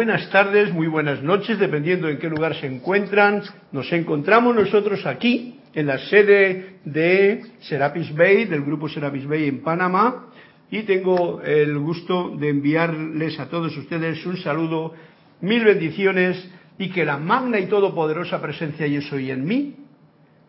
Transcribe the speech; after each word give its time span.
buenas 0.00 0.30
tardes, 0.30 0.72
muy 0.72 0.86
buenas 0.86 1.22
noches, 1.22 1.58
dependiendo 1.58 2.08
en 2.08 2.16
qué 2.16 2.30
lugar 2.30 2.54
se 2.54 2.66
encuentran. 2.66 3.42
Nos 3.70 3.92
encontramos 3.92 4.56
nosotros 4.56 5.04
aquí, 5.04 5.60
en 5.74 5.86
la 5.86 5.98
sede 5.98 6.78
de 6.86 7.42
Serapis 7.60 8.14
Bay, 8.14 8.46
del 8.46 8.62
grupo 8.62 8.88
Serapis 8.88 9.26
Bay 9.26 9.46
en 9.46 9.60
Panamá, 9.60 10.28
y 10.70 10.84
tengo 10.84 11.42
el 11.42 11.78
gusto 11.78 12.34
de 12.34 12.48
enviarles 12.48 13.38
a 13.38 13.50
todos 13.50 13.76
ustedes 13.76 14.24
un 14.24 14.38
saludo, 14.38 14.94
mil 15.42 15.66
bendiciones, 15.66 16.50
y 16.78 16.88
que 16.88 17.04
la 17.04 17.18
magna 17.18 17.58
y 17.60 17.66
todopoderosa 17.66 18.40
presencia 18.40 18.86
Yo 18.86 19.02
Soy 19.02 19.30
en 19.30 19.44
mí 19.44 19.76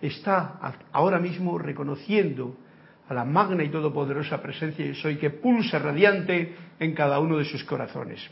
está 0.01 0.61
ahora 0.93 1.19
mismo 1.19 1.57
reconociendo 1.57 2.55
a 3.09 3.13
la 3.13 3.25
magna 3.25 3.65
y 3.65 3.69
todopoderosa 3.69 4.41
presencia 4.41 4.85
Yo 4.85 4.95
Soy 4.95 5.17
que 5.17 5.29
pulsa 5.29 5.77
radiante 5.77 6.55
en 6.79 6.93
cada 6.93 7.19
uno 7.19 7.37
de 7.37 7.43
sus 7.43 7.65
corazones. 7.65 8.31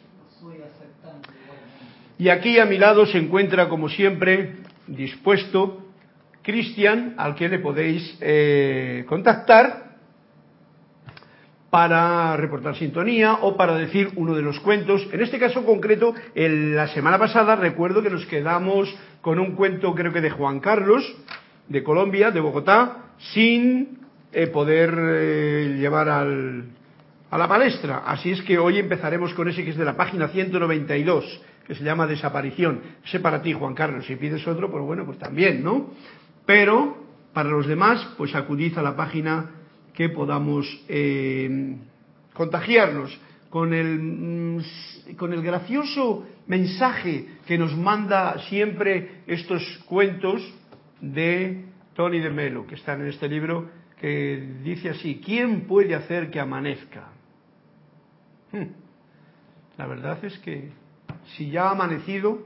Y 2.19 2.27
aquí 2.27 2.59
a 2.59 2.65
mi 2.65 2.77
lado 2.77 3.05
se 3.05 3.17
encuentra, 3.17 3.69
como 3.69 3.87
siempre, 3.87 4.57
dispuesto 4.87 5.85
Cristian, 6.43 7.15
al 7.17 7.33
que 7.33 7.47
le 7.47 7.59
podéis 7.59 8.17
eh, 8.19 9.05
contactar 9.07 9.95
para 11.69 12.35
reportar 12.35 12.75
sintonía 12.75 13.35
o 13.35 13.55
para 13.55 13.77
decir 13.77 14.09
uno 14.17 14.35
de 14.35 14.41
los 14.41 14.59
cuentos. 14.59 15.07
En 15.13 15.21
este 15.21 15.39
caso 15.39 15.63
concreto, 15.63 16.13
en 16.35 16.75
la 16.75 16.89
semana 16.89 17.17
pasada 17.17 17.55
recuerdo 17.55 18.03
que 18.03 18.09
nos 18.09 18.25
quedamos 18.25 18.93
con 19.21 19.39
un 19.39 19.55
cuento, 19.55 19.95
creo 19.95 20.11
que 20.11 20.19
de 20.19 20.31
Juan 20.31 20.59
Carlos, 20.59 21.15
de 21.69 21.83
Colombia, 21.83 22.31
de 22.31 22.41
Bogotá, 22.41 23.13
sin 23.31 23.99
eh, 24.33 24.47
poder 24.47 24.93
eh, 24.93 25.75
llevar 25.79 26.09
al, 26.09 26.65
a 27.31 27.37
la 27.37 27.47
palestra. 27.47 27.99
Así 28.05 28.31
es 28.31 28.41
que 28.41 28.57
hoy 28.57 28.77
empezaremos 28.77 29.33
con 29.33 29.47
ese 29.47 29.63
que 29.63 29.69
es 29.69 29.77
de 29.77 29.85
la 29.85 29.95
página 29.95 30.27
192, 30.27 31.41
que 31.69 31.75
se 31.75 31.83
llama 31.83 32.07
Desaparición. 32.07 32.81
Ese 33.05 33.19
para 33.19 33.43
ti, 33.43 33.53
Juan 33.53 33.75
Carlos. 33.75 34.03
Si 34.07 34.15
pides 34.15 34.45
otro, 34.47 34.71
pues 34.71 34.83
bueno, 34.83 35.05
pues 35.05 35.19
también, 35.19 35.63
¿no? 35.63 35.91
Pero 36.43 36.97
para 37.31 37.49
los 37.49 37.67
demás, 37.67 38.03
pues 38.17 38.33
acudid 38.33 38.75
a 38.79 38.81
la 38.81 38.95
página 38.95 39.51
que 39.93 40.09
podamos 40.09 40.65
eh, 40.87 41.77
contagiarnos 42.33 43.15
con 43.51 43.75
el, 43.75 43.99
mm, 43.99 44.61
con 45.15 45.31
el 45.31 45.43
gracioso 45.43 46.25
mensaje 46.47 47.27
que 47.45 47.59
nos 47.59 47.77
manda 47.77 48.39
siempre 48.49 49.21
estos 49.27 49.61
cuentos 49.85 50.41
de 51.01 51.65
Tony 51.93 52.19
de 52.19 52.31
Melo, 52.31 52.65
que 52.65 52.73
están 52.73 53.01
en 53.01 53.09
este 53.09 53.29
libro, 53.29 53.69
que 54.01 54.55
dice 54.63 54.89
así, 54.89 55.21
¿quién 55.23 55.67
puede 55.67 55.93
hacer 55.93 56.31
que 56.31 56.39
amanezca? 56.39 57.09
Hmm. 58.51 58.73
La 59.77 59.85
verdad 59.85 60.17
es 60.25 60.35
que 60.39 60.78
si 61.35 61.49
ya 61.49 61.67
ha 61.67 61.71
amanecido, 61.71 62.39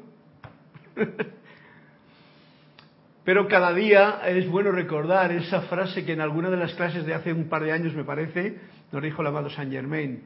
pero 3.23 3.48
cada 3.48 3.73
día 3.73 4.22
es 4.28 4.48
bueno 4.50 4.72
recordar 4.72 5.31
esa 5.31 5.62
frase 5.62 6.03
que 6.06 6.14
en 6.14 6.22
alguna 6.22 6.50
de 6.50 6.58
las 6.58 6.73
clases 6.73 7.06
de 7.06 7.14
hace 7.14 7.31
un 7.31 7.48
par 7.48 7.64
de 7.64 7.72
años, 7.72 7.94
me 7.95 8.04
parece, 8.04 8.58
nos 8.92 9.02
dijo 9.02 9.22
el 9.22 9.28
amado 9.28 9.50
Saint 9.50 9.72
Germain. 9.72 10.23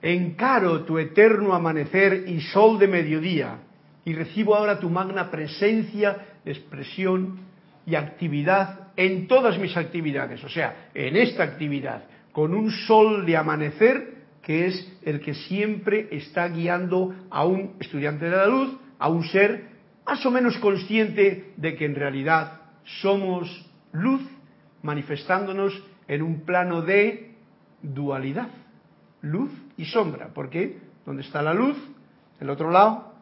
Encaro 0.00 0.84
tu 0.84 0.98
eterno 0.98 1.54
amanecer 1.54 2.24
y 2.26 2.40
sol 2.40 2.78
de 2.78 2.88
mediodía, 2.88 3.58
y 4.04 4.14
recibo 4.14 4.56
ahora 4.56 4.80
tu 4.80 4.90
magna 4.90 5.30
presencia, 5.30 6.38
expresión 6.44 7.38
y 7.86 7.94
actividad 7.94 8.88
en 8.96 9.28
todas 9.28 9.58
mis 9.58 9.76
actividades, 9.76 10.42
o 10.42 10.48
sea, 10.48 10.90
en 10.94 11.16
esta 11.16 11.44
actividad, 11.44 12.04
con 12.32 12.54
un 12.54 12.70
sol 12.70 13.24
de 13.24 13.36
amanecer 13.36 14.21
que 14.42 14.66
es 14.66 14.92
el 15.02 15.20
que 15.20 15.34
siempre 15.34 16.08
está 16.10 16.48
guiando 16.48 17.14
a 17.30 17.44
un 17.46 17.76
estudiante 17.78 18.26
de 18.26 18.36
la 18.36 18.46
luz, 18.46 18.76
a 18.98 19.08
un 19.08 19.24
ser 19.24 19.70
más 20.06 20.24
o 20.26 20.30
menos 20.30 20.58
consciente 20.58 21.52
de 21.56 21.76
que 21.76 21.84
en 21.84 21.94
realidad 21.94 22.60
somos 23.00 23.70
luz 23.92 24.20
manifestándonos 24.82 25.80
en 26.08 26.22
un 26.22 26.40
plano 26.40 26.82
de 26.82 27.36
dualidad, 27.82 28.48
luz 29.22 29.50
y 29.76 29.84
sombra, 29.84 30.30
porque 30.34 30.78
donde 31.06 31.22
está 31.22 31.40
la 31.40 31.54
luz, 31.54 31.76
el 32.40 32.50
otro 32.50 32.70
lado 32.70 33.14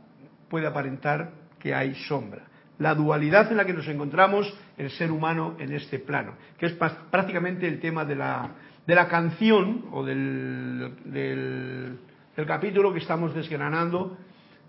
puede 0.49 0.67
aparentar 0.67 1.33
que 1.59 1.75
hay 1.75 1.95
sombra. 1.95 2.47
La 2.79 2.95
dualidad 2.95 3.51
en 3.51 3.59
la 3.59 3.67
que 3.67 3.75
nos 3.75 3.87
encontramos 3.89 4.53
el 4.79 4.91
ser 4.91 5.13
humano 5.13 5.57
en 5.59 5.75
este 5.75 5.99
plano, 5.99 6.33
que 6.59 6.65
es 6.65 6.73
prácticamente 6.73 7.69
el 7.69 7.79
tema 7.79 8.07
de 8.07 8.17
la, 8.17 8.51
de 8.91 8.97
la 8.97 9.07
canción 9.07 9.85
o 9.93 10.05
del, 10.05 10.97
del, 11.05 11.97
capítulo 12.45 12.93
que 12.93 12.99
estamos 12.99 13.33
desgranando 13.33 14.17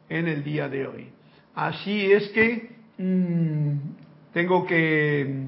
en 0.10 0.28
el 0.28 0.44
día 0.44 0.70
de 0.70 0.86
hoy. 0.86 1.10
Así 1.56 2.12
es 2.12 2.30
que 2.30 2.70
mmm, 3.00 3.78
tengo 4.32 4.64
que 4.68 5.48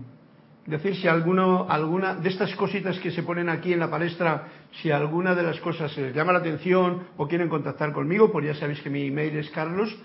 decir 0.66 0.96
si 0.96 1.08
alguno, 1.08 1.68
alguna 1.70 2.16
de 2.16 2.30
estas 2.30 2.56
cositas 2.56 2.98
que 2.98 3.12
se 3.12 3.22
ponen 3.22 3.48
aquí 3.48 3.74
en 3.74 3.80
la 3.80 3.92
palestra, 3.92 4.48
si 4.82 4.90
alguna 4.90 5.36
de 5.36 5.44
las 5.44 5.60
cosas 5.60 5.92
se 5.92 6.02
les 6.02 6.16
llama 6.16 6.34
la 6.34 6.40
atención 6.40 7.04
o 7.18 7.28
quieren 7.28 7.50
contactar 7.50 7.94
conmigo, 7.94 8.32
pues 8.32 8.48
ya 8.48 8.56
sabéis 8.56 8.82
que 8.82 8.90
mi 8.90 9.06
email 9.06 9.38
es 9.38 9.52
carlos 9.52 9.96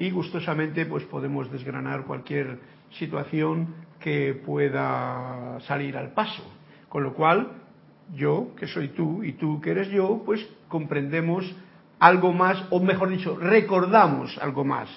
y 0.00 0.10
gustosamente 0.10 0.84
pues 0.86 1.04
podemos 1.04 1.48
desgranar 1.52 2.02
cualquier 2.02 2.58
situación 2.92 3.74
que 4.00 4.34
pueda 4.34 5.58
salir 5.66 5.96
al 5.96 6.12
paso. 6.12 6.42
Con 6.88 7.02
lo 7.02 7.14
cual, 7.14 7.52
yo, 8.14 8.54
que 8.56 8.66
soy 8.66 8.88
tú, 8.88 9.22
y 9.22 9.32
tú, 9.32 9.60
que 9.60 9.70
eres 9.70 9.88
yo, 9.88 10.22
pues 10.24 10.46
comprendemos 10.68 11.44
algo 11.98 12.32
más, 12.32 12.64
o 12.70 12.80
mejor 12.80 13.10
dicho, 13.10 13.36
recordamos 13.36 14.38
algo 14.38 14.64
más 14.64 14.88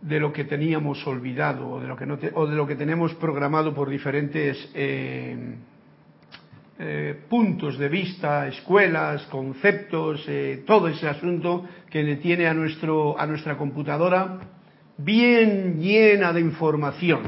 de 0.00 0.18
lo 0.18 0.32
que 0.32 0.44
teníamos 0.44 1.06
olvidado 1.06 1.68
o 1.68 1.80
de 1.80 1.86
lo 1.86 1.96
que, 1.96 2.06
no 2.06 2.18
o 2.34 2.46
de 2.46 2.56
lo 2.56 2.66
que 2.66 2.74
tenemos 2.74 3.14
programado 3.16 3.74
por 3.74 3.90
diferentes 3.90 4.70
eh, 4.74 5.56
eh, 6.78 7.20
puntos 7.28 7.76
de 7.76 7.88
vista, 7.90 8.48
escuelas, 8.48 9.24
conceptos, 9.26 10.24
eh, 10.26 10.64
todo 10.66 10.88
ese 10.88 11.06
asunto 11.06 11.66
que 11.90 12.02
le 12.02 12.16
tiene 12.16 12.46
a, 12.46 12.54
nuestro, 12.54 13.18
a 13.20 13.26
nuestra 13.26 13.58
computadora 13.58 14.38
bien 15.04 15.80
llena 15.80 16.32
de 16.32 16.40
información. 16.40 17.20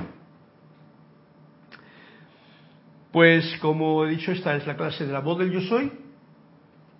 Pues 3.12 3.58
como 3.60 4.06
he 4.06 4.10
dicho, 4.10 4.32
esta 4.32 4.56
es 4.56 4.66
la 4.66 4.76
clase 4.76 5.06
de 5.06 5.12
la 5.12 5.20
voz 5.20 5.38
del 5.38 5.50
yo 5.52 5.60
soy, 5.60 5.92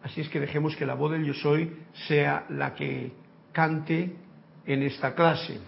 así 0.02 0.20
es 0.20 0.28
que 0.28 0.40
dejemos 0.40 0.76
que 0.76 0.84
la 0.84 0.94
voz 0.94 1.12
del 1.12 1.24
yo 1.24 1.34
soy 1.34 1.74
sea 2.06 2.44
la 2.50 2.74
que 2.74 3.12
cante 3.52 4.14
en 4.66 4.82
esta 4.82 5.14
clase. 5.14 5.58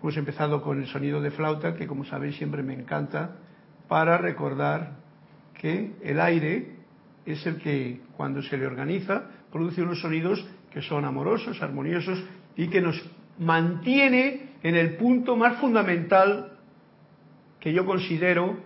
Hemos 0.00 0.16
empezado 0.16 0.62
con 0.62 0.80
el 0.80 0.86
sonido 0.88 1.20
de 1.20 1.30
flauta, 1.30 1.74
que 1.74 1.86
como 1.86 2.04
sabéis 2.04 2.36
siempre 2.36 2.62
me 2.62 2.74
encanta, 2.74 3.36
para 3.88 4.18
recordar 4.18 4.96
que 5.54 5.94
el 6.02 6.20
aire 6.20 6.76
es 7.26 7.44
el 7.46 7.56
que 7.58 8.00
cuando 8.16 8.42
se 8.42 8.56
le 8.56 8.66
organiza 8.66 9.24
produce 9.50 9.82
unos 9.82 10.00
sonidos 10.00 10.44
que 10.72 10.82
son 10.82 11.04
amorosos, 11.04 11.62
armoniosos 11.62 12.22
y 12.56 12.68
que 12.68 12.80
nos 12.80 13.00
mantiene 13.38 14.48
en 14.62 14.74
el 14.74 14.96
punto 14.96 15.36
más 15.36 15.58
fundamental 15.60 16.58
que 17.60 17.72
yo 17.72 17.84
considero 17.86 18.56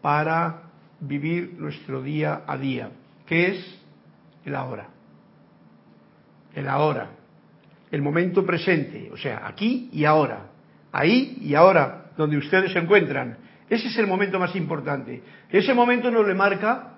para 0.00 0.62
vivir 1.00 1.54
nuestro 1.58 2.02
día 2.02 2.42
a 2.46 2.56
día, 2.56 2.90
que 3.26 3.48
es 3.48 3.80
el 4.44 4.54
ahora. 4.54 4.88
El 6.54 6.68
ahora. 6.68 7.10
El 7.90 8.02
momento 8.02 8.44
presente, 8.44 9.10
o 9.12 9.16
sea, 9.16 9.46
aquí 9.46 9.88
y 9.92 10.04
ahora. 10.04 10.50
Ahí 10.92 11.38
y 11.40 11.54
ahora, 11.54 12.10
donde 12.16 12.36
ustedes 12.36 12.72
se 12.72 12.78
encuentran. 12.78 13.38
Ese 13.68 13.88
es 13.88 13.96
el 13.98 14.06
momento 14.06 14.38
más 14.38 14.54
importante. 14.56 15.22
Ese 15.50 15.74
momento 15.74 16.10
nos 16.10 16.26
le 16.26 16.34
marca 16.34 16.94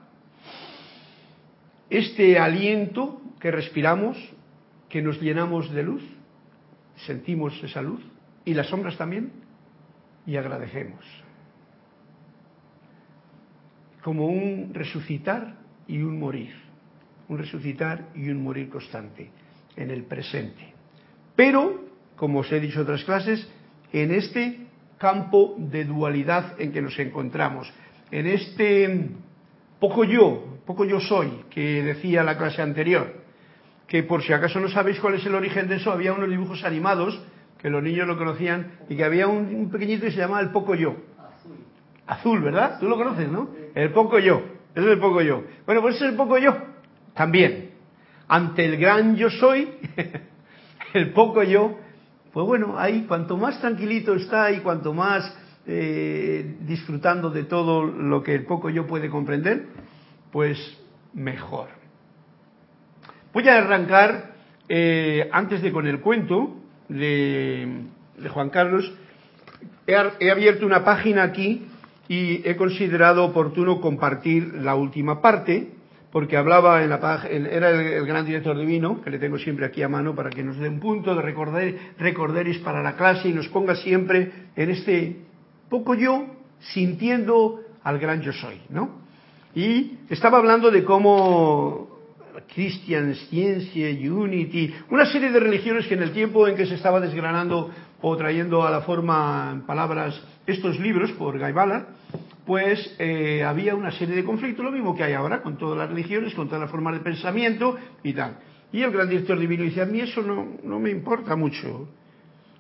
este 1.88 2.38
aliento 2.38 3.20
que 3.40 3.50
respiramos, 3.50 4.17
que 4.88 5.02
nos 5.02 5.20
llenamos 5.20 5.70
de 5.72 5.82
luz, 5.82 6.02
sentimos 7.04 7.62
esa 7.62 7.82
luz 7.82 8.00
y 8.44 8.54
las 8.54 8.69
sombras 8.69 8.96
también 8.96 9.32
y 10.26 10.37
agradecemos. 10.37 11.04
Como 14.02 14.26
un 14.26 14.70
resucitar 14.72 15.56
y 15.87 15.98
un 15.98 16.19
morir, 16.19 16.54
un 17.28 17.38
resucitar 17.38 18.08
y 18.14 18.28
un 18.28 18.43
morir 18.43 18.69
constante 18.69 19.31
en 19.76 19.90
el 19.90 20.04
presente. 20.04 20.75
Pero, 21.34 21.84
como 22.16 22.40
os 22.40 22.52
he 22.52 22.60
dicho 22.60 22.81
en 22.81 22.84
otras 22.84 23.04
clases, 23.04 23.46
en 23.93 24.12
este 24.12 24.66
campo 24.98 25.54
de 25.58 25.84
dualidad 25.84 26.58
en 26.60 26.72
que 26.72 26.82
nos 26.82 26.98
encontramos, 26.98 27.70
en 28.10 28.26
este 28.26 29.10
poco 29.78 30.04
yo, 30.04 30.60
poco 30.64 30.84
yo 30.84 31.00
soy, 31.00 31.44
que 31.50 31.82
decía 31.82 32.22
la 32.22 32.38
clase 32.38 32.62
anterior, 32.62 33.25
que 33.87 34.03
por 34.03 34.23
si 34.23 34.33
acaso 34.33 34.61
no 34.61 34.69
sabéis 34.69 34.99
cuál 35.00 35.15
es 35.15 35.27
el 35.27 35.35
origen 35.35 35.69
de 35.69 35.77
eso, 35.77 35.93
había 35.93 36.12
unos 36.12 36.29
dibujos 36.29 36.65
animados 36.65 37.21
que 37.59 37.71
los 37.71 37.83
niños 37.83 38.06
lo 38.06 38.19
conocían 38.19 38.73
y 38.88 38.97
que 38.97 39.05
había 39.05 39.29
un, 39.29 39.71
pequeñito 39.71 40.05
que 40.05 40.12
se 40.12 40.19
llamaba 40.19 40.41
el 40.41 40.50
poco 40.50 40.75
yo. 40.75 40.97
Azul. 41.19 41.56
Azul, 42.06 42.43
¿verdad? 42.43 42.79
Tú 42.81 42.88
lo 42.88 42.97
conoces, 42.97 43.31
¿no? 43.31 43.50
El 43.75 43.93
poco 43.93 44.19
yo. 44.19 44.43
Ese 44.75 44.85
es 44.85 44.93
el 44.93 44.99
poco 44.99 45.23
yo. 45.23 45.43
Bueno, 45.65 45.81
pues 45.81 45.97
ese 45.97 46.06
es 46.06 46.11
el 46.11 46.17
poco 46.17 46.38
yo. 46.38 46.56
también, 47.15 47.71
ante 48.29 48.65
el 48.65 48.77
gran 48.77 49.17
yo 49.17 49.31
soy, 49.31 49.69
el 50.93 51.12
poco 51.12 51.43
yo, 51.43 51.79
pues 52.32 52.47
bueno, 52.47 52.79
ahí 52.79 53.06
cuanto 53.09 53.37
más 53.37 53.59
tranquilito 53.61 54.15
está 54.15 54.50
y 54.50 54.61
cuanto 54.61 54.93
más 54.93 55.35
eh, 55.67 56.56
disfrutando 56.61 57.31
de 57.31 57.44
todo 57.44 57.85
lo 57.85 58.23
que 58.23 58.35
el 58.35 58.44
poco 58.44 58.69
yo 58.69 58.87
puede 58.87 59.09
comprender, 59.09 59.67
pues 60.31 60.59
mejor. 61.15 61.86
Voy 63.37 63.47
a 63.50 63.59
arrancar, 63.59 64.31
eh, 64.67 65.29
antes 65.31 65.61
de 65.61 65.71
con 65.71 65.87
el 65.87 66.00
cuento 66.00 66.56
de, 66.88 67.83
Juan 68.31 68.49
Carlos, 68.49 68.91
he, 69.87 70.31
abierto 70.31 70.65
una 70.65 70.83
página 70.83 71.25
aquí 71.25 71.67
y 72.09 72.41
he 72.49 72.56
considerado 72.56 73.27
oportuno 73.27 73.79
compartir 73.83 74.55
la 74.55 74.75
última 74.75 75.21
parte, 75.21 75.69
porque 76.11 76.38
hablaba 76.38 76.83
en 76.83 76.88
la 76.88 76.99
página, 76.99 77.50
era 77.50 77.69
el, 77.69 78.06
gran 78.06 78.25
director 78.25 78.56
divino, 78.56 79.03
que 79.03 79.11
le 79.11 79.19
tengo 79.19 79.37
siempre 79.37 79.67
aquí 79.67 79.82
a 79.82 79.89
mano 79.91 80.15
para 80.15 80.31
que 80.31 80.43
nos 80.43 80.56
dé 80.56 80.71
un 80.71 80.81
punto 80.81 81.15
de 81.15 81.21
recordar, 81.21 81.75
recorderis 81.99 82.61
para 82.61 82.82
la 82.82 82.97
clase 82.97 83.29
y 83.29 83.35
nos 83.35 83.49
ponga 83.49 83.77
siempre 83.77 84.32
en 84.56 84.71
este 84.71 85.15
poco 85.69 85.94
yo 85.94 86.25
sintiendo 86.73 87.61
al 87.82 87.99
gran 87.99 88.23
yo 88.23 88.32
soy, 88.32 88.62
¿no? 88.71 89.05
Y 89.55 89.99
estaba 90.09 90.39
hablando 90.39 90.71
de 90.71 90.85
cómo 90.85 91.95
Christian 92.43 93.15
Ciencia, 93.29 93.88
Unity, 93.88 94.75
una 94.91 95.06
serie 95.06 95.31
de 95.31 95.41
religiones 95.41 95.87
que 95.87 95.94
en 95.94 96.03
el 96.03 96.12
tiempo 96.12 96.47
en 96.47 96.56
que 96.56 96.67
se 96.67 96.75
estaba 96.75 97.00
desgranando 97.00 97.71
o 98.00 98.17
trayendo 98.17 98.67
a 98.67 98.71
la 98.71 98.83
forma 98.83 99.50
en 99.53 99.67
palabras 99.67 100.21
estos 100.47 100.79
libros 100.79 101.12
por 101.12 101.38
Guy 101.38 101.53
Ballard, 101.53 101.87
pues 102.44 102.94
eh, 102.99 103.43
había 103.43 103.75
una 103.75 103.91
serie 103.91 104.15
de 104.15 104.25
conflictos, 104.25 104.65
lo 104.65 104.71
mismo 104.71 104.94
que 104.94 105.03
hay 105.03 105.15
ahora 105.15 105.43
con 105.43 105.56
todas 105.56 105.79
las 105.79 105.88
religiones, 105.88 106.35
con 106.35 106.47
todas 106.47 106.61
las 106.61 106.71
formas 106.71 106.94
de 106.94 107.00
pensamiento 107.00 107.77
y 108.03 108.12
tal. 108.12 108.39
Y 108.73 108.82
el 108.82 108.93
gran 108.93 109.09
director 109.09 109.39
divino 109.39 109.65
dice, 109.65 109.82
a 109.82 109.87
mí 109.87 110.00
eso 110.00 110.23
no 110.23 110.79
me 110.79 110.91
importa 110.91 111.35
mucho. 111.37 111.89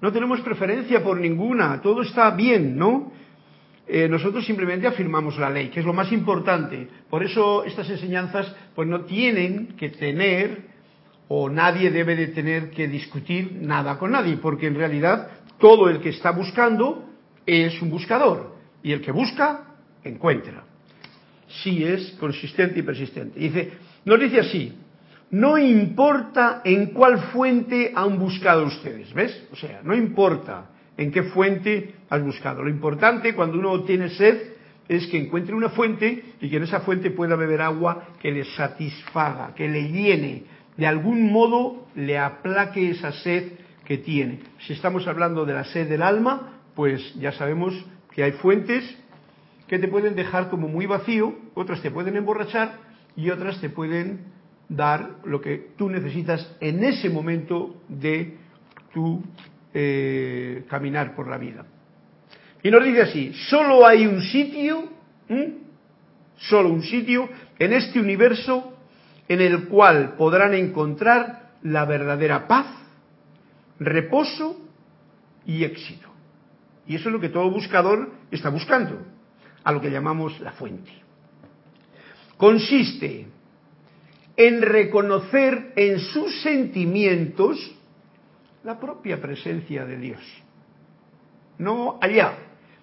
No 0.00 0.12
tenemos 0.12 0.40
preferencia 0.40 1.02
por 1.02 1.18
ninguna, 1.18 1.80
todo 1.80 2.02
está 2.02 2.30
bien, 2.30 2.76
¿no? 2.76 3.12
Eh, 3.88 4.08
nosotros 4.08 4.44
simplemente 4.44 4.86
afirmamos 4.86 5.38
la 5.38 5.48
ley, 5.48 5.68
que 5.68 5.80
es 5.80 5.86
lo 5.86 5.92
más 5.92 6.10
importante. 6.10 6.88
Por 7.08 7.22
eso 7.22 7.64
estas 7.64 7.88
enseñanzas 7.88 8.52
pues 8.74 8.88
no 8.88 9.02
tienen 9.02 9.76
que 9.76 9.90
tener 9.90 10.74
o 11.28 11.48
nadie 11.48 11.90
debe 11.90 12.16
de 12.16 12.28
tener 12.28 12.70
que 12.70 12.88
discutir 12.88 13.58
nada 13.60 13.98
con 13.98 14.12
nadie, 14.12 14.36
porque 14.36 14.66
en 14.66 14.74
realidad 14.74 15.28
todo 15.58 15.88
el 15.88 16.00
que 16.00 16.10
está 16.10 16.30
buscando 16.30 17.08
es 17.44 17.80
un 17.80 17.90
buscador 17.90 18.56
y 18.82 18.92
el 18.92 19.00
que 19.00 19.12
busca 19.12 19.76
encuentra. 20.04 20.64
Si 21.62 21.84
es 21.84 22.16
consistente 22.18 22.80
y 22.80 22.82
persistente. 22.82 23.38
Dice, 23.38 23.72
nos 24.04 24.20
dice 24.20 24.40
así, 24.40 24.76
no 25.30 25.58
importa 25.58 26.60
en 26.64 26.86
cuál 26.86 27.18
fuente 27.32 27.92
han 27.94 28.18
buscado 28.18 28.66
ustedes, 28.66 29.12
¿ves? 29.12 29.44
O 29.52 29.56
sea, 29.56 29.80
no 29.82 29.94
importa 29.94 30.70
en 30.96 31.10
qué 31.10 31.24
fuente 31.24 31.94
has 32.08 32.22
buscado. 32.22 32.62
Lo 32.62 32.70
importante 32.70 33.34
cuando 33.34 33.58
uno 33.58 33.84
tiene 33.84 34.10
sed 34.10 34.56
es 34.88 35.06
que 35.08 35.18
encuentre 35.18 35.54
una 35.54 35.70
fuente 35.70 36.22
y 36.40 36.48
que 36.48 36.56
en 36.56 36.62
esa 36.62 36.80
fuente 36.80 37.10
pueda 37.10 37.36
beber 37.36 37.60
agua 37.60 38.08
que 38.20 38.30
le 38.30 38.44
satisfaga, 38.44 39.54
que 39.54 39.68
le 39.68 39.88
llene, 39.88 40.44
de 40.76 40.86
algún 40.86 41.32
modo 41.32 41.86
le 41.94 42.18
aplaque 42.18 42.90
esa 42.90 43.12
sed 43.12 43.52
que 43.84 43.98
tiene. 43.98 44.40
Si 44.60 44.72
estamos 44.72 45.06
hablando 45.06 45.44
de 45.44 45.54
la 45.54 45.64
sed 45.64 45.88
del 45.88 46.02
alma, 46.02 46.60
pues 46.74 47.14
ya 47.16 47.32
sabemos 47.32 47.74
que 48.12 48.22
hay 48.22 48.32
fuentes 48.32 48.84
que 49.66 49.78
te 49.78 49.88
pueden 49.88 50.14
dejar 50.14 50.48
como 50.48 50.68
muy 50.68 50.86
vacío, 50.86 51.34
otras 51.54 51.82
te 51.82 51.90
pueden 51.90 52.16
emborrachar 52.16 52.78
y 53.16 53.30
otras 53.30 53.60
te 53.60 53.70
pueden 53.70 54.20
dar 54.68 55.16
lo 55.24 55.40
que 55.40 55.70
tú 55.76 55.88
necesitas 55.88 56.56
en 56.60 56.84
ese 56.84 57.10
momento 57.10 57.82
de 57.88 58.36
tu 58.92 59.22
eh, 59.74 60.64
caminar 60.68 61.14
por 61.14 61.28
la 61.28 61.38
vida. 61.38 61.66
Y 62.62 62.70
nos 62.70 62.84
dice 62.84 63.02
así, 63.02 63.32
solo 63.48 63.86
hay 63.86 64.06
un 64.06 64.22
sitio, 64.22 64.88
solo 66.36 66.70
un 66.70 66.82
sitio 66.82 67.28
en 67.58 67.72
este 67.72 68.00
universo 68.00 68.76
en 69.28 69.40
el 69.40 69.68
cual 69.68 70.14
podrán 70.16 70.54
encontrar 70.54 71.50
la 71.62 71.84
verdadera 71.84 72.48
paz, 72.48 72.66
reposo 73.78 74.60
y 75.44 75.64
éxito. 75.64 76.08
Y 76.86 76.96
eso 76.96 77.08
es 77.08 77.12
lo 77.12 77.20
que 77.20 77.28
todo 77.28 77.50
buscador 77.50 78.10
está 78.30 78.48
buscando, 78.48 79.04
a 79.64 79.72
lo 79.72 79.80
que 79.80 79.90
llamamos 79.90 80.40
la 80.40 80.52
fuente. 80.52 80.90
Consiste 82.36 83.26
en 84.36 84.62
reconocer 84.62 85.72
en 85.76 85.98
sus 86.00 86.42
sentimientos 86.42 87.75
la 88.66 88.80
propia 88.80 89.20
presencia 89.22 89.84
de 89.84 89.96
Dios. 89.96 90.20
No 91.58 91.98
allá, 92.02 92.32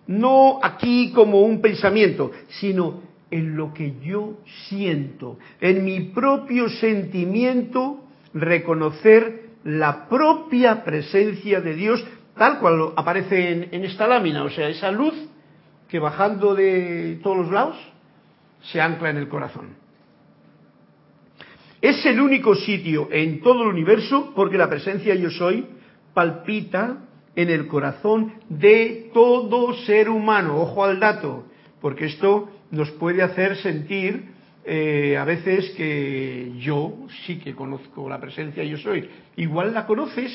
no 0.07 0.59
aquí 0.63 1.11
como 1.11 1.41
un 1.41 1.59
pensamiento, 1.61 2.31
sino 2.47 3.01
en 3.29 3.57
lo 3.57 3.73
que 3.73 3.95
yo 4.01 4.37
siento, 4.69 5.37
en 5.59 5.83
mi 5.83 5.99
propio 5.99 6.69
sentimiento, 6.69 7.99
reconocer 8.33 9.49
la 9.65 10.07
propia 10.07 10.85
presencia 10.85 11.59
de 11.59 11.73
Dios 11.73 12.05
tal 12.37 12.59
cual 12.59 12.93
aparece 12.95 13.51
en, 13.51 13.67
en, 13.73 13.83
esta 13.83 14.07
lámina, 14.07 14.45
o 14.45 14.49
sea, 14.49 14.69
esa 14.69 14.89
luz 14.89 15.13
que 15.89 15.99
bajando 15.99 16.55
de 16.55 17.19
todos 17.21 17.37
los 17.37 17.51
lados 17.51 17.75
se 18.61 18.79
ancla 18.79 19.09
en 19.09 19.17
el 19.17 19.27
corazón. 19.27 19.82
Es 21.83 22.05
el 22.05 22.21
único 22.21 22.55
sitio 22.55 23.09
en 23.11 23.41
todo 23.41 23.63
el 23.63 23.67
universo 23.67 24.31
porque 24.33 24.57
la 24.57 24.69
presencia 24.69 25.15
yo 25.15 25.29
soy 25.29 25.65
palpita 26.13 26.99
en 27.35 27.49
el 27.49 27.67
corazón 27.67 28.35
de 28.47 29.11
todo 29.13 29.73
ser 29.85 30.07
humano. 30.07 30.61
Ojo 30.61 30.85
al 30.85 31.01
dato, 31.01 31.43
porque 31.81 32.05
esto 32.05 32.49
nos 32.71 32.89
puede 32.91 33.21
hacer 33.21 33.57
sentir 33.57 34.31
eh, 34.63 35.17
a 35.17 35.25
veces 35.25 35.71
que 35.71 36.53
yo 36.57 36.99
sí 37.25 37.39
que 37.39 37.53
conozco 37.53 38.07
la 38.07 38.21
presencia 38.21 38.63
yo 38.63 38.77
soy. 38.77 39.09
Igual 39.35 39.73
la 39.73 39.85
conoces 39.85 40.31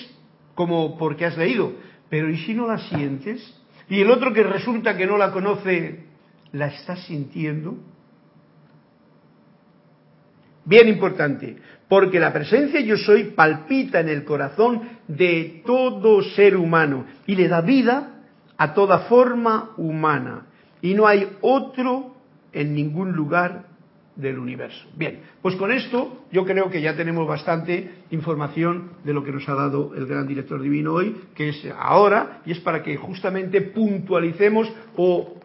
como 0.54 0.98
porque 0.98 1.24
has 1.24 1.38
leído, 1.38 1.72
pero 2.10 2.28
¿y 2.28 2.36
si 2.36 2.52
no 2.52 2.66
la 2.66 2.76
sientes? 2.76 3.58
Y 3.88 4.02
el 4.02 4.10
otro 4.10 4.34
que 4.34 4.42
resulta 4.42 4.98
que 4.98 5.06
no 5.06 5.16
la 5.16 5.32
conoce, 5.32 6.04
¿la 6.52 6.66
está 6.66 6.96
sintiendo? 6.96 7.78
Bien 10.68 10.86
importante, 10.86 11.56
porque 11.88 12.20
la 12.20 12.30
presencia 12.30 12.78
yo 12.80 12.98
soy 12.98 13.30
palpita 13.30 14.00
en 14.00 14.10
el 14.10 14.22
corazón 14.24 14.82
de 15.08 15.62
todo 15.64 16.20
ser 16.22 16.58
humano 16.58 17.06
y 17.26 17.36
le 17.36 17.48
da 17.48 17.62
vida 17.62 18.20
a 18.58 18.74
toda 18.74 18.98
forma 19.08 19.70
humana. 19.78 20.44
Y 20.82 20.92
no 20.92 21.06
hay 21.06 21.26
otro 21.40 22.14
en 22.52 22.74
ningún 22.74 23.12
lugar 23.12 23.64
del 24.14 24.38
universo. 24.38 24.86
Bien, 24.94 25.20
pues 25.40 25.56
con 25.56 25.72
esto 25.72 26.26
yo 26.30 26.44
creo 26.44 26.68
que 26.68 26.82
ya 26.82 26.94
tenemos 26.94 27.26
bastante 27.26 27.90
información 28.10 28.90
de 29.04 29.14
lo 29.14 29.24
que 29.24 29.32
nos 29.32 29.48
ha 29.48 29.54
dado 29.54 29.94
el 29.94 30.04
gran 30.04 30.28
director 30.28 30.60
divino 30.60 30.92
hoy, 30.92 31.16
que 31.34 31.48
es 31.48 31.66
ahora, 31.78 32.42
y 32.44 32.52
es 32.52 32.60
para 32.60 32.82
que 32.82 32.94
justamente 32.98 33.62
puntualicemos 33.62 34.70
o 34.96 35.40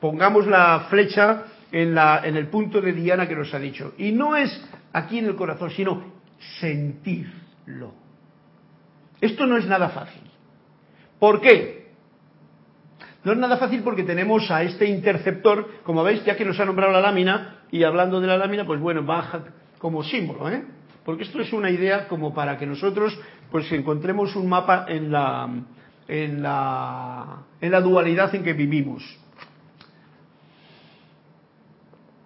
pongamos 0.00 0.48
la 0.48 0.86
flecha 0.90 1.44
en, 1.72 1.94
la, 1.94 2.20
en 2.24 2.36
el 2.36 2.48
punto 2.48 2.80
de 2.80 2.92
Diana 2.92 3.26
que 3.26 3.34
nos 3.34 3.52
ha 3.54 3.58
dicho. 3.58 3.94
Y 3.98 4.12
no 4.12 4.36
es 4.36 4.62
aquí 4.92 5.18
en 5.18 5.24
el 5.26 5.34
corazón, 5.34 5.70
sino 5.70 6.04
sentirlo. 6.60 7.94
Esto 9.20 9.46
no 9.46 9.56
es 9.56 9.66
nada 9.66 9.88
fácil. 9.88 10.22
¿Por 11.18 11.40
qué? 11.40 11.92
No 13.24 13.32
es 13.32 13.38
nada 13.38 13.56
fácil 13.56 13.82
porque 13.82 14.02
tenemos 14.02 14.50
a 14.50 14.62
este 14.62 14.86
interceptor, 14.86 15.82
como 15.84 16.02
veis, 16.02 16.24
ya 16.24 16.36
que 16.36 16.44
nos 16.44 16.58
ha 16.58 16.64
nombrado 16.64 16.92
la 16.92 17.00
lámina, 17.00 17.62
y 17.70 17.84
hablando 17.84 18.20
de 18.20 18.26
la 18.26 18.36
lámina, 18.36 18.66
pues 18.66 18.80
bueno, 18.80 19.04
baja 19.04 19.44
como 19.78 20.02
símbolo, 20.02 20.50
¿eh? 20.50 20.64
Porque 21.04 21.22
esto 21.24 21.40
es 21.40 21.52
una 21.52 21.70
idea 21.70 22.06
como 22.08 22.34
para 22.34 22.58
que 22.58 22.66
nosotros 22.66 23.18
pues 23.50 23.70
encontremos 23.72 24.36
un 24.36 24.48
mapa 24.48 24.86
en 24.88 25.10
la, 25.10 25.48
en 26.08 26.42
la, 26.42 27.42
en 27.60 27.70
la 27.70 27.80
dualidad 27.80 28.34
en 28.34 28.44
que 28.44 28.52
vivimos. 28.52 29.02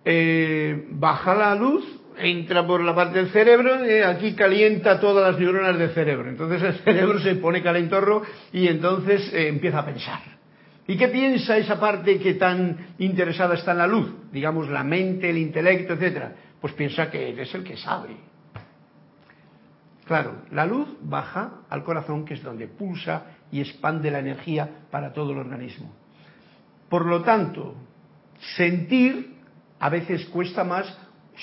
Eh, 0.09 0.87
baja 0.91 1.35
la 1.35 1.57
luz, 1.57 1.85
entra 2.17 2.65
por 2.65 2.81
la 2.81 2.95
parte 2.95 3.19
del 3.19 3.31
cerebro, 3.31 3.85
y 3.85 4.03
aquí 4.03 4.37
calienta 4.37 5.01
todas 5.01 5.33
las 5.33 5.41
neuronas 5.41 5.77
del 5.77 5.91
cerebro. 5.91 6.29
Entonces 6.29 6.63
el 6.63 6.75
cerebro 6.85 7.19
se 7.19 7.35
pone 7.35 7.61
calentorro 7.61 8.23
y 8.53 8.69
entonces 8.69 9.33
eh, 9.35 9.49
empieza 9.49 9.81
a 9.81 9.85
pensar. 9.85 10.21
¿Y 10.87 10.97
qué 10.97 11.09
piensa 11.09 11.59
esa 11.59 11.81
parte 11.81 12.21
que 12.21 12.35
tan 12.35 12.95
interesada 12.99 13.57
está 13.57 13.73
en 13.73 13.79
la 13.79 13.89
luz? 13.89 14.09
Digamos 14.31 14.69
la 14.69 14.85
mente, 14.85 15.29
el 15.29 15.39
intelecto, 15.39 15.95
etcétera. 15.95 16.37
Pues 16.61 16.73
piensa 16.75 17.11
que 17.11 17.31
él 17.31 17.41
es 17.41 17.53
el 17.53 17.65
que 17.65 17.77
sabe. 17.77 18.17
Claro, 20.05 20.43
la 20.53 20.67
luz 20.67 20.87
baja 21.03 21.63
al 21.69 21.83
corazón, 21.83 22.25
que 22.25 22.35
es 22.35 22.43
donde 22.45 22.69
pulsa 22.69 23.25
y 23.51 23.61
expande 23.61 24.13
la 24.13 24.21
energía 24.21 24.69
para 24.89 25.13
todo 25.13 25.33
el 25.33 25.39
organismo. 25.39 25.93
Por 26.89 27.07
lo 27.07 27.23
tanto, 27.23 27.75
sentir 28.55 29.36
a 29.79 29.89
veces 29.89 30.27
cuesta 30.27 30.65
más 30.65 30.87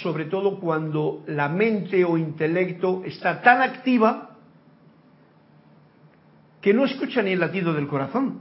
sobre 0.01 0.25
todo 0.25 0.59
cuando 0.59 1.23
la 1.27 1.49
mente 1.49 2.03
o 2.03 2.17
intelecto 2.17 3.03
está 3.05 3.41
tan 3.41 3.61
activa 3.61 4.37
que 6.61 6.73
no 6.73 6.85
escucha 6.85 7.21
ni 7.21 7.31
el 7.31 7.39
latido 7.39 7.73
del 7.73 7.87
corazón, 7.87 8.39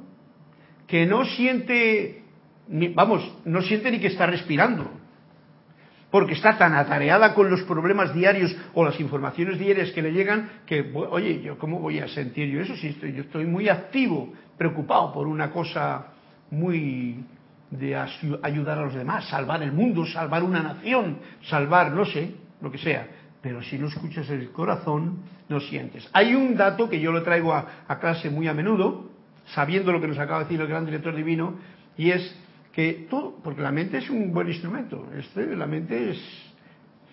que 0.87 1.07
no 1.07 1.25
siente, 1.25 2.23
ni, 2.69 2.89
vamos, 2.89 3.37
no 3.45 3.61
siente 3.63 3.91
ni 3.91 3.99
que 3.99 4.07
está 4.07 4.27
respirando, 4.27 4.89
porque 6.11 6.35
está 6.35 6.57
tan 6.57 6.75
atareada 6.75 7.35
con 7.35 7.51
los 7.51 7.63
problemas 7.63 8.15
diarios 8.15 8.55
o 8.75 8.85
las 8.85 9.01
informaciones 9.01 9.59
diarias 9.59 9.91
que 9.91 10.03
le 10.03 10.13
llegan 10.13 10.63
que, 10.67 10.93
oye, 10.95 11.43
yo 11.43 11.59
cómo 11.59 11.81
voy 11.81 11.99
a 11.99 12.09
sentir 12.09 12.49
yo 12.49 12.61
eso 12.61 12.77
si 12.77 12.89
estoy, 12.89 13.13
yo 13.13 13.23
estoy 13.23 13.45
muy 13.45 13.69
activo, 13.69 14.33
preocupado 14.57 15.13
por 15.13 15.27
una 15.27 15.51
cosa 15.51 16.13
muy 16.51 17.25
de 17.73 17.97
ayudar 17.97 18.79
a 18.79 18.83
los 18.83 18.95
demás, 18.95 19.27
salvar 19.29 19.63
el 19.63 19.73
mundo, 19.73 20.05
salvar 20.05 20.43
una 20.43 20.63
nación, 20.63 21.19
salvar, 21.49 21.93
no 21.93 22.05
sé, 22.05 22.35
lo 22.61 22.71
que 22.71 22.79
sea. 22.79 23.09
Pero 23.41 23.63
si 23.63 23.79
no 23.79 23.89
escuchas 23.89 24.29
el 24.29 24.51
corazón, 24.53 25.21
no 25.49 25.59
sientes. 25.59 26.09
Hay 26.13 26.35
un 26.35 26.55
dato 26.55 26.89
que 26.89 27.01
yo 27.01 27.11
lo 27.13 27.23
traigo 27.23 27.55
a, 27.55 27.99
clase 27.99 28.29
muy 28.29 28.47
a 28.47 28.55
menudo, 28.55 29.11
sabiendo 29.47 29.91
lo 29.91 30.01
que 30.01 30.09
nos 30.09 30.19
acaba 30.19 30.41
de 30.41 30.45
decir 30.45 30.61
el 30.61 30.69
gran 30.69 30.85
director 30.85 31.17
divino, 31.17 31.55
y 31.97 32.11
es 32.11 32.37
que 32.73 33.07
todo, 33.09 33.37
porque 33.43 33.63
la 33.63 33.73
mente 33.73 33.99
es 33.99 34.11
un 34.11 34.33
buen 34.33 34.49
instrumento, 34.49 35.09
este, 35.17 35.57
la 35.57 35.67
mente 35.67 36.11
es 36.11 36.53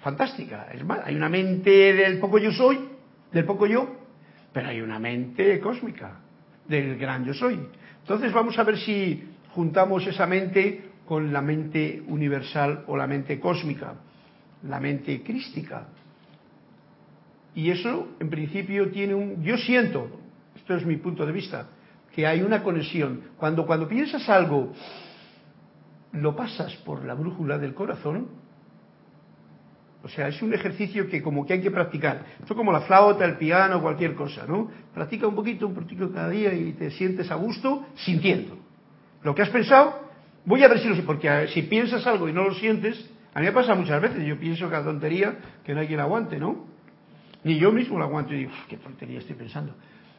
fantástica, 0.01 0.67
es 0.73 0.83
más, 0.85 0.99
hay 1.05 1.15
una 1.15 1.29
mente 1.29 1.93
del 1.93 2.19
poco 2.19 2.37
yo 2.37 2.51
soy, 2.51 2.79
del 3.31 3.45
poco 3.45 3.65
yo, 3.65 3.87
pero 4.51 4.69
hay 4.69 4.81
una 4.81 4.99
mente 4.99 5.59
cósmica, 5.59 6.19
del 6.67 6.97
gran 6.97 7.25
yo 7.25 7.33
soy. 7.33 7.59
Entonces 8.01 8.31
vamos 8.33 8.57
a 8.57 8.63
ver 8.63 8.77
si 8.77 9.28
juntamos 9.53 10.05
esa 10.07 10.25
mente 10.25 10.89
con 11.05 11.33
la 11.33 11.41
mente 11.41 12.03
universal 12.07 12.83
o 12.87 12.95
la 12.95 13.07
mente 13.07 13.39
cósmica, 13.39 13.95
la 14.63 14.79
mente 14.79 15.23
crística. 15.23 15.87
Y 17.55 17.71
eso, 17.71 18.09
en 18.19 18.29
principio, 18.29 18.91
tiene 18.91 19.15
un... 19.15 19.43
Yo 19.43 19.57
siento, 19.57 20.07
esto 20.55 20.75
es 20.75 20.85
mi 20.85 20.97
punto 20.97 21.25
de 21.25 21.31
vista, 21.31 21.67
que 22.13 22.27
hay 22.27 22.41
una 22.41 22.61
conexión. 22.61 23.21
Cuando, 23.37 23.65
cuando 23.65 23.87
piensas 23.87 24.29
algo, 24.29 24.71
lo 26.11 26.35
pasas 26.35 26.75
por 26.77 27.03
la 27.03 27.15
brújula 27.15 27.57
del 27.57 27.73
corazón, 27.73 28.27
o 30.01 30.07
sea, 30.07 30.29
es 30.29 30.41
un 30.41 30.53
ejercicio 30.53 31.09
que 31.09 31.21
como 31.21 31.45
que 31.45 31.53
hay 31.53 31.61
que 31.61 31.71
practicar. 31.71 32.23
Esto 32.39 32.55
como 32.55 32.71
la 32.71 32.81
flauta, 32.81 33.25
el 33.25 33.37
piano, 33.37 33.81
cualquier 33.81 34.15
cosa, 34.15 34.45
¿no? 34.47 34.69
Practica 34.93 35.27
un 35.27 35.35
poquito, 35.35 35.67
un 35.67 35.73
poquito 35.73 36.11
cada 36.11 36.29
día 36.29 36.53
y 36.53 36.73
te 36.73 36.91
sientes 36.91 37.29
a 37.31 37.35
gusto 37.35 37.87
sintiendo. 37.95 38.58
Lo 39.23 39.35
que 39.35 39.41
has 39.41 39.49
pensado, 39.49 40.09
voy 40.45 40.63
a 40.63 40.67
ver 40.67 40.79
si 40.79 40.87
lo 40.87 41.03
porque 41.05 41.47
si 41.53 41.63
piensas 41.63 42.05
algo 42.07 42.29
y 42.29 42.33
no 42.33 42.43
lo 42.43 42.53
sientes, 42.53 43.09
a 43.33 43.39
mí 43.39 43.45
me 43.45 43.51
pasa 43.51 43.75
muchas 43.75 44.01
veces, 44.01 44.25
yo 44.25 44.39
pienso 44.39 44.69
la 44.69 44.83
tontería, 44.83 45.37
que 45.63 45.73
no 45.73 45.81
hay 45.81 45.87
quien 45.87 45.99
aguante, 45.99 46.39
¿no? 46.39 46.65
Ni 47.43 47.57
yo 47.57 47.71
mismo 47.71 47.97
la 47.99 48.05
aguanto 48.05 48.33
y 48.33 48.39
digo, 48.39 48.51
qué 48.67 48.77
tontería 48.77 49.19
estoy 49.19 49.35
pensando. 49.35 49.75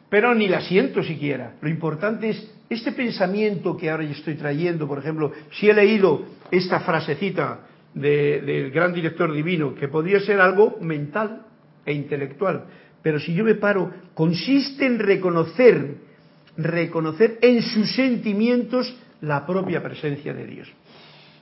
Pero 0.09 0.35
ni 0.35 0.49
la 0.49 0.61
siento 0.61 1.03
siquiera. 1.03 1.55
Lo 1.61 1.69
importante 1.69 2.31
es 2.31 2.55
este 2.69 2.93
pensamiento 2.93 3.77
que 3.77 3.91
ahora 3.91 4.05
estoy 4.05 4.35
trayendo, 4.35 4.87
por 4.89 4.99
ejemplo, 4.99 5.33
si 5.53 5.69
he 5.69 5.75
leído 5.75 6.25
esta 6.51 6.81
frasecita 6.81 7.61
del 7.95 8.71
gran 8.71 8.93
director 8.93 9.33
divino, 9.33 9.75
que 9.75 9.89
podría 9.89 10.21
ser 10.21 10.41
algo 10.41 10.79
mental 10.81 11.47
e 11.85 11.93
intelectual, 11.93 12.67
pero 13.03 13.19
si 13.19 13.35
yo 13.35 13.45
me 13.45 13.55
paro, 13.55 13.93
consiste 14.15 14.87
en 14.87 14.99
reconocer 14.99 16.10
reconocer 16.57 17.39
en 17.43 17.63
sus 17.63 17.95
sentimientos 17.95 18.95
la 19.21 19.47
propia 19.47 19.83
presencia 19.83 20.33
de 20.33 20.47
Dios. 20.47 20.73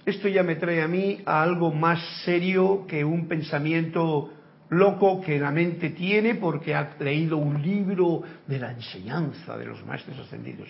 Esto 0.04 0.28
ya 0.28 0.42
me 0.42 0.56
trae 0.56 0.82
a 0.82 0.88
mí 0.88 1.20
a 1.26 1.42
algo 1.42 1.72
más 1.72 2.00
serio 2.24 2.86
que 2.86 3.04
un 3.04 3.28
pensamiento 3.28 4.30
loco 4.70 5.20
que 5.20 5.38
la 5.38 5.50
mente 5.50 5.90
tiene 5.90 6.34
porque 6.34 6.74
ha 6.74 6.96
leído 6.98 7.36
un 7.36 7.62
libro 7.62 8.22
de 8.46 8.58
la 8.58 8.72
enseñanza 8.72 9.56
de 9.56 9.66
los 9.66 9.84
maestros 9.84 10.18
ascendidos. 10.18 10.68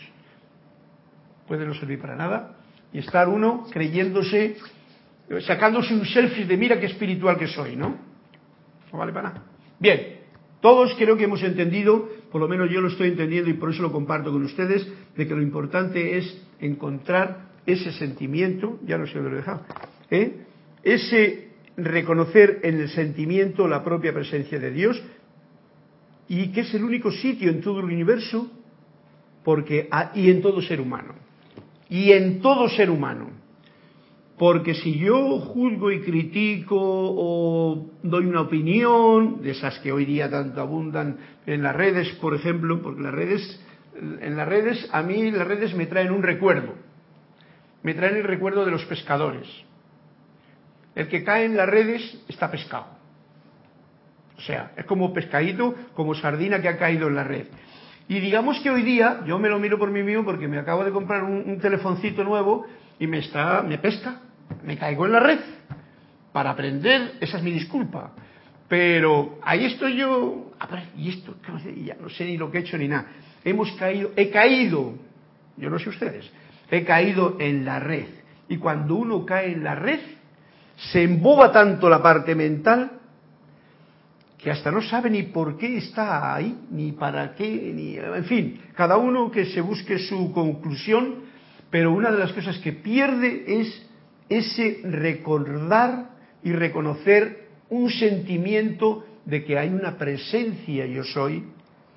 Puede 1.47 1.67
no 1.67 1.75
servir 1.75 2.01
para 2.01 2.17
nada 2.17 2.57
y 2.93 2.99
estar 2.99 3.29
uno 3.29 3.67
creyéndose, 3.71 4.57
sacándose 5.47 5.95
un 5.95 6.07
selfie 6.07 6.45
de 6.45 6.57
mira 6.57 6.79
qué 6.79 6.87
espiritual 6.87 7.39
que 7.39 7.47
soy, 7.47 7.77
¿no? 7.77 7.97
No 8.93 8.99
vale 8.99 9.13
para 9.13 9.29
nada. 9.29 9.43
Bien, 9.79 10.19
todos 10.61 10.95
creo 10.97 11.17
que 11.17 11.25
hemos 11.25 11.43
entendido, 11.43 12.09
por 12.31 12.41
lo 12.41 12.49
menos 12.49 12.71
yo 12.71 12.81
lo 12.81 12.89
estoy 12.89 13.09
entendiendo 13.09 13.51
y 13.51 13.55
por 13.55 13.71
eso 13.71 13.83
lo 13.83 13.93
comparto 13.93 14.31
con 14.33 14.45
ustedes, 14.45 14.87
de 15.17 15.27
que 15.27 15.35
lo 15.35 15.43
importante 15.43 16.19
es 16.19 16.43
encontrar 16.61 17.49
ese 17.67 17.93
sentimiento, 17.93 18.79
ya 18.87 18.99
no 18.99 19.07
sé 19.07 19.15
dónde 19.15 19.31
lo 19.31 19.37
he 19.37 19.41
dejado, 19.41 19.63
¿eh? 20.11 20.45
ese 20.83 21.49
reconocer 21.77 22.61
en 22.63 22.81
el 22.81 22.89
sentimiento 22.89 23.69
la 23.69 23.85
propia 23.85 24.13
presencia 24.13 24.59
de 24.59 24.71
Dios 24.71 25.03
y 26.29 26.49
que 26.53 26.63
es 26.63 26.75
el 26.75 26.85
único 26.85 27.11
sitio 27.11 27.51
en 27.51 27.61
todo 27.61 27.81
el 27.81 27.87
universo 27.87 28.51
porque 29.45 29.89
y 30.15 30.31
en 30.31 30.43
todo 30.43 30.61
ser 30.61 30.81
humano 30.81 31.15
y 31.89 32.13
en 32.13 32.41
todo 32.41 32.69
ser 32.69 32.91
humano 32.91 33.31
porque 34.39 34.75
si 34.75 34.99
yo 34.99 35.41
juzgo 35.41 35.91
y 35.91 36.01
critico 36.01 36.77
o 36.79 37.91
doy 38.05 38.27
una 38.27 38.43
opinión, 38.43 39.43
de 39.43 39.51
esas 39.51 39.79
que 39.81 39.91
hoy 39.91 40.05
día 40.05 40.31
tanto 40.31 40.61
abundan 40.61 41.19
en 41.45 41.63
las 41.63 41.75
redes, 41.75 42.09
por 42.21 42.35
ejemplo, 42.35 42.81
porque 42.81 43.03
las 43.03 43.13
redes, 43.13 43.61
en 44.01 44.37
las 44.37 44.49
redes, 44.49 44.89
a 44.93 45.03
mí 45.03 45.31
las 45.33 45.47
redes 45.47 45.75
me 45.75 45.87
traen 45.87 46.13
un 46.13 46.23
recuerdo. 46.23 46.75
Me 47.83 47.95
traen 47.95 48.17
el 48.17 48.25
recuerdo 48.25 48.65
de 48.65 48.71
los 48.71 48.85
pescadores. 48.85 49.49
El 50.95 51.09
que 51.09 51.25
cae 51.25 51.45
en 51.45 51.57
las 51.57 51.69
redes 51.69 52.23
está 52.29 52.51
pescado. 52.51 52.87
O 54.37 54.41
sea, 54.41 54.73
es 54.77 54.85
como 54.85 55.13
pescadito, 55.13 55.75
como 55.95 56.15
sardina 56.15 56.63
que 56.63 56.69
ha 56.69 56.79
caído 56.79 57.09
en 57.09 57.17
la 57.17 57.25
red. 57.25 57.47
Y 58.07 58.21
digamos 58.21 58.61
que 58.61 58.71
hoy 58.71 58.83
día, 58.83 59.21
yo 59.27 59.39
me 59.41 59.49
lo 59.49 59.59
miro 59.59 59.79
por 59.79 59.91
mí 59.91 60.03
mismo 60.05 60.25
porque 60.25 60.47
me 60.47 60.59
acabo 60.59 60.85
de 60.85 60.93
comprar 60.93 61.25
un, 61.25 61.43
un 61.45 61.59
telefoncito 61.59 62.23
nuevo 62.23 62.65
y 63.01 63.09
me 63.09 63.19
está, 63.19 63.63
me 63.63 63.79
pesca 63.79 64.23
me 64.65 64.77
caigo 64.77 65.07
en 65.07 65.13
la 65.13 65.21
red. 65.21 65.39
Para 66.33 66.51
aprender, 66.51 67.15
esa 67.21 67.39
es 67.39 67.43
mi 67.43 67.51
disculpa. 67.51 68.13
Pero 68.69 69.39
ahí 69.43 69.65
estoy 69.65 69.97
yo, 69.97 70.53
y 70.97 71.09
esto, 71.09 71.37
ya 71.85 71.97
no 72.01 72.09
sé 72.11 72.25
ni 72.25 72.37
lo 72.37 72.51
que 72.51 72.59
he 72.59 72.61
hecho 72.61 72.77
ni 72.77 72.89
nada. 72.89 73.07
Hemos 73.45 73.73
caído, 73.73 74.11
he 74.15 74.29
caído, 74.31 74.95
yo 75.57 75.71
no 75.71 75.79
sé 75.79 75.89
ustedes, 75.89 76.31
he 76.71 76.85
caído 76.85 77.37
en 77.41 77.65
la 77.65 77.81
red. 77.81 78.07
Y 78.49 78.59
cuando 78.59 78.97
uno 78.97 79.25
cae 79.25 79.53
en 79.53 79.65
la 79.65 79.75
red, 79.75 80.01
se 80.93 81.03
emboba 81.03 81.51
tanto 81.51 81.89
la 81.89 82.03
parte 82.03 82.35
mental 82.35 82.93
que 84.37 84.51
hasta 84.51 84.71
no 84.71 84.81
sabe 84.83 85.11
ni 85.11 85.25
por 85.25 85.59
qué 85.59 85.79
está 85.79 86.35
ahí, 86.35 86.57
ni 86.71 86.93
para 86.93 87.35
qué, 87.35 87.73
ni, 87.75 87.97
en 87.97 88.25
fin, 88.25 88.61
cada 88.77 88.97
uno 88.97 89.31
que 89.31 89.47
se 89.47 89.61
busque 89.61 89.99
su 89.99 90.33
conclusión, 90.33 91.25
pero 91.71 91.93
una 91.93 92.13
de 92.13 92.19
las 92.19 92.33
cosas 92.33 92.59
que 92.59 92.73
pierde 92.73 93.45
es 93.61 93.88
ese 94.29 94.81
recordar 94.85 96.11
y 96.43 96.53
reconocer 96.53 97.49
un 97.71 97.91
sentimiento 97.91 99.05
de 99.25 99.45
que 99.45 99.59
hay 99.59 99.69
una 99.69 99.97
presencia 99.99 100.87
yo 100.87 101.05
soy 101.05 101.45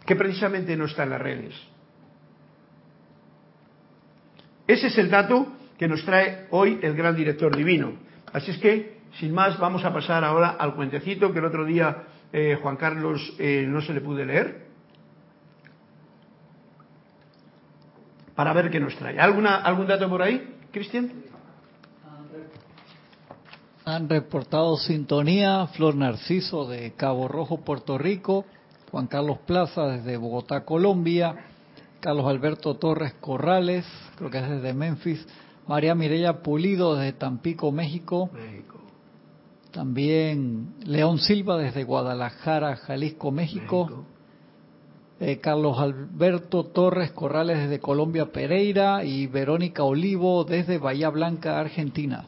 que 0.06 0.16
precisamente 0.16 0.76
no 0.76 0.86
está 0.86 1.04
en 1.04 1.10
las 1.12 1.22
redes. 1.22 1.56
Ese 4.68 4.88
es 4.88 4.98
el 4.98 5.10
dato 5.10 5.48
que 5.78 5.88
nos 5.88 6.04
trae 6.06 6.48
hoy 6.52 6.80
el 6.82 6.96
gran 6.96 7.16
director 7.16 7.56
divino. 7.56 7.94
Así 8.34 8.52
es 8.52 8.58
que, 8.58 9.00
sin 9.20 9.34
más, 9.34 9.60
vamos 9.60 9.84
a 9.84 9.94
pasar 9.94 10.24
ahora 10.24 10.52
al 10.52 10.76
cuentecito 10.76 11.32
que 11.34 11.40
el 11.40 11.46
otro 11.46 11.66
día 11.66 12.04
eh, 12.32 12.58
Juan 12.62 12.78
Carlos 12.78 13.34
eh, 13.40 13.66
no 13.68 13.82
se 13.82 13.94
le 13.94 14.02
pude 14.02 14.26
leer. 14.26 14.68
Para 18.36 18.54
ver 18.54 18.70
qué 18.70 18.80
nos 18.80 18.96
trae. 18.96 19.20
¿Alguna, 19.20 19.58
¿Algún 19.58 19.88
dato 19.88 20.08
por 20.10 20.22
ahí, 20.22 20.56
Cristian? 20.72 21.12
Han 23.92 24.08
reportado 24.08 24.78
sintonía 24.78 25.68
Flor 25.74 25.96
Narciso 25.96 26.66
de 26.66 26.94
Cabo 26.94 27.28
Rojo, 27.28 27.58
Puerto 27.58 27.98
Rico, 27.98 28.46
Juan 28.90 29.08
Carlos 29.08 29.40
Plaza 29.46 29.86
desde 29.88 30.16
Bogotá, 30.16 30.64
Colombia, 30.64 31.36
Carlos 32.00 32.26
Alberto 32.26 32.76
Torres 32.78 33.16
Corrales, 33.20 33.86
creo 34.16 34.30
que 34.30 34.38
es 34.38 34.50
desde 34.50 34.74
Memphis, 34.74 35.28
María 35.68 35.94
Mireya 35.94 36.42
Pulido 36.42 36.96
desde 36.96 37.12
Tampico, 37.12 37.74
México, 37.74 38.30
también 39.72 40.74
León 40.86 41.18
Silva 41.20 41.58
desde 41.58 41.84
Guadalajara, 41.84 42.78
Jalisco, 42.78 43.30
México, 43.32 44.06
eh, 45.20 45.40
Carlos 45.42 45.78
Alberto 45.80 46.64
Torres 46.68 47.12
Corrales 47.12 47.58
desde 47.58 47.82
Colombia, 47.82 48.32
Pereira 48.32 49.04
y 49.04 49.28
Verónica 49.28 49.84
Olivo 49.84 50.46
desde 50.46 50.78
Bahía 50.78 51.10
Blanca, 51.10 51.60
Argentina. 51.60 52.26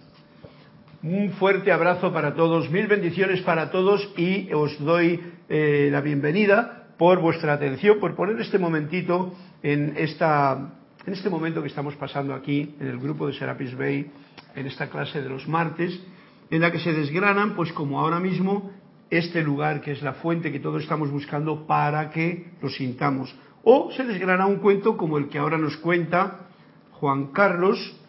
Un 1.03 1.31
fuerte 1.31 1.69
abrazo 1.69 2.13
para 2.13 2.33
todos, 2.33 2.71
mil 2.71 2.87
bendiciones 2.87 3.41
para 3.41 3.71
todos 3.71 4.09
y 4.15 4.53
os 4.53 4.79
doy 4.79 5.19
eh, 5.49 5.89
la 5.91 5.99
bienvenida 5.99 6.93
por 6.97 7.19
vuestra 7.19 7.51
atención, 7.51 7.99
por 7.99 8.15
poner 8.15 8.39
este 8.39 8.57
momentito 8.57 9.33
en 9.61 9.95
esta 9.97 10.75
en 11.05 11.11
este 11.11 11.29
momento 11.29 11.61
que 11.61 11.67
estamos 11.67 11.97
pasando 11.97 12.33
aquí 12.33 12.73
en 12.79 12.87
el 12.87 12.99
grupo 12.99 13.27
de 13.27 13.33
Serapis 13.33 13.77
Bay, 13.77 14.09
en 14.55 14.65
esta 14.65 14.89
clase 14.89 15.21
de 15.21 15.27
los 15.27 15.45
martes, 15.45 16.01
en 16.49 16.61
la 16.61 16.71
que 16.71 16.79
se 16.79 16.93
desgranan, 16.93 17.53
pues 17.53 17.73
como 17.73 17.99
ahora 17.99 18.21
mismo, 18.21 18.71
este 19.09 19.43
lugar 19.43 19.81
que 19.81 19.91
es 19.91 20.01
la 20.03 20.13
fuente 20.13 20.53
que 20.53 20.61
todos 20.61 20.83
estamos 20.83 21.11
buscando 21.11 21.67
para 21.67 22.11
que 22.11 22.53
lo 22.61 22.69
sintamos. 22.69 23.35
O 23.65 23.91
se 23.91 24.05
desgrana 24.05 24.45
un 24.45 24.59
cuento 24.59 24.95
como 24.95 25.17
el 25.17 25.27
que 25.27 25.37
ahora 25.37 25.57
nos 25.57 25.75
cuenta 25.75 26.47
Juan 26.91 27.33
Carlos, 27.33 27.99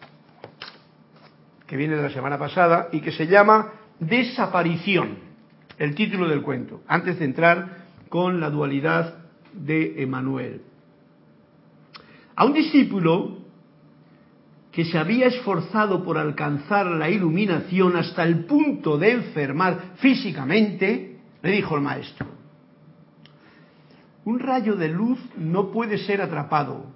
que 1.67 1.77
viene 1.77 1.95
de 1.95 2.03
la 2.03 2.09
semana 2.09 2.37
pasada 2.37 2.89
y 2.91 3.01
que 3.01 3.11
se 3.11 3.27
llama 3.27 3.73
Desaparición, 3.99 5.17
el 5.77 5.95
título 5.95 6.27
del 6.27 6.41
cuento, 6.41 6.81
antes 6.87 7.19
de 7.19 7.25
entrar 7.25 7.85
con 8.09 8.39
la 8.39 8.49
dualidad 8.49 9.15
de 9.53 10.01
Emanuel. 10.03 10.61
A 12.35 12.45
un 12.45 12.53
discípulo 12.53 13.39
que 14.71 14.85
se 14.85 14.97
había 14.97 15.27
esforzado 15.27 16.03
por 16.03 16.17
alcanzar 16.17 16.85
la 16.87 17.09
iluminación 17.09 17.95
hasta 17.95 18.23
el 18.23 18.45
punto 18.45 18.97
de 18.97 19.11
enfermar 19.11 19.93
físicamente, 19.95 21.17
le 21.41 21.51
dijo 21.51 21.75
el 21.75 21.81
maestro, 21.81 22.27
un 24.25 24.39
rayo 24.39 24.75
de 24.75 24.89
luz 24.89 25.19
no 25.37 25.71
puede 25.71 25.97
ser 25.99 26.21
atrapado. 26.21 26.87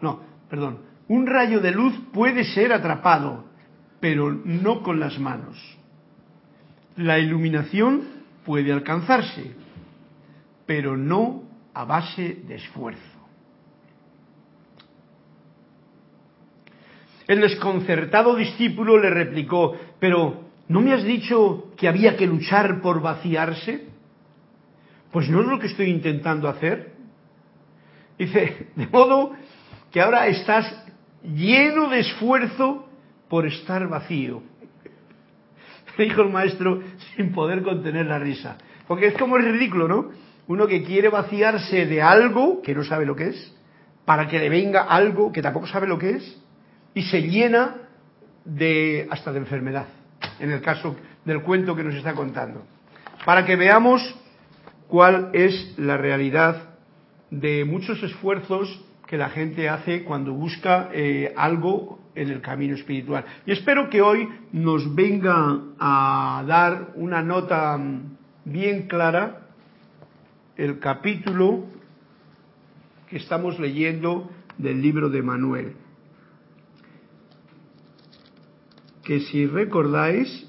No, 0.00 0.20
perdón, 0.48 0.78
un 1.08 1.26
rayo 1.26 1.60
de 1.60 1.70
luz 1.70 1.94
puede 2.12 2.44
ser 2.44 2.72
atrapado, 2.72 3.44
pero 4.00 4.32
no 4.32 4.82
con 4.82 4.98
las 4.98 5.18
manos. 5.18 5.56
La 6.96 7.18
iluminación 7.18 8.02
puede 8.44 8.72
alcanzarse, 8.72 9.54
pero 10.66 10.96
no 10.96 11.42
a 11.74 11.84
base 11.84 12.42
de 12.46 12.56
esfuerzo. 12.56 13.02
El 17.26 17.40
desconcertado 17.40 18.36
discípulo 18.36 18.98
le 18.98 19.10
replicó, 19.10 19.76
pero 19.98 20.44
¿no 20.68 20.80
me 20.80 20.92
has 20.92 21.04
dicho 21.04 21.72
que 21.76 21.88
había 21.88 22.16
que 22.16 22.26
luchar 22.26 22.80
por 22.80 23.00
vaciarse? 23.00 23.88
Pues 25.10 25.28
no 25.28 25.40
es 25.40 25.46
lo 25.46 25.58
que 25.58 25.66
estoy 25.66 25.90
intentando 25.90 26.48
hacer. 26.48 26.94
Dice, 28.18 28.68
de 28.76 28.86
modo 28.86 29.32
que 29.90 30.00
ahora 30.00 30.28
estás 30.28 30.85
lleno 31.34 31.88
de 31.88 32.00
esfuerzo 32.00 32.88
por 33.28 33.46
estar 33.46 33.86
vacío. 33.88 34.42
Dijo 35.98 36.22
el 36.22 36.30
maestro 36.30 36.82
sin 37.14 37.32
poder 37.32 37.62
contener 37.62 38.06
la 38.06 38.18
risa. 38.18 38.56
Porque 38.86 39.06
es 39.08 39.14
como 39.14 39.36
es 39.38 39.44
ridículo, 39.44 39.88
¿no? 39.88 40.10
Uno 40.48 40.66
que 40.66 40.84
quiere 40.84 41.08
vaciarse 41.08 41.86
de 41.86 42.02
algo 42.02 42.62
que 42.62 42.74
no 42.74 42.84
sabe 42.84 43.04
lo 43.04 43.16
que 43.16 43.28
es, 43.28 43.54
para 44.04 44.28
que 44.28 44.38
le 44.38 44.48
venga 44.48 44.82
algo 44.82 45.32
que 45.32 45.42
tampoco 45.42 45.66
sabe 45.66 45.88
lo 45.88 45.98
que 45.98 46.10
es, 46.10 46.42
y 46.94 47.02
se 47.02 47.22
llena 47.22 47.76
de 48.44 49.08
hasta 49.10 49.32
de 49.32 49.38
enfermedad, 49.38 49.86
en 50.38 50.52
el 50.52 50.60
caso 50.60 50.94
del 51.24 51.42
cuento 51.42 51.74
que 51.74 51.82
nos 51.82 51.96
está 51.96 52.14
contando. 52.14 52.62
Para 53.24 53.44
que 53.44 53.56
veamos 53.56 54.14
cuál 54.86 55.30
es 55.32 55.76
la 55.76 55.96
realidad 55.96 56.76
de 57.30 57.64
muchos 57.64 58.00
esfuerzos 58.04 58.80
que 59.06 59.16
la 59.16 59.28
gente 59.30 59.68
hace 59.68 60.02
cuando 60.04 60.32
busca 60.32 60.90
eh, 60.92 61.32
algo 61.36 62.00
en 62.14 62.30
el 62.30 62.40
camino 62.40 62.74
espiritual. 62.74 63.24
Y 63.46 63.52
espero 63.52 63.88
que 63.88 64.02
hoy 64.02 64.28
nos 64.52 64.94
venga 64.94 65.60
a 65.78 66.44
dar 66.46 66.92
una 66.96 67.22
nota 67.22 67.78
bien 68.44 68.88
clara 68.88 69.42
el 70.56 70.78
capítulo 70.78 71.66
que 73.08 73.18
estamos 73.18 73.58
leyendo 73.60 74.30
del 74.58 74.80
libro 74.80 75.08
de 75.10 75.22
Manuel. 75.22 75.76
Que 79.04 79.20
si 79.20 79.46
recordáis 79.46 80.46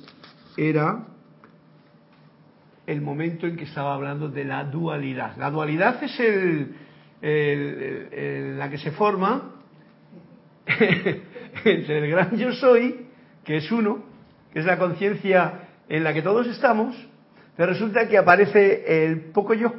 era 0.55 1.05
el 2.87 3.01
momento 3.01 3.45
en 3.45 3.57
que 3.57 3.65
estaba 3.65 3.93
hablando 3.93 4.29
de 4.29 4.45
la 4.45 4.63
dualidad. 4.63 5.35
La 5.37 5.51
dualidad 5.51 6.01
es 6.03 6.19
el, 6.19 6.75
la 7.21 8.69
que 8.69 8.77
se 8.77 8.91
forma 8.91 9.55
entre 11.65 11.97
el 11.99 12.11
gran 12.11 12.37
yo 12.37 12.51
soy, 12.53 13.07
que 13.43 13.57
es 13.57 13.71
uno, 13.71 14.03
que 14.53 14.59
es 14.59 14.65
la 14.65 14.77
conciencia 14.77 15.67
en 15.89 16.03
la 16.03 16.13
que 16.13 16.21
todos 16.21 16.47
estamos, 16.47 16.95
pero 17.55 17.71
resulta 17.71 18.07
que 18.07 18.17
aparece 18.17 19.03
el 19.03 19.31
poco 19.31 19.53
yo. 19.53 19.73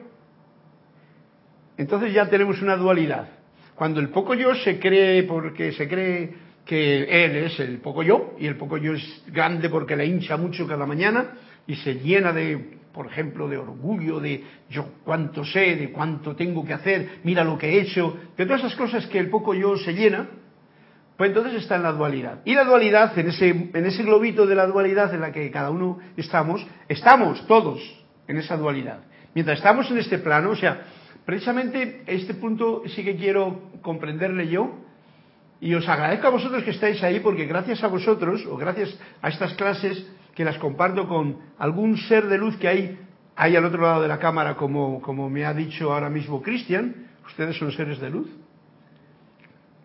Entonces 1.77 2.12
ya 2.12 2.29
tenemos 2.29 2.61
una 2.61 2.77
dualidad. 2.77 3.29
Cuando 3.74 4.01
el 4.01 4.09
poco 4.09 4.35
yo 4.35 4.55
se 4.57 4.81
cree 4.81 5.22
porque 5.22 5.72
se 5.72 5.88
cree 5.88 6.35
que 6.64 7.24
él 7.24 7.37
es 7.37 7.61
el 7.61 7.79
poco 7.79 8.03
yo, 8.03 8.35
y 8.38 8.46
el 8.46 8.57
poco 8.57 8.77
yo 8.77 8.94
es 8.94 9.24
grande 9.29 9.70
porque 9.70 9.96
le 9.96 10.07
hincha 10.07 10.37
mucho 10.37 10.66
cada 10.66 10.85
mañana 10.85 11.35
y 11.66 11.77
se 11.77 11.94
llena 11.94 12.33
de 12.33 12.78
por 12.99 13.07
ejemplo, 13.07 13.49
de 13.49 13.57
orgullo, 13.57 14.19
de 14.19 14.45
yo 14.69 14.85
cuánto 15.05 15.45
sé, 15.45 15.77
de 15.77 15.93
cuánto 15.93 16.35
tengo 16.35 16.65
que 16.65 16.73
hacer, 16.73 17.21
mira 17.23 17.45
lo 17.45 17.57
que 17.57 17.69
he 17.69 17.81
hecho, 17.81 18.19
de 18.37 18.45
todas 18.45 18.59
esas 18.59 18.75
cosas 18.75 19.07
que 19.07 19.21
el 19.21 19.31
poco 19.31 19.55
yo 19.55 19.77
se 19.77 19.93
llena, 19.93 20.29
pues 21.17 21.29
entonces 21.29 21.63
está 21.63 21.77
en 21.77 21.85
la 21.85 21.93
dualidad. 21.93 22.41
Y 22.45 22.57
la 22.57 22.65
dualidad, 22.65 23.17
en 23.17 23.29
ese, 23.29 23.51
en 23.51 23.87
ese 23.87 24.03
globito 24.03 24.47
de 24.47 24.57
la 24.57 24.67
dualidad 24.67 25.15
en 25.15 25.21
la 25.21 25.31
que 25.31 25.49
cada 25.49 25.71
uno 25.71 26.01
estamos, 26.17 26.67
estamos 26.89 27.47
todos 27.47 27.79
en 28.27 28.39
esa 28.39 28.57
dualidad. 28.57 28.99
Mientras 29.33 29.59
estamos 29.59 29.89
en 29.93 29.99
este 29.99 30.19
plano, 30.19 30.51
o 30.51 30.57
sea, 30.57 30.83
precisamente 31.25 32.03
este 32.05 32.35
punto 32.35 32.83
sí 32.97 33.05
que 33.05 33.15
quiero 33.15 33.71
comprenderle 33.81 34.49
yo, 34.49 34.75
y 35.61 35.73
os 35.73 35.89
agradezco 35.89 36.27
a 36.27 36.31
vosotros 36.31 36.65
que 36.65 36.73
estáis 36.73 37.01
ahí, 37.05 37.21
porque 37.21 37.47
gracias 37.47 37.85
a 37.85 37.87
vosotros, 37.87 38.45
o 38.51 38.57
gracias 38.57 38.99
a 39.23 39.29
estas 39.29 39.55
clases, 39.55 40.05
que 40.38 40.44
las 40.44 40.59
comparto 40.59 41.09
con 41.09 41.37
algún 41.59 41.96
ser 41.96 42.29
de 42.29 42.38
luz 42.38 42.57
que 42.59 42.68
hay, 42.68 42.96
hay 43.35 43.57
al 43.57 43.64
otro 43.64 43.83
lado 43.83 44.03
de 44.03 44.07
la 44.07 44.20
cámara, 44.20 44.55
como, 44.55 45.03
como 45.03 45.29
me 45.29 45.44
ha 45.44 45.53
dicho 45.53 45.92
ahora 45.92 46.09
mismo 46.09 46.40
Cristian, 46.40 47.09
ustedes 47.27 47.59
son 47.59 47.72
seres 47.72 47.98
de 47.98 48.09
luz. 48.09 48.31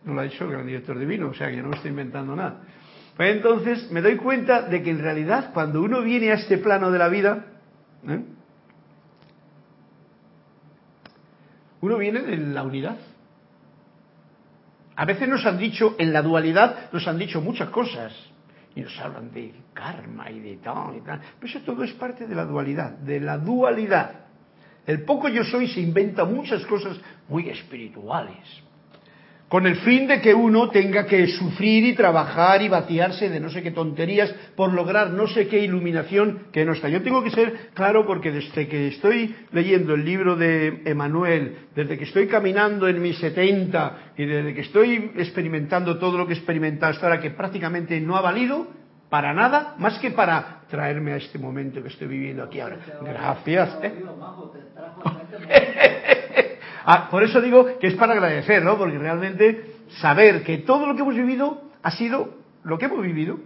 No 0.05 0.13
lo 0.13 0.21
ha 0.21 0.25
dicho 0.25 0.43
el 0.43 0.51
gran 0.51 0.67
director 0.67 0.99
divino, 0.99 1.29
o 1.29 1.33
sea 1.33 1.49
que 1.49 1.59
no 1.59 1.69
me 1.69 1.75
estoy 1.77 1.89
inventando 1.89 2.35
nada. 2.35 2.61
Pues 3.17 3.35
entonces 3.35 3.89
me 3.89 4.03
doy 4.03 4.15
cuenta 4.17 4.61
de 4.61 4.83
que 4.83 4.91
en 4.91 4.99
realidad 4.99 5.49
cuando 5.55 5.81
uno 5.81 6.03
viene 6.03 6.29
a 6.29 6.35
este 6.35 6.59
plano 6.59 6.91
de 6.91 6.99
la 6.99 7.07
vida, 7.07 7.45
¿eh? 8.07 8.23
uno 11.81 11.97
viene 11.97 12.21
de 12.21 12.37
la 12.37 12.61
unidad. 12.61 12.97
A 14.95 15.05
veces 15.05 15.27
nos 15.27 15.43
han 15.47 15.57
dicho, 15.57 15.95
en 15.97 16.13
la 16.13 16.21
dualidad, 16.21 16.91
nos 16.91 17.07
han 17.07 17.17
dicho 17.17 17.41
muchas 17.41 17.69
cosas 17.69 18.13
y 18.75 18.81
nos 18.81 18.99
hablan 18.99 19.31
de 19.31 19.53
karma 19.73 20.29
y 20.31 20.39
de 20.39 20.57
tal 20.57 20.95
y 20.97 21.01
tal. 21.01 21.21
Pero 21.39 21.47
eso 21.47 21.65
todo 21.65 21.83
es 21.83 21.93
parte 21.93 22.27
de 22.27 22.35
la 22.35 22.45
dualidad, 22.45 22.91
de 22.91 23.19
la 23.19 23.37
dualidad. 23.37 24.21
El 24.85 25.03
poco 25.03 25.29
yo 25.29 25.43
soy 25.43 25.67
se 25.67 25.79
inventa 25.79 26.25
muchas 26.25 26.65
cosas 26.65 26.99
muy 27.29 27.49
espirituales 27.49 28.63
con 29.53 29.67
el 29.67 29.75
fin 29.81 30.07
de 30.07 30.19
que 30.19 30.33
uno 30.33 30.71
tenga 30.71 31.05
que 31.05 31.27
sufrir 31.27 31.85
y 31.85 31.93
trabajar 31.93 32.63
y 32.63 32.69
vaciarse 32.69 33.29
de 33.29 33.39
no 33.39 33.51
sé 33.51 33.61
qué 33.61 33.69
tonterías 33.69 34.33
por 34.55 34.73
lograr 34.73 35.11
no 35.11 35.27
sé 35.27 35.47
qué 35.47 35.59
iluminación 35.59 36.47
que 36.51 36.65
no 36.65 36.73
está. 36.73 36.89
Yo 36.89 37.03
tengo 37.03 37.23
que 37.23 37.29
ser 37.29 37.69
claro 37.75 38.03
porque 38.07 38.31
desde 38.31 38.67
que 38.67 38.87
estoy 38.87 39.35
leyendo 39.51 39.93
el 39.93 40.03
libro 40.05 40.35
de 40.35 40.81
Emanuel, 40.85 41.67
desde 41.75 41.99
que 41.99 42.05
estoy 42.05 42.25
caminando 42.25 42.87
en 42.87 42.99
mis 42.99 43.19
70 43.19 44.13
y 44.17 44.25
desde 44.25 44.55
que 44.55 44.61
estoy 44.61 45.11
experimentando 45.17 45.99
todo 45.99 46.17
lo 46.17 46.25
que 46.25 46.33
he 46.33 46.37
experimentado 46.37 46.91
hasta 46.91 47.05
ahora, 47.05 47.21
que 47.21 47.29
prácticamente 47.29 48.01
no 48.01 48.15
ha 48.15 48.21
valido 48.21 48.65
para 49.11 49.35
nada 49.35 49.75
más 49.77 49.99
que 49.99 50.09
para 50.09 50.61
traerme 50.67 51.13
a 51.13 51.17
este 51.17 51.37
momento 51.37 51.79
que 51.83 51.89
estoy 51.89 52.07
viviendo 52.07 52.41
aquí 52.41 52.59
ahora. 52.59 52.79
Gracias. 53.03 53.77
¿eh? 53.83 53.93
Ah, 56.85 57.09
por 57.09 57.23
eso 57.23 57.41
digo 57.41 57.79
que 57.79 57.87
es 57.87 57.95
para 57.95 58.13
agradecer, 58.13 58.63
¿no? 58.63 58.77
Porque 58.77 58.97
realmente 58.97 59.75
saber 60.01 60.43
que 60.43 60.59
todo 60.59 60.85
lo 60.85 60.95
que 60.95 61.01
hemos 61.01 61.15
vivido 61.15 61.61
ha 61.81 61.91
sido 61.91 62.35
lo 62.63 62.77
que 62.77 62.85
hemos 62.85 63.01
vivido, 63.01 63.39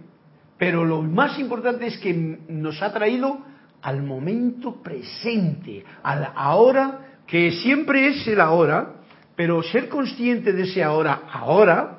pero 0.58 0.84
lo 0.84 1.02
más 1.02 1.38
importante 1.38 1.86
es 1.86 1.98
que 1.98 2.12
nos 2.12 2.82
ha 2.82 2.92
traído 2.92 3.38
al 3.82 4.02
momento 4.02 4.82
presente, 4.82 5.84
al 6.02 6.32
ahora, 6.34 7.00
que 7.26 7.52
siempre 7.52 8.08
es 8.08 8.26
el 8.26 8.40
ahora, 8.40 8.94
pero 9.36 9.62
ser 9.62 9.88
consciente 9.88 10.52
de 10.52 10.64
ese 10.64 10.82
ahora, 10.82 11.22
ahora, 11.30 11.98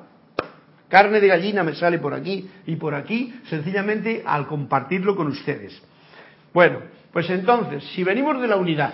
carne 0.88 1.20
de 1.20 1.28
gallina 1.28 1.62
me 1.62 1.74
sale 1.74 1.98
por 1.98 2.12
aquí 2.12 2.50
y 2.66 2.76
por 2.76 2.94
aquí, 2.94 3.34
sencillamente 3.48 4.22
al 4.26 4.46
compartirlo 4.46 5.16
con 5.16 5.28
ustedes. 5.28 5.80
Bueno, 6.52 6.80
pues 7.12 7.30
entonces, 7.30 7.84
si 7.94 8.04
venimos 8.04 8.40
de 8.42 8.48
la 8.48 8.56
unidad, 8.56 8.92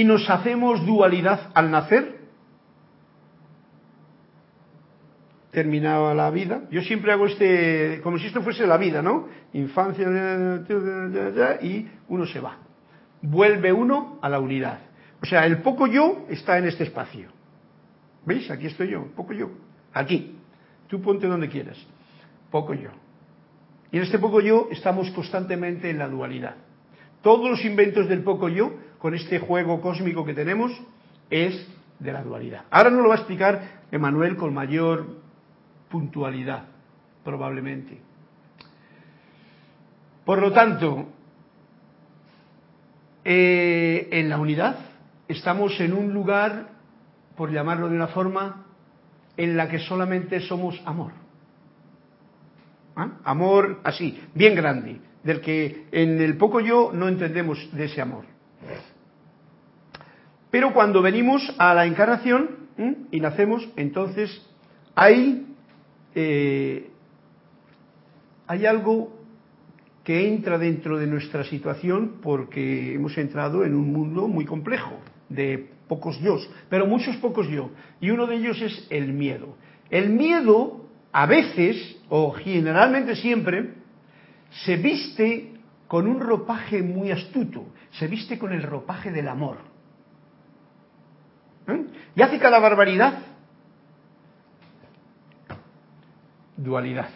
y 0.00 0.02
nos 0.02 0.28
hacemos 0.28 0.84
dualidad 0.84 1.52
al 1.54 1.70
nacer, 1.70 2.16
terminaba 5.52 6.12
la 6.14 6.30
vida. 6.30 6.62
Yo 6.72 6.82
siempre 6.82 7.12
hago 7.12 7.26
este, 7.26 8.00
como 8.02 8.18
si 8.18 8.26
esto 8.26 8.42
fuese 8.42 8.66
la 8.66 8.76
vida, 8.76 9.02
¿no? 9.02 9.28
Infancia 9.52 10.08
y 11.62 11.88
uno 12.08 12.26
se 12.26 12.40
va. 12.40 12.58
Vuelve 13.22 13.72
uno 13.72 14.18
a 14.20 14.28
la 14.28 14.40
unidad. 14.40 14.80
O 15.22 15.26
sea, 15.26 15.46
el 15.46 15.58
poco 15.62 15.86
yo 15.86 16.26
está 16.28 16.58
en 16.58 16.66
este 16.66 16.82
espacio. 16.82 17.28
¿Veis? 18.26 18.50
Aquí 18.50 18.66
estoy 18.66 18.90
yo, 18.90 19.06
poco 19.14 19.32
yo. 19.32 19.50
Aquí. 19.92 20.36
Tú 20.88 21.00
ponte 21.00 21.28
donde 21.28 21.48
quieras. 21.48 21.78
Poco 22.50 22.74
yo. 22.74 22.90
Y 23.92 23.98
en 23.98 24.02
este 24.02 24.18
poco 24.18 24.40
yo 24.40 24.66
estamos 24.72 25.08
constantemente 25.12 25.88
en 25.88 25.98
la 25.98 26.08
dualidad. 26.08 26.56
Todos 27.22 27.48
los 27.48 27.64
inventos 27.64 28.08
del 28.08 28.22
poco 28.22 28.48
yo, 28.48 28.72
con 29.04 29.14
este 29.14 29.38
juego 29.38 29.82
cósmico 29.82 30.24
que 30.24 30.32
tenemos, 30.32 30.72
es 31.28 31.68
de 31.98 32.10
la 32.10 32.22
dualidad. 32.22 32.64
Ahora 32.70 32.88
nos 32.88 33.02
lo 33.02 33.10
va 33.10 33.16
a 33.16 33.18
explicar 33.18 33.82
Emanuel 33.92 34.34
con 34.34 34.54
mayor 34.54 35.18
puntualidad, 35.90 36.64
probablemente. 37.22 38.00
Por 40.24 40.40
lo 40.40 40.52
tanto, 40.52 41.08
eh, 43.26 44.08
en 44.10 44.30
la 44.30 44.38
unidad 44.38 44.78
estamos 45.28 45.78
en 45.80 45.92
un 45.92 46.14
lugar, 46.14 46.70
por 47.36 47.52
llamarlo 47.52 47.90
de 47.90 47.96
una 47.96 48.08
forma, 48.08 48.64
en 49.36 49.54
la 49.54 49.68
que 49.68 49.80
solamente 49.80 50.40
somos 50.40 50.80
amor. 50.86 51.12
¿Ah? 52.96 53.18
Amor 53.24 53.82
así, 53.84 54.18
bien 54.32 54.54
grande, 54.54 54.98
del 55.22 55.42
que 55.42 55.88
en 55.92 56.22
el 56.22 56.38
poco 56.38 56.60
yo 56.60 56.90
no 56.94 57.06
entendemos 57.06 57.68
de 57.70 57.84
ese 57.84 58.00
amor. 58.00 58.32
Pero 60.54 60.72
cuando 60.72 61.02
venimos 61.02 61.42
a 61.58 61.74
la 61.74 61.84
encarnación 61.84 62.48
y 63.10 63.18
nacemos, 63.18 63.68
entonces 63.74 64.30
hay, 64.94 65.48
eh, 66.14 66.90
hay 68.46 68.64
algo 68.64 69.18
que 70.04 70.28
entra 70.28 70.56
dentro 70.56 70.96
de 70.96 71.08
nuestra 71.08 71.42
situación 71.42 72.20
porque 72.22 72.94
hemos 72.94 73.18
entrado 73.18 73.64
en 73.64 73.74
un 73.74 73.92
mundo 73.92 74.28
muy 74.28 74.44
complejo 74.44 75.00
de 75.28 75.70
pocos 75.88 76.20
yo, 76.20 76.38
pero 76.68 76.86
muchos 76.86 77.16
pocos 77.16 77.48
yo. 77.48 77.70
Y 78.00 78.10
uno 78.10 78.28
de 78.28 78.36
ellos 78.36 78.62
es 78.62 78.86
el 78.90 79.12
miedo. 79.12 79.56
El 79.90 80.10
miedo, 80.10 80.86
a 81.10 81.26
veces, 81.26 81.96
o 82.08 82.30
generalmente 82.30 83.16
siempre, 83.16 83.70
se 84.64 84.76
viste 84.76 85.50
con 85.88 86.06
un 86.06 86.20
ropaje 86.20 86.80
muy 86.80 87.10
astuto, 87.10 87.64
se 87.98 88.06
viste 88.06 88.38
con 88.38 88.52
el 88.52 88.62
ropaje 88.62 89.10
del 89.10 89.26
amor. 89.26 89.73
¿Eh? 91.68 91.84
Y 92.16 92.22
hace 92.22 92.38
cada 92.38 92.58
barbaridad. 92.58 93.18
Dualidad. 96.56 97.08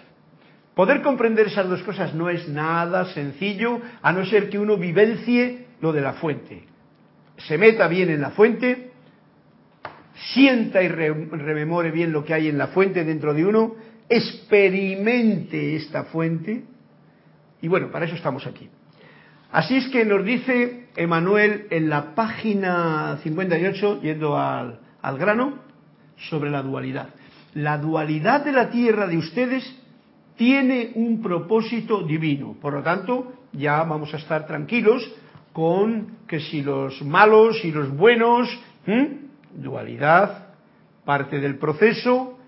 Poder 0.74 1.02
comprender 1.02 1.48
esas 1.48 1.68
dos 1.68 1.82
cosas 1.82 2.14
no 2.14 2.28
es 2.28 2.48
nada 2.48 3.06
sencillo, 3.06 3.80
a 4.00 4.12
no 4.12 4.24
ser 4.24 4.48
que 4.48 4.58
uno 4.58 4.76
vivencie 4.76 5.66
lo 5.80 5.92
de 5.92 6.00
la 6.00 6.14
fuente. 6.14 6.64
Se 7.36 7.58
meta 7.58 7.88
bien 7.88 8.10
en 8.10 8.20
la 8.20 8.30
fuente, 8.30 8.92
sienta 10.32 10.82
y 10.82 10.88
rememore 10.88 11.90
bien 11.90 12.12
lo 12.12 12.24
que 12.24 12.34
hay 12.34 12.48
en 12.48 12.58
la 12.58 12.68
fuente 12.68 13.04
dentro 13.04 13.34
de 13.34 13.44
uno, 13.44 13.74
experimente 14.08 15.76
esta 15.76 16.04
fuente, 16.04 16.64
y 17.60 17.68
bueno, 17.68 17.90
para 17.90 18.06
eso 18.06 18.14
estamos 18.14 18.46
aquí. 18.46 18.68
Así 19.50 19.76
es 19.76 19.88
que 19.88 20.04
nos 20.04 20.24
dice 20.24 20.87
Emanuel 20.98 21.66
en 21.70 21.88
la 21.88 22.14
página 22.14 23.18
58, 23.22 24.02
yendo 24.02 24.36
al, 24.36 24.80
al 25.00 25.18
grano, 25.18 25.54
sobre 26.28 26.50
la 26.50 26.62
dualidad. 26.62 27.10
La 27.54 27.78
dualidad 27.78 28.44
de 28.44 28.52
la 28.52 28.68
tierra 28.68 29.06
de 29.06 29.16
ustedes 29.16 29.64
tiene 30.36 30.92
un 30.94 31.22
propósito 31.22 32.02
divino. 32.02 32.56
Por 32.60 32.74
lo 32.74 32.82
tanto, 32.82 33.32
ya 33.52 33.82
vamos 33.84 34.12
a 34.12 34.16
estar 34.16 34.46
tranquilos 34.46 35.08
con 35.52 36.18
que 36.26 36.40
si 36.40 36.62
los 36.62 37.00
malos 37.02 37.64
y 37.64 37.72
los 37.72 37.90
buenos, 37.96 38.48
dualidad, 39.54 40.48
parte 41.04 41.40
del 41.40 41.58
proceso, 41.58 42.38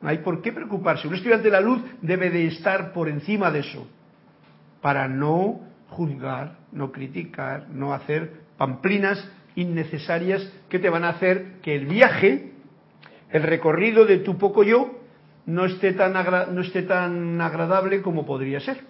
no 0.00 0.08
hay 0.08 0.18
por 0.18 0.42
qué 0.42 0.52
preocuparse. 0.52 1.08
Un 1.08 1.14
estudiante 1.14 1.44
de 1.44 1.50
la 1.50 1.60
luz 1.60 1.82
debe 2.02 2.30
de 2.30 2.46
estar 2.46 2.92
por 2.92 3.08
encima 3.08 3.50
de 3.50 3.60
eso, 3.60 3.86
para 4.80 5.08
no 5.08 5.60
juzgar, 5.88 6.58
no 6.72 6.92
criticar, 6.92 7.68
no 7.70 7.92
hacer 7.92 8.32
pamplinas 8.56 9.30
innecesarias 9.54 10.50
que 10.68 10.78
te 10.78 10.90
van 10.90 11.04
a 11.04 11.10
hacer 11.10 11.60
que 11.62 11.74
el 11.76 11.86
viaje, 11.86 12.52
el 13.30 13.42
recorrido 13.42 14.04
de 14.04 14.18
tu 14.18 14.36
poco 14.38 14.62
yo, 14.62 14.98
no 15.46 15.64
esté 15.64 15.92
tan, 15.92 16.12
no 16.54 16.60
esté 16.60 16.82
tan 16.82 17.40
agradable 17.40 18.02
como 18.02 18.26
podría 18.26 18.60
ser. 18.60 18.80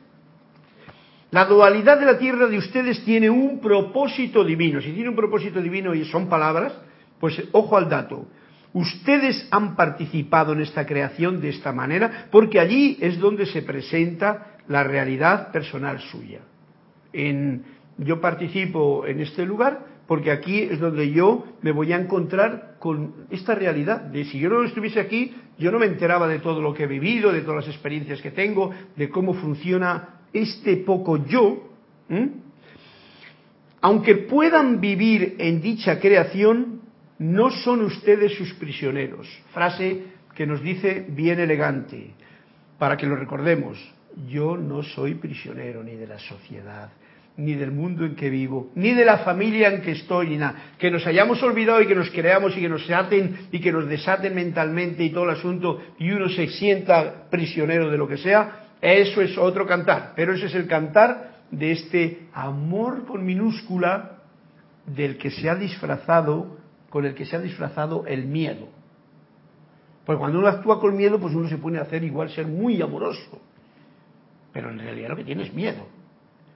La 1.31 1.45
dualidad 1.45 1.99
de 1.99 2.07
la 2.07 2.19
tierra 2.19 2.47
de 2.47 2.59
ustedes 2.59 3.05
tiene 3.05 3.29
un 3.29 3.61
propósito 3.61 4.45
divino. 4.45 4.81
Si 4.81 4.93
tiene 4.93 5.11
un 5.11 5.17
propósito 5.17 5.61
divino 5.61 5.95
y 5.95 6.05
son 6.05 6.29
palabras, 6.29 6.73
pues 7.21 7.43
ojo 7.53 7.77
al 7.77 7.89
dato. 7.89 8.27
Ustedes 8.73 9.47
han 9.51 9.75
participado 9.75 10.53
en 10.53 10.61
esta 10.61 10.87
creación 10.87 11.41
de 11.41 11.51
esta 11.51 11.73
manera 11.73 12.29
porque 12.31 12.61
allí 12.61 12.99
es 13.01 13.19
donde 13.19 13.47
se 13.47 13.63
presenta 13.63 14.59
la 14.69 14.85
realidad 14.85 15.51
personal 15.51 16.01
suya. 16.01 16.41
En, 17.13 17.65
yo 17.99 18.21
participo 18.21 19.07
en 19.07 19.21
este 19.21 19.47
lugar 19.47 19.97
porque 20.07 20.31
aquí 20.31 20.61
es 20.61 20.79
donde 20.79 21.11
yo 21.11 21.45
me 21.63 21.73
voy 21.73 21.93
a 21.93 21.97
encontrar 21.97 22.77
con 22.79 23.27
esta 23.31 23.55
realidad. 23.55 24.03
De 24.03 24.25
si 24.25 24.39
yo 24.39 24.49
no 24.49 24.63
estuviese 24.63 25.01
aquí, 25.01 25.35
yo 25.59 25.73
no 25.73 25.79
me 25.79 25.87
enteraba 25.87 26.29
de 26.29 26.39
todo 26.39 26.61
lo 26.61 26.73
que 26.75 26.85
he 26.85 26.87
vivido, 26.87 27.33
de 27.33 27.41
todas 27.41 27.67
las 27.67 27.75
experiencias 27.75 28.23
que 28.23 28.31
tengo, 28.31 28.71
de 28.95 29.09
cómo 29.09 29.35
funciona 29.35 30.21
este 30.33 30.77
poco 30.77 31.25
yo. 31.27 31.71
Aunque 33.81 34.15
puedan 34.15 34.81
vivir 34.81 35.37
en 35.39 35.61
dicha 35.61 35.99
creación, 35.99 36.83
no 37.19 37.51
son 37.51 37.83
ustedes 37.83 38.35
sus 38.37 38.53
prisioneros. 38.55 39.27
Frase 39.53 40.05
que 40.35 40.47
nos 40.47 40.63
dice 40.63 41.07
bien 41.09 41.41
elegante, 41.41 42.13
para 42.79 42.97
que 42.97 43.07
lo 43.07 43.17
recordemos. 43.17 43.96
Yo 44.29 44.57
no 44.57 44.83
soy 44.83 45.15
prisionero 45.15 45.83
ni 45.83 45.95
de 45.95 46.07
la 46.07 46.19
sociedad, 46.19 46.91
ni 47.37 47.55
del 47.55 47.71
mundo 47.71 48.05
en 48.07 48.17
que 48.17 48.31
vivo, 48.31 48.71
ni 48.75 48.95
de 48.95 49.05
la 49.05 49.19
familia 49.19 49.69
en 49.69 49.83
que 49.83 49.93
estoy, 49.93 50.31
ni 50.31 50.39
nada. 50.39 50.73
Que 50.79 50.91
nos 50.91 51.07
hayamos 51.07 51.43
olvidado 51.43 51.83
y 51.83 51.87
que 51.87 51.95
nos 51.95 52.11
creamos 52.11 52.57
y 52.57 52.61
que 52.61 52.69
nos 52.69 52.91
aten 52.91 53.49
y 53.53 53.61
que 53.61 53.73
nos 53.73 53.87
desaten 53.87 54.35
mentalmente 54.35 55.05
y 55.05 55.11
todo 55.11 55.25
el 55.25 55.31
asunto 55.31 55.83
y 55.99 56.11
uno 56.11 56.29
se 56.31 56.49
sienta 56.49 57.29
prisionero 57.31 57.91
de 57.91 57.99
lo 57.99 58.09
que 58.09 58.17
sea, 58.17 58.69
eso 58.81 59.21
es 59.21 59.37
otro 59.37 59.67
cantar. 59.67 60.13
Pero 60.17 60.35
ese 60.35 60.47
es 60.47 60.55
el 60.55 60.67
cantar 60.67 61.37
de 61.51 61.73
este 61.73 62.29
amor 62.33 63.05
con 63.05 63.25
minúscula 63.25 64.23
del 64.87 65.19
que 65.19 65.31
se 65.31 65.51
ha 65.51 65.55
disfrazado 65.57 66.57
con 66.89 67.05
el 67.05 67.15
que 67.15 67.27
se 67.27 67.37
ha 67.37 67.41
disfrazado 67.41 68.07
el 68.07 68.25
miedo. 68.27 68.69
Porque 70.07 70.21
cuando 70.21 70.39
uno 70.39 70.49
actúa 70.49 70.81
con 70.81 70.97
miedo, 70.97 71.19
pues 71.19 71.35
uno 71.35 71.49
se 71.49 71.59
pone 71.59 71.79
a 71.79 71.83
hacer 71.83 72.05
igual 72.05 72.31
ser 72.31 72.47
muy 72.47 72.81
amoroso. 72.81 73.41
Pero 74.57 74.71
en 74.71 74.79
realidad 74.79 75.11
lo 75.11 75.17
que 75.17 75.25
tiene 75.25 75.43
es 75.43 75.53
miedo. 75.53 75.87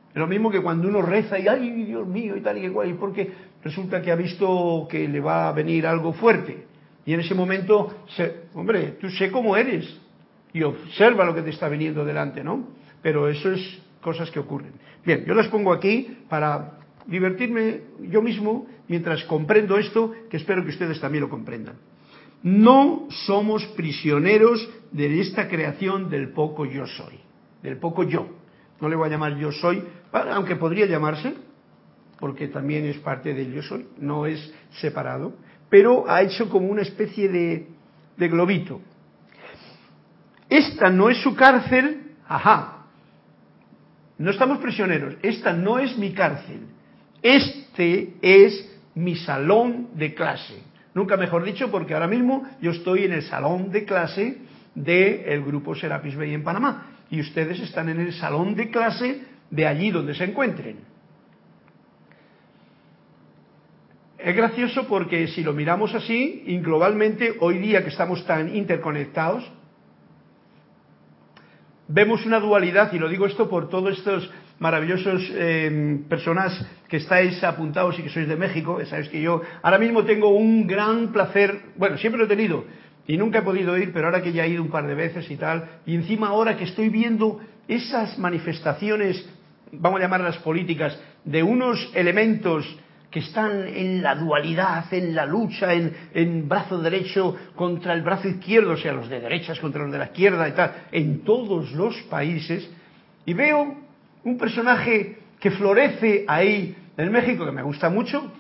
Es 0.09 0.17
lo 0.17 0.27
mismo 0.27 0.51
que 0.51 0.63
cuando 0.63 0.89
uno 0.89 1.03
reza 1.03 1.39
y, 1.39 1.47
ay, 1.47 1.85
Dios 1.85 2.09
mío, 2.09 2.35
y 2.35 2.41
tal 2.41 2.57
y 2.57 2.65
igual, 2.65 2.89
y 2.89 2.95
porque 2.95 3.31
resulta 3.63 4.01
que 4.01 4.11
ha 4.11 4.17
visto 4.17 4.89
que 4.91 5.07
le 5.07 5.21
va 5.21 5.51
a 5.51 5.53
venir 5.53 5.87
algo 5.87 6.15
fuerte. 6.15 6.65
Y 7.05 7.13
en 7.13 7.21
ese 7.21 7.35
momento, 7.35 7.95
hombre, 8.55 8.97
tú 8.99 9.11
sé 9.11 9.31
cómo 9.31 9.55
eres 9.55 10.01
y 10.55 10.63
observa 10.63 11.27
lo 11.27 11.35
que 11.35 11.43
te 11.43 11.51
está 11.51 11.69
viniendo 11.69 12.03
delante, 12.03 12.43
¿no? 12.43 12.69
Pero 13.03 13.29
eso 13.29 13.53
es 13.53 13.83
cosas 14.01 14.31
que 14.31 14.39
ocurren. 14.39 14.73
Bien, 15.05 15.27
yo 15.27 15.35
las 15.35 15.49
pongo 15.49 15.71
aquí 15.71 16.17
para 16.31 16.79
divertirme 17.07 17.83
yo 18.09 18.23
mismo 18.23 18.67
mientras 18.89 19.25
comprendo 19.25 19.77
esto, 19.77 20.15
que 20.31 20.39
espero 20.39 20.65
que 20.65 20.71
ustedes 20.71 20.99
también 21.03 21.21
lo 21.21 21.29
comprendan. 21.29 21.75
No 22.43 23.09
somos 23.27 23.63
prisioneros 23.77 24.67
de 24.91 25.21
esta 25.21 25.49
creación 25.49 26.09
del 26.09 26.31
poco 26.31 26.65
yo 26.65 26.87
soy, 26.87 27.21
del 27.63 27.79
poco 27.79 28.05
yo. 28.05 28.27
No 28.81 28.89
le 28.89 28.97
voy 28.97 29.09
a 29.09 29.11
llamar 29.11 29.37
yo 29.37 29.53
soy, 29.53 29.83
aunque 30.13 30.57
podría 30.57 30.87
llamarse, 30.87 31.35
porque 32.19 32.49
también 32.49 32.87
es 32.87 32.99
parte 32.99 33.35
del 33.35 33.53
yo 33.53 33.63
soy, 33.63 33.87
no 33.99 34.27
es 34.27 34.53
separado, 34.81 35.35
pero 35.69 36.09
ha 36.09 36.23
hecho 36.23 36.49
como 36.49 36.69
una 36.69 36.83
especie 36.83 37.29
de, 37.29 37.69
de 38.17 38.29
globito. 38.29 38.81
Esta 40.49 40.91
no 40.91 41.11
es 41.11 41.19
su 41.23 41.35
cárcel, 41.37 42.15
ajá, 42.27 42.87
no 44.19 44.31
estamos 44.31 44.59
prisioneros, 44.59 45.15
esta 45.23 45.53
no 45.53 45.79
es 45.79 45.97
mi 45.97 46.13
cárcel, 46.13 46.61
este 47.23 48.15
es 48.21 48.79
mi 48.95 49.17
salón 49.17 49.89
de 49.95 50.15
clase. 50.15 50.63
Nunca 50.93 51.17
mejor 51.17 51.45
dicho, 51.45 51.71
porque 51.71 51.95
ahora 51.95 52.09
mismo 52.09 52.45
yo 52.61 52.73
estoy 52.73 53.05
en 53.05 53.13
el 53.13 53.23
salón 53.23 53.71
de 53.71 53.85
clase 53.85 54.39
del 54.75 55.43
grupo 55.45 55.75
Serapis 55.75 56.17
Bay 56.17 56.35
en 56.35 56.43
Panamá 56.43 57.00
y 57.11 57.21
ustedes 57.21 57.61
están 57.61 57.89
en 57.89 58.01
el 58.01 58.13
salón 58.13 58.55
de 58.55 58.71
clase 58.71 59.23
de 59.51 59.67
allí 59.67 59.91
donde 59.91 60.15
se 60.15 60.25
encuentren. 60.25 60.79
Es 64.19 64.37
gracioso 64.37 64.87
porque 64.87 65.29
si 65.29 65.43
lo 65.43 65.53
miramos 65.53 65.95
así, 65.95 66.45
y 66.47 66.59
globalmente, 66.59 67.37
hoy 67.41 67.59
día 67.59 67.83
que 67.83 67.89
estamos 67.89 68.25
tan 68.27 68.55
interconectados, 68.55 69.51
vemos 71.89 72.25
una 72.27 72.39
dualidad, 72.39 72.93
y 72.93 72.99
lo 72.99 73.09
digo 73.09 73.27
esto 73.27 73.49
por 73.49 73.69
todos 73.71 73.99
estos 73.99 74.31
maravillosos 74.59 75.27
eh, 75.33 76.01
personas 76.07 76.65
que 76.87 76.99
estáis 76.99 77.43
apuntados 77.43 77.99
y 77.99 78.03
que 78.03 78.11
sois 78.11 78.29
de 78.29 78.37
México, 78.37 78.79
sabéis 78.85 79.09
que 79.09 79.23
yo 79.23 79.41
ahora 79.63 79.79
mismo 79.79 80.05
tengo 80.05 80.29
un 80.29 80.67
gran 80.67 81.13
placer, 81.13 81.73
bueno, 81.77 81.97
siempre 81.97 82.19
lo 82.19 82.27
he 82.27 82.29
tenido 82.29 82.65
y 83.07 83.17
nunca 83.17 83.39
he 83.39 83.43
podido 83.43 83.77
ir, 83.77 83.93
pero 83.93 84.07
ahora 84.07 84.23
que 84.23 84.33
ya 84.33 84.45
he 84.45 84.51
ido 84.51 84.63
un 84.63 84.71
par 84.71 84.87
de 84.87 84.95
veces 84.95 85.31
y 85.31 85.37
tal, 85.37 85.69
y 85.87 85.95
encima 85.95 86.29
ahora 86.29 86.57
que 86.57 86.65
estoy 86.65 86.89
viendo 86.89 87.41
esas 87.67 88.19
manifestaciones, 88.19 89.29
vamos 89.73 90.01
a 90.01 90.05
llamarlas 90.05 90.39
políticas, 90.39 90.99
de 91.25 91.43
unos 91.43 91.91
elementos 91.95 92.67
que 93.11 93.21
están 93.21 93.67
en 93.67 94.03
la 94.03 94.15
dualidad, 94.15 94.93
en 94.93 95.15
la 95.15 95.27
lucha, 95.27 95.73
en, 95.73 95.93
en, 96.15 96.49
brazo 96.49 96.79
derecho 96.79 97.37
contra 97.57 97.93
el 97.93 98.03
brazo 98.03 98.29
izquierdo, 98.29 98.73
o 98.73 98.77
sea, 98.77 98.93
los 98.93 99.09
de 99.09 99.21
derechas 99.21 99.59
contra 99.59 99.83
los 99.83 99.91
de 99.91 99.99
la 99.99 100.07
izquierda 100.07 100.49
y 100.49 100.53
tal, 100.53 100.75
en 100.93 101.25
todos 101.25 101.73
los 101.73 101.97
países, 102.03 102.71
y 103.27 103.35
veo 103.35 103.75
un 104.23 104.39
personaje 104.39 105.19
que 105.41 105.51
florece 105.51 106.25
ahí 106.29 106.77
en 106.97 107.11
México, 107.11 107.45
que 107.45 107.53
me 107.53 107.63
gusta 107.63 107.89
mucho, 107.89 108.33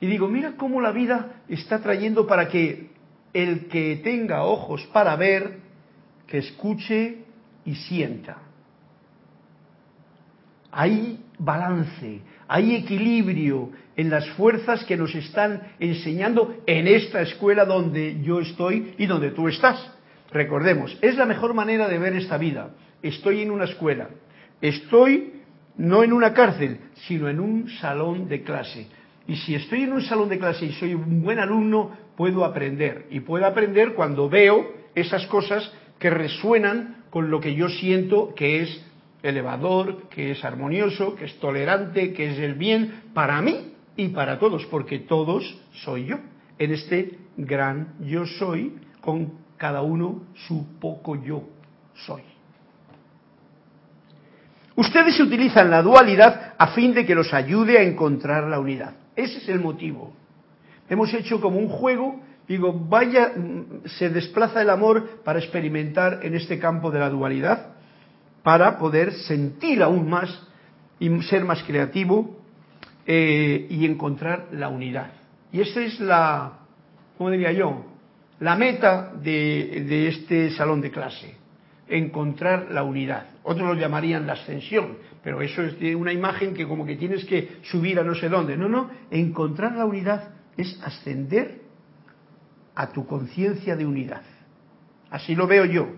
y 0.00 0.06
digo, 0.06 0.28
mira 0.28 0.54
cómo 0.56 0.80
la 0.80 0.92
vida 0.92 1.42
está 1.48 1.80
trayendo 1.80 2.26
para 2.26 2.48
que 2.48 2.89
el 3.32 3.68
que 3.68 4.00
tenga 4.02 4.44
ojos 4.44 4.86
para 4.92 5.16
ver, 5.16 5.58
que 6.26 6.38
escuche 6.38 7.18
y 7.64 7.74
sienta. 7.74 8.38
Hay 10.72 11.20
balance, 11.38 12.20
hay 12.46 12.76
equilibrio 12.76 13.70
en 13.96 14.10
las 14.10 14.28
fuerzas 14.30 14.84
que 14.84 14.96
nos 14.96 15.14
están 15.14 15.74
enseñando 15.78 16.56
en 16.66 16.86
esta 16.86 17.22
escuela 17.22 17.64
donde 17.64 18.20
yo 18.22 18.40
estoy 18.40 18.94
y 18.98 19.06
donde 19.06 19.30
tú 19.30 19.48
estás. 19.48 19.90
Recordemos, 20.32 20.96
es 21.02 21.16
la 21.16 21.26
mejor 21.26 21.54
manera 21.54 21.88
de 21.88 21.98
ver 21.98 22.14
esta 22.14 22.38
vida. 22.38 22.70
Estoy 23.02 23.42
en 23.42 23.50
una 23.50 23.64
escuela, 23.64 24.10
estoy 24.60 25.40
no 25.76 26.04
en 26.04 26.12
una 26.12 26.34
cárcel, 26.34 26.78
sino 27.06 27.28
en 27.28 27.40
un 27.40 27.68
salón 27.80 28.28
de 28.28 28.42
clase. 28.42 28.86
Y 29.30 29.36
si 29.36 29.54
estoy 29.54 29.84
en 29.84 29.92
un 29.92 30.02
salón 30.02 30.28
de 30.28 30.40
clase 30.40 30.66
y 30.66 30.72
soy 30.72 30.92
un 30.92 31.22
buen 31.22 31.38
alumno, 31.38 31.92
puedo 32.16 32.44
aprender. 32.44 33.06
Y 33.10 33.20
puedo 33.20 33.46
aprender 33.46 33.94
cuando 33.94 34.28
veo 34.28 34.72
esas 34.92 35.24
cosas 35.28 35.72
que 36.00 36.10
resuenan 36.10 37.04
con 37.10 37.30
lo 37.30 37.38
que 37.38 37.54
yo 37.54 37.68
siento 37.68 38.34
que 38.34 38.62
es 38.62 38.84
elevador, 39.22 40.08
que 40.08 40.32
es 40.32 40.44
armonioso, 40.44 41.14
que 41.14 41.26
es 41.26 41.38
tolerante, 41.38 42.12
que 42.12 42.32
es 42.32 42.40
el 42.40 42.54
bien 42.54 43.02
para 43.14 43.40
mí 43.40 43.72
y 43.94 44.08
para 44.08 44.40
todos, 44.40 44.66
porque 44.66 44.98
todos 44.98 45.60
soy 45.74 46.06
yo. 46.06 46.16
En 46.58 46.72
este 46.72 47.16
gran 47.36 47.94
yo 48.00 48.26
soy, 48.26 48.80
con 49.00 49.34
cada 49.56 49.82
uno 49.82 50.24
su 50.48 50.80
poco 50.80 51.22
yo 51.22 51.44
soy. 51.94 52.22
Ustedes 54.74 55.20
utilizan 55.20 55.70
la 55.70 55.82
dualidad 55.82 56.54
a 56.58 56.66
fin 56.68 56.92
de 56.92 57.06
que 57.06 57.14
los 57.14 57.32
ayude 57.32 57.78
a 57.78 57.82
encontrar 57.82 58.48
la 58.48 58.58
unidad. 58.58 58.94
Ese 59.20 59.38
es 59.38 59.48
el 59.48 59.60
motivo. 59.60 60.12
Hemos 60.88 61.12
hecho 61.12 61.40
como 61.40 61.58
un 61.58 61.68
juego, 61.68 62.20
digo, 62.48 62.72
vaya, 62.72 63.32
se 63.98 64.08
desplaza 64.08 64.62
el 64.62 64.70
amor 64.70 65.20
para 65.24 65.38
experimentar 65.38 66.20
en 66.22 66.34
este 66.34 66.58
campo 66.58 66.90
de 66.90 66.98
la 66.98 67.10
dualidad 67.10 67.74
para 68.42 68.78
poder 68.78 69.12
sentir 69.12 69.82
aún 69.82 70.08
más 70.08 70.30
y 70.98 71.22
ser 71.22 71.44
más 71.44 71.62
creativo 71.64 72.38
eh, 73.06 73.66
y 73.68 73.84
encontrar 73.84 74.48
la 74.52 74.68
unidad. 74.68 75.12
Y 75.52 75.60
esa 75.60 75.82
es 75.82 76.00
la, 76.00 76.52
¿cómo 77.18 77.30
diría 77.30 77.52
yo? 77.52 77.84
La 78.38 78.56
meta 78.56 79.12
de, 79.22 79.84
de 79.86 80.08
este 80.08 80.50
salón 80.52 80.80
de 80.80 80.90
clase, 80.90 81.34
encontrar 81.88 82.68
la 82.70 82.84
unidad. 82.84 83.26
Otros 83.42 83.66
lo 83.66 83.74
llamarían 83.74 84.26
la 84.26 84.34
ascensión, 84.34 84.98
pero 85.24 85.40
eso 85.40 85.62
es 85.62 85.94
una 85.94 86.12
imagen 86.12 86.54
que 86.54 86.68
como 86.68 86.84
que 86.84 86.96
tienes 86.96 87.24
que 87.24 87.60
subir 87.62 87.98
a 87.98 88.04
no 88.04 88.14
sé 88.14 88.28
dónde. 88.28 88.56
No, 88.56 88.68
no, 88.68 88.90
encontrar 89.10 89.76
la 89.76 89.86
unidad 89.86 90.30
es 90.56 90.78
ascender 90.84 91.62
a 92.74 92.92
tu 92.92 93.06
conciencia 93.06 93.76
de 93.76 93.86
unidad. 93.86 94.22
Así 95.10 95.34
lo 95.34 95.46
veo 95.46 95.64
yo. 95.64 95.88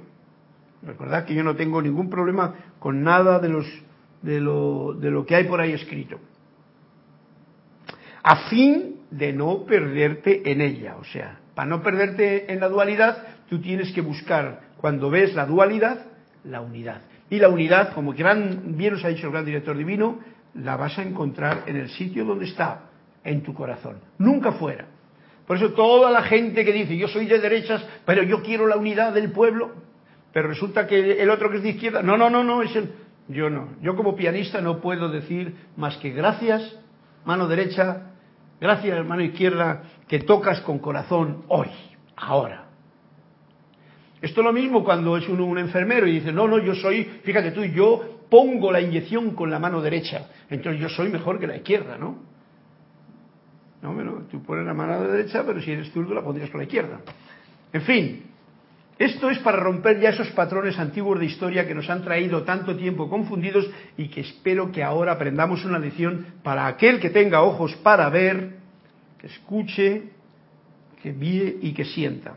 Recordad 0.83 1.24
que 1.24 1.35
yo 1.35 1.44
no 1.44 1.57
tengo 1.57 1.83
ningún 1.83 2.11
problema 2.11 2.55
con 2.78 3.02
nada 3.02 3.38
de, 3.38 3.48
los, 3.48 3.66
de, 4.22 4.40
lo, 4.40 4.94
de 4.94 5.11
lo 5.11 5.26
que 5.26 5.37
hay 5.37 5.44
por 5.44 5.61
ahí 5.61 5.72
escrito. 5.72 6.18
A 8.22 8.48
fin 8.48 9.00
de 9.11 9.33
no 9.33 9.64
perderte 9.64 10.50
en 10.50 10.61
ella. 10.61 10.96
O 10.96 11.05
sea, 11.05 11.40
para 11.55 11.68
no 11.68 11.83
perderte 11.83 12.52
en 12.52 12.61
la 12.61 12.68
dualidad, 12.68 13.26
tú 13.48 13.61
tienes 13.61 13.92
que 13.92 14.00
buscar, 14.00 14.61
cuando 14.78 15.11
ves 15.11 15.35
la 15.35 15.46
dualidad, 15.46 16.07
la 16.44 16.61
unidad. 16.61 17.02
Y 17.33 17.38
la 17.38 17.49
unidad, 17.49 17.95
como 17.95 18.12
gran, 18.12 18.77
bien 18.77 18.92
nos 18.92 19.07
ha 19.07 19.09
dicho 19.09 19.29
el 19.29 19.33
gran 19.33 19.47
director 19.47 19.75
divino, 19.75 20.18
la 20.53 20.77
vas 20.77 20.99
a 20.99 21.03
encontrar 21.03 21.62
en 21.64 21.77
el 21.77 21.88
sitio 21.88 22.27
donde 22.27 22.45
está, 22.45 22.90
en 23.25 23.42
tu 23.42 23.55
corazón, 23.55 24.03
nunca 24.18 24.53
fuera. 24.53 24.85
Por 25.47 25.57
eso 25.57 25.73
toda 25.73 26.11
la 26.11 26.25
gente 26.25 26.62
que 26.62 26.75
dice, 26.75 26.95
yo 26.95 27.09
soy 27.09 27.25
de 27.25 27.38
derechas, 27.38 27.83
pero 28.05 28.23
yo 28.23 28.42
quiero 28.42 28.66
la 28.66 28.77
unidad 28.77 29.14
del 29.14 29.33
pueblo, 29.33 29.71
pero 30.31 30.47
resulta 30.47 30.87
que 30.87 31.23
el 31.23 31.31
otro 31.31 31.49
que 31.51 31.57
es 31.57 31.62
de 31.62 31.71
izquierda, 31.71 32.03
no, 32.03 32.18
no, 32.18 32.29
no, 32.29 32.45
no, 32.45 32.61
es 32.61 32.77
el, 32.77 32.92
yo 33.29 33.49
no. 33.49 33.77
Yo 33.81 33.97
como 33.97 34.14
pianista 34.14 34.61
no 34.61 34.83
puedo 34.83 35.09
decir 35.09 35.55
más 35.75 35.97
que 35.97 36.11
gracias, 36.11 36.79
mano 37.25 37.49
derecha, 37.49 38.11
gracias, 38.61 39.07
mano 39.07 39.23
izquierda, 39.23 39.85
que 40.07 40.18
tocas 40.18 40.61
con 40.61 40.81
corazón 40.81 41.45
hoy, 41.49 41.68
ahora. 42.14 42.62
Esto 44.22 44.40
es 44.40 44.44
lo 44.44 44.52
mismo 44.52 44.85
cuando 44.85 45.16
es 45.16 45.28
uno 45.28 45.44
un 45.44 45.58
enfermero 45.58 46.06
y 46.06 46.12
dice, 46.12 46.32
no, 46.32 46.46
no, 46.46 46.58
yo 46.61 46.76
soy, 46.76 47.02
fíjate 47.24 47.50
tú, 47.50 47.64
yo 47.64 48.20
pongo 48.30 48.70
la 48.70 48.80
inyección 48.80 49.32
con 49.35 49.50
la 49.50 49.58
mano 49.58 49.82
derecha, 49.82 50.28
entonces 50.48 50.80
yo 50.80 50.88
soy 50.88 51.08
mejor 51.08 51.40
que 51.40 51.48
la 51.48 51.56
izquierda, 51.56 51.98
¿no? 51.98 52.22
No, 53.82 53.92
bueno, 53.92 54.22
tú 54.30 54.40
pones 54.44 54.64
la 54.64 54.74
mano 54.74 55.02
derecha, 55.08 55.42
pero 55.44 55.61
si 55.61 55.72
eres 55.72 55.90
zurdo 55.90 56.14
la 56.14 56.22
pondrías 56.22 56.50
con 56.50 56.61
la 56.61 56.64
izquierda. 56.64 57.00
En 57.72 57.82
fin, 57.82 58.22
esto 58.96 59.28
es 59.28 59.40
para 59.40 59.56
romper 59.56 59.98
ya 59.98 60.11
esos 60.11 60.28
patrones 60.30 60.78
antiguos 60.78 61.18
de 61.18 61.26
historia 61.26 61.66
que 61.66 61.74
nos 61.74 61.90
han 61.90 62.04
traído 62.04 62.44
tanto 62.44 62.76
tiempo 62.76 63.11
confundidos 63.11 63.68
y 63.96 64.06
que 64.06 64.20
espero 64.20 64.70
que 64.70 64.85
ahora 64.85 65.12
aprendamos 65.12 65.64
una 65.64 65.80
lección 65.80 66.26
para 66.44 66.68
aquel 66.68 67.00
que 67.00 67.11
tenga 67.11 67.42
ojos 67.42 67.74
para 67.82 68.08
ver, 68.08 68.58
que 69.18 69.26
escuche, 69.26 70.04
que 71.02 71.12
mire 71.12 71.56
y 71.61 71.74
que 71.74 71.85
sienta. 71.85 72.37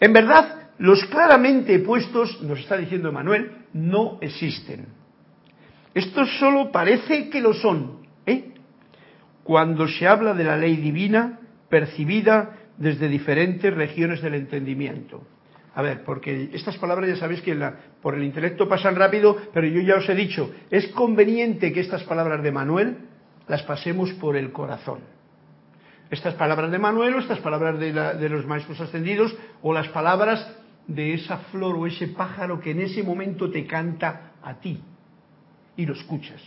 En 0.00 0.12
verdad, 0.12 0.70
los 0.78 1.04
claramente 1.04 1.78
puestos, 1.80 2.42
nos 2.42 2.58
está 2.58 2.76
diciendo 2.76 3.12
Manuel, 3.12 3.52
no 3.74 4.18
existen. 4.22 4.86
Esto 5.94 6.24
solo 6.24 6.72
parece 6.72 7.28
que 7.28 7.40
lo 7.40 7.52
son, 7.52 8.06
¿eh? 8.24 8.54
Cuando 9.44 9.86
se 9.88 10.06
habla 10.06 10.32
de 10.34 10.44
la 10.44 10.56
ley 10.56 10.76
divina 10.76 11.40
percibida 11.68 12.56
desde 12.78 13.08
diferentes 13.08 13.74
regiones 13.74 14.22
del 14.22 14.34
entendimiento. 14.34 15.22
A 15.74 15.82
ver, 15.82 16.02
porque 16.04 16.50
estas 16.52 16.78
palabras 16.78 17.08
ya 17.08 17.16
sabéis 17.16 17.42
que 17.42 17.56
por 18.02 18.14
el 18.14 18.24
intelecto 18.24 18.68
pasan 18.68 18.96
rápido, 18.96 19.36
pero 19.52 19.66
yo 19.66 19.80
ya 19.80 19.96
os 19.96 20.08
he 20.08 20.14
dicho, 20.14 20.50
es 20.70 20.88
conveniente 20.88 21.72
que 21.72 21.80
estas 21.80 22.02
palabras 22.04 22.42
de 22.42 22.50
Manuel 22.50 22.96
las 23.46 23.62
pasemos 23.62 24.12
por 24.14 24.36
el 24.36 24.50
corazón. 24.50 25.00
Estas 26.10 26.34
palabras 26.34 26.70
de 26.70 26.78
Manuel 26.78 27.14
o 27.14 27.18
estas 27.20 27.38
palabras 27.38 27.78
de, 27.78 28.28
los 28.28 28.46
maestros 28.46 28.80
ascendidos 28.80 29.36
o 29.62 29.72
las 29.72 29.88
palabras 29.88 30.56
de 30.86 31.14
esa 31.14 31.38
flor 31.50 31.76
o 31.76 31.86
ese 31.86 32.08
pájaro 32.08 32.60
que 32.60 32.72
en 32.72 32.80
ese 32.80 33.02
momento 33.02 33.50
te 33.50 33.64
canta 33.66 34.32
a 34.42 34.54
ti 34.54 34.82
y 35.76 35.86
lo 35.86 35.94
escuchas. 35.94 36.42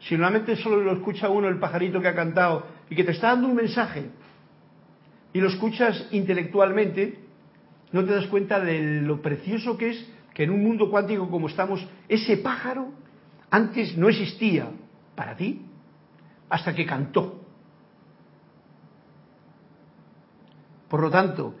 Si 0.00 0.14
normalmente 0.14 0.54
solo 0.56 0.76
lo 0.76 0.92
escucha 0.92 1.28
uno 1.28 1.48
el 1.48 1.58
pajarito 1.58 2.00
que 2.00 2.08
ha 2.08 2.14
cantado 2.14 2.66
y 2.88 2.94
que 2.94 3.02
te 3.02 3.12
está 3.12 3.28
dando 3.28 3.48
un 3.48 3.56
mensaje, 3.56 4.10
y 5.32 5.40
lo 5.40 5.48
escuchas 5.48 6.08
intelectualmente, 6.12 7.18
no 7.90 8.04
te 8.04 8.14
das 8.14 8.26
cuenta 8.26 8.60
de 8.60 9.00
lo 9.00 9.20
precioso 9.20 9.76
que 9.76 9.90
es 9.90 10.08
que 10.32 10.44
en 10.44 10.50
un 10.50 10.62
mundo 10.62 10.90
cuántico 10.90 11.28
como 11.28 11.48
estamos, 11.48 11.84
ese 12.08 12.36
pájaro 12.36 12.92
antes 13.50 13.96
no 13.96 14.08
existía 14.08 14.68
para 15.14 15.36
ti 15.36 15.62
hasta 16.48 16.74
que 16.74 16.86
cantó. 16.86 17.43
Por 20.94 21.02
lo 21.02 21.10
tanto, 21.10 21.56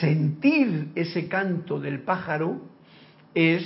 sentir 0.00 0.92
ese 0.94 1.28
canto 1.28 1.78
del 1.78 2.00
pájaro 2.00 2.58
es 3.34 3.62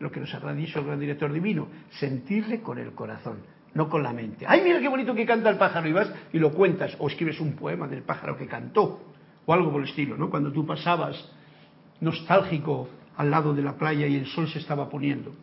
lo 0.00 0.12
que 0.12 0.20
nos 0.20 0.34
habrá 0.34 0.52
dicho 0.52 0.80
el 0.80 0.84
gran 0.84 1.00
director 1.00 1.32
divino, 1.32 1.68
sentirle 1.92 2.60
con 2.60 2.76
el 2.76 2.92
corazón 2.92 3.38
no 3.72 3.88
con 3.88 4.02
la 4.02 4.12
mente. 4.12 4.44
Ay, 4.46 4.60
mira 4.62 4.80
qué 4.80 4.88
bonito 4.88 5.14
que 5.14 5.24
canta 5.24 5.48
el 5.48 5.56
pájaro 5.56 5.88
y 5.88 5.92
vas 5.92 6.12
y 6.34 6.40
lo 6.40 6.52
cuentas 6.52 6.94
o 6.98 7.08
escribes 7.08 7.40
un 7.40 7.54
poema 7.54 7.88
del 7.88 8.02
pájaro 8.02 8.36
que 8.36 8.46
cantó 8.46 9.00
o 9.46 9.54
algo 9.54 9.72
por 9.72 9.80
el 9.80 9.88
estilo, 9.88 10.18
¿no? 10.18 10.28
Cuando 10.28 10.52
tú 10.52 10.66
pasabas 10.66 11.16
nostálgico 12.02 12.90
al 13.16 13.30
lado 13.30 13.54
de 13.54 13.62
la 13.62 13.78
playa 13.78 14.06
y 14.06 14.16
el 14.16 14.26
sol 14.26 14.46
se 14.46 14.58
estaba 14.58 14.90
poniendo. 14.90 15.34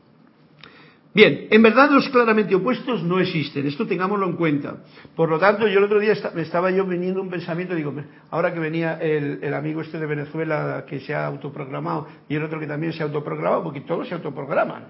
Bien, 1.14 1.48
en 1.52 1.62
verdad 1.62 1.90
los 1.92 2.08
claramente 2.08 2.56
opuestos 2.56 3.04
no 3.04 3.20
existen, 3.20 3.68
esto 3.68 3.86
tengámoslo 3.86 4.26
en 4.28 4.38
cuenta. 4.38 4.78
Por 5.14 5.30
lo 5.30 5.40
tanto, 5.40 5.68
yo 5.68 5.80
el 5.80 5.84
otro 5.84 6.00
día 6.00 6.14
me 6.34 6.44
estaba 6.44 6.72
yo 6.72 6.86
viniendo 6.86 7.22
un 7.22 7.30
pensamiento, 7.30 7.76
digo, 7.76 7.94
ahora 8.30 8.54
que 8.54 8.60
venía 8.62 8.94
el, 8.94 9.54
amigo 9.54 9.82
este 9.82 10.00
de 10.00 10.06
Venezuela 10.06 10.86
que 10.88 11.02
se 11.02 11.14
ha 11.14 11.26
autoproclamado 11.26 12.08
y 12.30 12.36
el 12.36 12.44
otro 12.44 12.62
que 12.62 12.68
también 12.68 12.94
se 12.94 13.04
ha 13.04 13.08
autoproclamado, 13.08 13.62
porque 13.62 13.82
todos 13.82 14.08
se 14.08 14.14
autoprograman. 14.14 14.84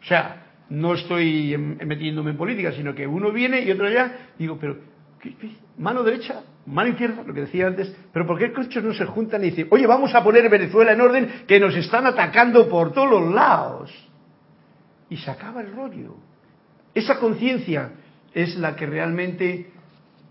O 0.00 0.04
sea, 0.06 0.46
no 0.70 0.94
estoy 0.94 1.54
metiéndome 1.58 2.30
en 2.30 2.38
política, 2.38 2.72
sino 2.72 2.94
que 2.94 3.06
uno 3.06 3.30
viene 3.30 3.60
y 3.60 3.70
otro 3.70 3.88
allá, 3.88 4.30
digo, 4.38 4.56
pero 4.58 4.78
¿qué, 5.20 5.34
qué? 5.36 5.50
mano 5.76 6.02
derecha, 6.02 6.44
mano 6.64 6.88
izquierda, 6.88 7.24
lo 7.26 7.34
que 7.34 7.42
decía 7.42 7.66
antes, 7.66 7.94
pero 8.10 8.26
¿por 8.26 8.38
qué 8.38 8.54
coches 8.54 8.82
no 8.82 8.94
se 8.94 9.04
juntan 9.04 9.44
y 9.44 9.50
dicen, 9.50 9.68
oye, 9.70 9.86
vamos 9.86 10.14
a 10.14 10.24
poner 10.24 10.48
Venezuela 10.48 10.92
en 10.92 11.00
orden 11.02 11.28
que 11.46 11.60
nos 11.60 11.76
están 11.76 12.06
atacando 12.06 12.70
por 12.70 12.94
todos 12.94 13.10
los 13.10 13.34
lados? 13.34 14.08
Y 15.10 15.16
se 15.16 15.30
acaba 15.30 15.60
el 15.60 15.72
rollo. 15.72 16.16
Esa 16.94 17.18
conciencia 17.18 17.92
es 18.34 18.56
la 18.56 18.76
que 18.76 18.86
realmente 18.86 19.70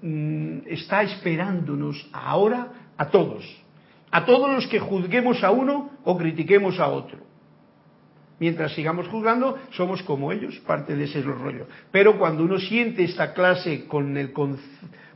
mm, 0.01 0.59
está 0.67 1.03
esperándonos 1.03 2.09
ahora 2.11 2.91
a 2.97 3.09
todos, 3.09 3.45
a 4.11 4.25
todos 4.25 4.51
los 4.51 4.67
que 4.67 4.79
juzguemos 4.79 5.43
a 5.43 5.51
uno 5.51 5.91
o 6.03 6.17
critiquemos 6.17 6.79
a 6.79 6.87
otro. 6.87 7.27
Mientras 8.39 8.73
sigamos 8.73 9.07
juzgando, 9.07 9.57
somos 9.71 10.03
como 10.03 10.31
ellos, 10.31 10.59
parte 10.59 10.95
de 10.95 11.05
ese 11.05 11.21
rollo. 11.23 11.67
Pero 11.91 12.19
cuando 12.19 12.43
uno 12.43 12.59
siente 12.59 13.03
esta 13.03 13.33
clase 13.33 13.87
con, 13.87 14.15
el, 14.15 14.31
con, 14.31 14.59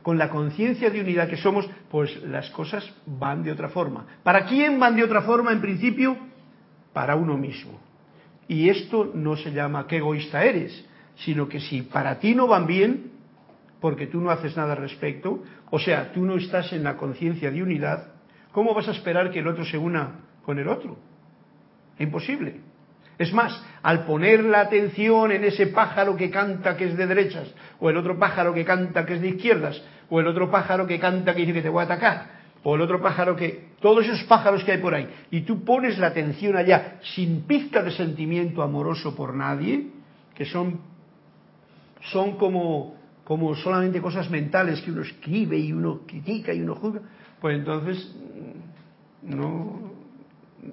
la 0.06 0.28
conciencia 0.28 0.90
de 0.90 1.00
unidad 1.00 1.28
que 1.28 1.36
somos, 1.36 1.68
pues 1.88 2.20
las 2.24 2.50
cosas 2.50 2.84
van 3.06 3.44
de 3.44 3.52
otra 3.52 3.68
forma. 3.68 4.06
¿Para 4.24 4.46
quién 4.46 4.80
van 4.80 4.96
de 4.96 5.04
otra 5.04 5.22
forma 5.22 5.52
en 5.52 5.60
principio? 5.60 6.16
Para 6.92 7.14
uno 7.14 7.36
mismo. 7.36 7.78
Y 8.52 8.68
esto 8.68 9.10
no 9.14 9.34
se 9.34 9.50
llama 9.50 9.86
qué 9.86 9.96
egoísta 9.96 10.44
eres, 10.44 10.84
sino 11.16 11.48
que 11.48 11.58
si 11.58 11.80
para 11.80 12.18
ti 12.18 12.34
no 12.34 12.46
van 12.46 12.66
bien, 12.66 13.12
porque 13.80 14.06
tú 14.06 14.20
no 14.20 14.30
haces 14.30 14.54
nada 14.58 14.74
al 14.74 14.78
respecto, 14.78 15.42
o 15.70 15.78
sea, 15.78 16.12
tú 16.12 16.20
no 16.26 16.36
estás 16.36 16.70
en 16.74 16.84
la 16.84 16.98
conciencia 16.98 17.50
de 17.50 17.62
unidad, 17.62 18.08
¿cómo 18.52 18.74
vas 18.74 18.88
a 18.88 18.90
esperar 18.90 19.30
que 19.30 19.38
el 19.38 19.48
otro 19.48 19.64
se 19.64 19.78
una 19.78 20.20
con 20.44 20.58
el 20.58 20.68
otro? 20.68 20.98
Imposible. 21.98 22.60
Es 23.16 23.32
más, 23.32 23.58
al 23.82 24.04
poner 24.04 24.44
la 24.44 24.60
atención 24.60 25.32
en 25.32 25.44
ese 25.44 25.68
pájaro 25.68 26.14
que 26.14 26.28
canta 26.28 26.76
que 26.76 26.88
es 26.88 26.96
de 26.98 27.06
derechas, 27.06 27.54
o 27.80 27.88
el 27.88 27.96
otro 27.96 28.18
pájaro 28.18 28.52
que 28.52 28.66
canta 28.66 29.06
que 29.06 29.14
es 29.14 29.22
de 29.22 29.28
izquierdas, 29.28 29.82
o 30.10 30.20
el 30.20 30.26
otro 30.26 30.50
pájaro 30.50 30.86
que 30.86 31.00
canta 31.00 31.32
que 31.32 31.40
dice 31.40 31.54
que 31.54 31.62
te 31.62 31.70
voy 31.70 31.80
a 31.80 31.84
atacar, 31.84 32.41
o 32.62 32.74
el 32.74 32.80
otro 32.80 33.00
pájaro 33.00 33.36
que... 33.36 33.72
Todos 33.80 34.06
esos 34.06 34.22
pájaros 34.24 34.62
que 34.62 34.70
hay 34.70 34.78
por 34.78 34.94
ahí, 34.94 35.08
y 35.32 35.40
tú 35.40 35.64
pones 35.64 35.98
la 35.98 36.06
atención 36.06 36.56
allá 36.56 37.00
sin 37.16 37.42
pizca 37.42 37.82
de 37.82 37.90
sentimiento 37.90 38.62
amoroso 38.62 39.16
por 39.16 39.34
nadie, 39.34 39.88
que 40.36 40.44
son, 40.44 40.80
son 42.12 42.36
como, 42.36 42.94
como 43.24 43.56
solamente 43.56 44.00
cosas 44.00 44.30
mentales 44.30 44.80
que 44.82 44.92
uno 44.92 45.02
escribe 45.02 45.58
y 45.58 45.72
uno 45.72 46.02
critica 46.06 46.54
y 46.54 46.60
uno 46.60 46.76
juzga, 46.76 47.00
pues 47.40 47.58
entonces 47.58 48.14
no, 49.22 49.92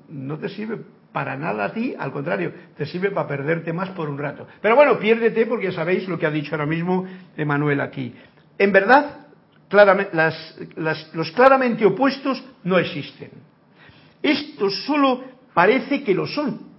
no 0.08 0.38
te 0.38 0.50
sirve 0.50 0.78
para 1.12 1.36
nada 1.36 1.66
a 1.66 1.74
ti, 1.74 1.96
al 1.98 2.12
contrario, 2.12 2.54
te 2.78 2.86
sirve 2.86 3.10
para 3.10 3.28
perderte 3.28 3.74
más 3.74 3.90
por 3.90 4.10
un 4.10 4.20
rato. 4.20 4.48
Pero 4.62 4.76
bueno, 4.76 5.00
piérdete 5.00 5.48
porque 5.48 5.72
sabéis 5.72 6.08
lo 6.08 6.20
que 6.20 6.28
ha 6.28 6.32
dicho 6.32 6.54
ahora 6.54 6.68
mismo 6.68 7.06
Emanuel 7.36 7.82
aquí. 7.82 8.14
En 8.58 8.72
verdad, 8.72 9.29
los 9.72 11.32
claramente 11.32 11.86
opuestos 11.86 12.44
no 12.64 12.78
existen. 12.78 13.30
Esto 14.22 14.70
solo 14.70 15.24
parece 15.54 16.04
que 16.04 16.14
lo 16.14 16.28
son 16.28 16.70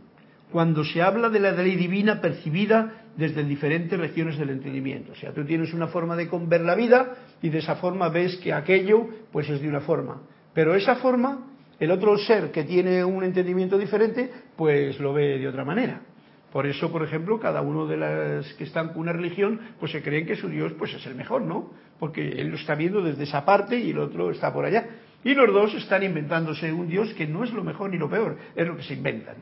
cuando 0.50 0.84
se 0.84 1.00
habla 1.00 1.28
de 1.28 1.40
la 1.40 1.52
ley 1.52 1.76
divina 1.76 2.20
percibida 2.20 3.04
desde 3.16 3.44
diferentes 3.44 3.98
regiones 3.98 4.38
del 4.38 4.50
entendimiento. 4.50 5.12
O 5.12 5.14
sea, 5.14 5.32
tú 5.32 5.44
tienes 5.44 5.72
una 5.72 5.88
forma 5.88 6.16
de 6.16 6.28
ver 6.46 6.62
la 6.62 6.74
vida 6.74 7.14
y 7.40 7.48
de 7.48 7.58
esa 7.58 7.76
forma 7.76 8.08
ves 8.08 8.36
que 8.36 8.52
aquello 8.52 9.08
pues 9.32 9.48
es 9.48 9.60
de 9.60 9.68
una 9.68 9.80
forma. 9.80 10.22
Pero 10.52 10.74
esa 10.74 10.96
forma 10.96 11.46
el 11.78 11.90
otro 11.90 12.16
ser 12.18 12.50
que 12.50 12.64
tiene 12.64 13.02
un 13.02 13.24
entendimiento 13.24 13.78
diferente, 13.78 14.30
pues 14.56 15.00
lo 15.00 15.14
ve 15.14 15.38
de 15.38 15.48
otra 15.48 15.64
manera. 15.64 16.02
Por 16.52 16.66
eso, 16.66 16.90
por 16.90 17.02
ejemplo, 17.02 17.38
cada 17.38 17.60
uno 17.60 17.86
de 17.86 17.96
las 17.96 18.52
que 18.54 18.64
están 18.64 18.88
con 18.88 18.98
una 18.98 19.12
religión, 19.12 19.60
pues 19.78 19.92
se 19.92 20.02
creen 20.02 20.26
que 20.26 20.36
su 20.36 20.48
Dios 20.48 20.72
pues 20.78 20.92
es 20.94 21.06
el 21.06 21.14
mejor, 21.14 21.42
¿no? 21.42 21.70
Porque 21.98 22.28
él 22.28 22.48
lo 22.48 22.56
está 22.56 22.74
viendo 22.74 23.02
desde 23.02 23.22
esa 23.22 23.44
parte 23.44 23.78
y 23.78 23.90
el 23.90 23.98
otro 23.98 24.30
está 24.30 24.52
por 24.52 24.64
allá. 24.64 24.86
Y 25.22 25.34
los 25.34 25.52
dos 25.52 25.74
están 25.74 26.02
inventándose 26.02 26.72
un 26.72 26.88
Dios 26.88 27.12
que 27.14 27.26
no 27.26 27.44
es 27.44 27.52
lo 27.52 27.62
mejor 27.62 27.90
ni 27.90 27.98
lo 27.98 28.10
peor, 28.10 28.36
es 28.56 28.66
lo 28.66 28.76
que 28.76 28.82
se 28.82 28.94
inventan. 28.94 29.36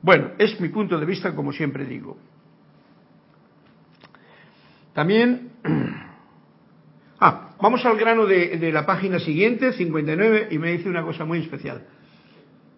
Bueno, 0.00 0.30
es 0.38 0.58
mi 0.60 0.68
punto 0.68 0.98
de 0.98 1.06
vista, 1.06 1.34
como 1.34 1.52
siempre 1.52 1.84
digo. 1.84 2.16
También 4.94 5.50
Ah, 7.26 7.54
vamos 7.58 7.82
al 7.86 7.96
grano 7.96 8.26
de, 8.26 8.70
la 8.70 8.84
página 8.84 9.18
siguiente, 9.18 9.72
59, 9.72 10.48
y 10.50 10.58
me 10.58 10.72
dice 10.72 10.90
una 10.90 11.02
cosa 11.02 11.24
muy 11.24 11.38
especial. 11.38 11.82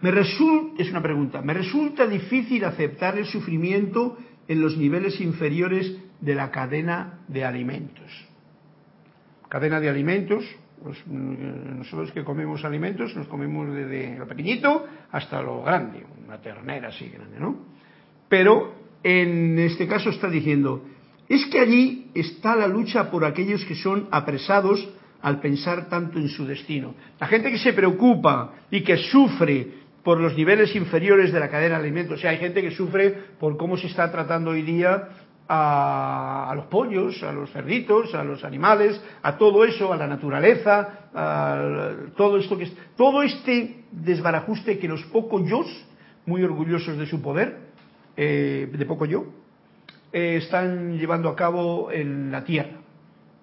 Me 0.01 0.11
resulta, 0.11 0.83
es 0.83 0.91
una 0.91 1.03
pregunta, 1.03 1.41
me 1.41 1.55
resulta 1.55 2.07
difícil 2.07 2.65
aceptar 2.65 3.17
el 3.19 3.27
sufrimiento 3.27 4.19
en 4.47 4.61
los 4.61 4.77
niveles 4.77 5.21
inferiores 5.21 5.97
de 6.21 6.35
la 6.35 6.51
cadena 6.51 7.21
de 7.29 7.45
alimentos. 7.45 8.27
Cadena 9.49 9.81
de 9.81 9.89
alimentos, 9.89 10.45
pues 10.83 10.99
mm, 11.07 11.79
nosotros 11.79 12.13
que 12.13 12.25
comemos 12.25 12.65
alimentos 12.65 13.17
nos 13.17 13.27
comemos 13.29 13.73
desde 13.73 14.19
lo 14.19 14.27
pequeñito 14.27 14.87
hasta 15.11 15.41
lo 15.41 15.63
grande, 15.63 16.05
una 16.27 16.41
ternera 16.41 16.89
así 16.89 17.09
grande, 17.09 17.41
¿no? 17.41 17.57
Pero 18.29 18.75
en 19.03 19.59
este 19.59 19.87
caso 19.87 20.11
está 20.11 20.29
diciendo, 20.29 20.85
es 21.29 21.47
que 21.47 21.61
allí 21.61 22.11
está 22.15 22.55
la 22.55 22.67
lucha 22.67 23.11
por 23.11 23.25
aquellos 23.25 23.65
que 23.65 23.75
son 23.75 24.09
apresados 24.11 24.89
al 25.23 25.41
pensar 25.41 25.89
tanto 25.89 26.19
en 26.19 26.29
su 26.29 26.47
destino. 26.47 26.95
La 27.19 27.27
gente 27.27 27.51
que 27.51 27.59
se 27.59 27.73
preocupa 27.73 28.53
y 28.71 28.83
que 28.83 28.97
sufre 28.97 29.86
por 30.07 30.21
los 30.21 30.37
niveles 30.37 30.77
inferiores 30.77 31.33
de 31.33 31.41
la 31.41 31.49
cadena 31.49 31.81
de 31.81 31.83
alimentos. 31.83 32.21
O 32.21 32.21
sea, 32.21 32.31
hay 32.31 32.37
gente 32.37 32.63
que 32.63 32.71
sufre 32.71 33.11
por 33.41 33.57
cómo 33.57 33.77
se 33.77 33.89
está 33.89 34.09
tratando 34.13 34.51
hoy 34.51 34.63
día 34.63 35.09
a, 35.49 36.53
los 36.55 36.67
pollos, 36.67 37.21
a 37.25 37.33
los 37.33 37.51
cerditos, 37.51 38.15
a 38.15 38.23
los 38.23 38.45
animales, 38.45 39.03
a 39.25 39.37
todo 39.37 39.65
eso, 39.65 39.93
a 39.93 39.97
la 39.97 40.07
naturaleza, 40.07 41.09
a 41.13 41.91
todo 42.17 42.39
esto 42.39 42.57
que 42.57 42.71
todo 42.97 43.25
este 43.25 43.83
desbarajuste 43.91 44.79
que 44.79 44.87
los 44.87 45.03
pocos 45.07 45.43
yo, 45.45 45.65
muy 46.25 46.45
orgullosos 46.45 46.97
de 46.97 47.07
su 47.07 47.21
poder, 47.21 47.57
eh, 48.17 48.71
de 48.73 48.87
poco 48.87 49.07
yo, 49.07 49.25
eh, 50.13 50.37
están 50.37 50.99
llevando 50.99 51.29
a 51.29 51.35
cabo 51.35 51.91
en 51.91 52.31
la 52.31 52.45
Tierra. 52.45 52.79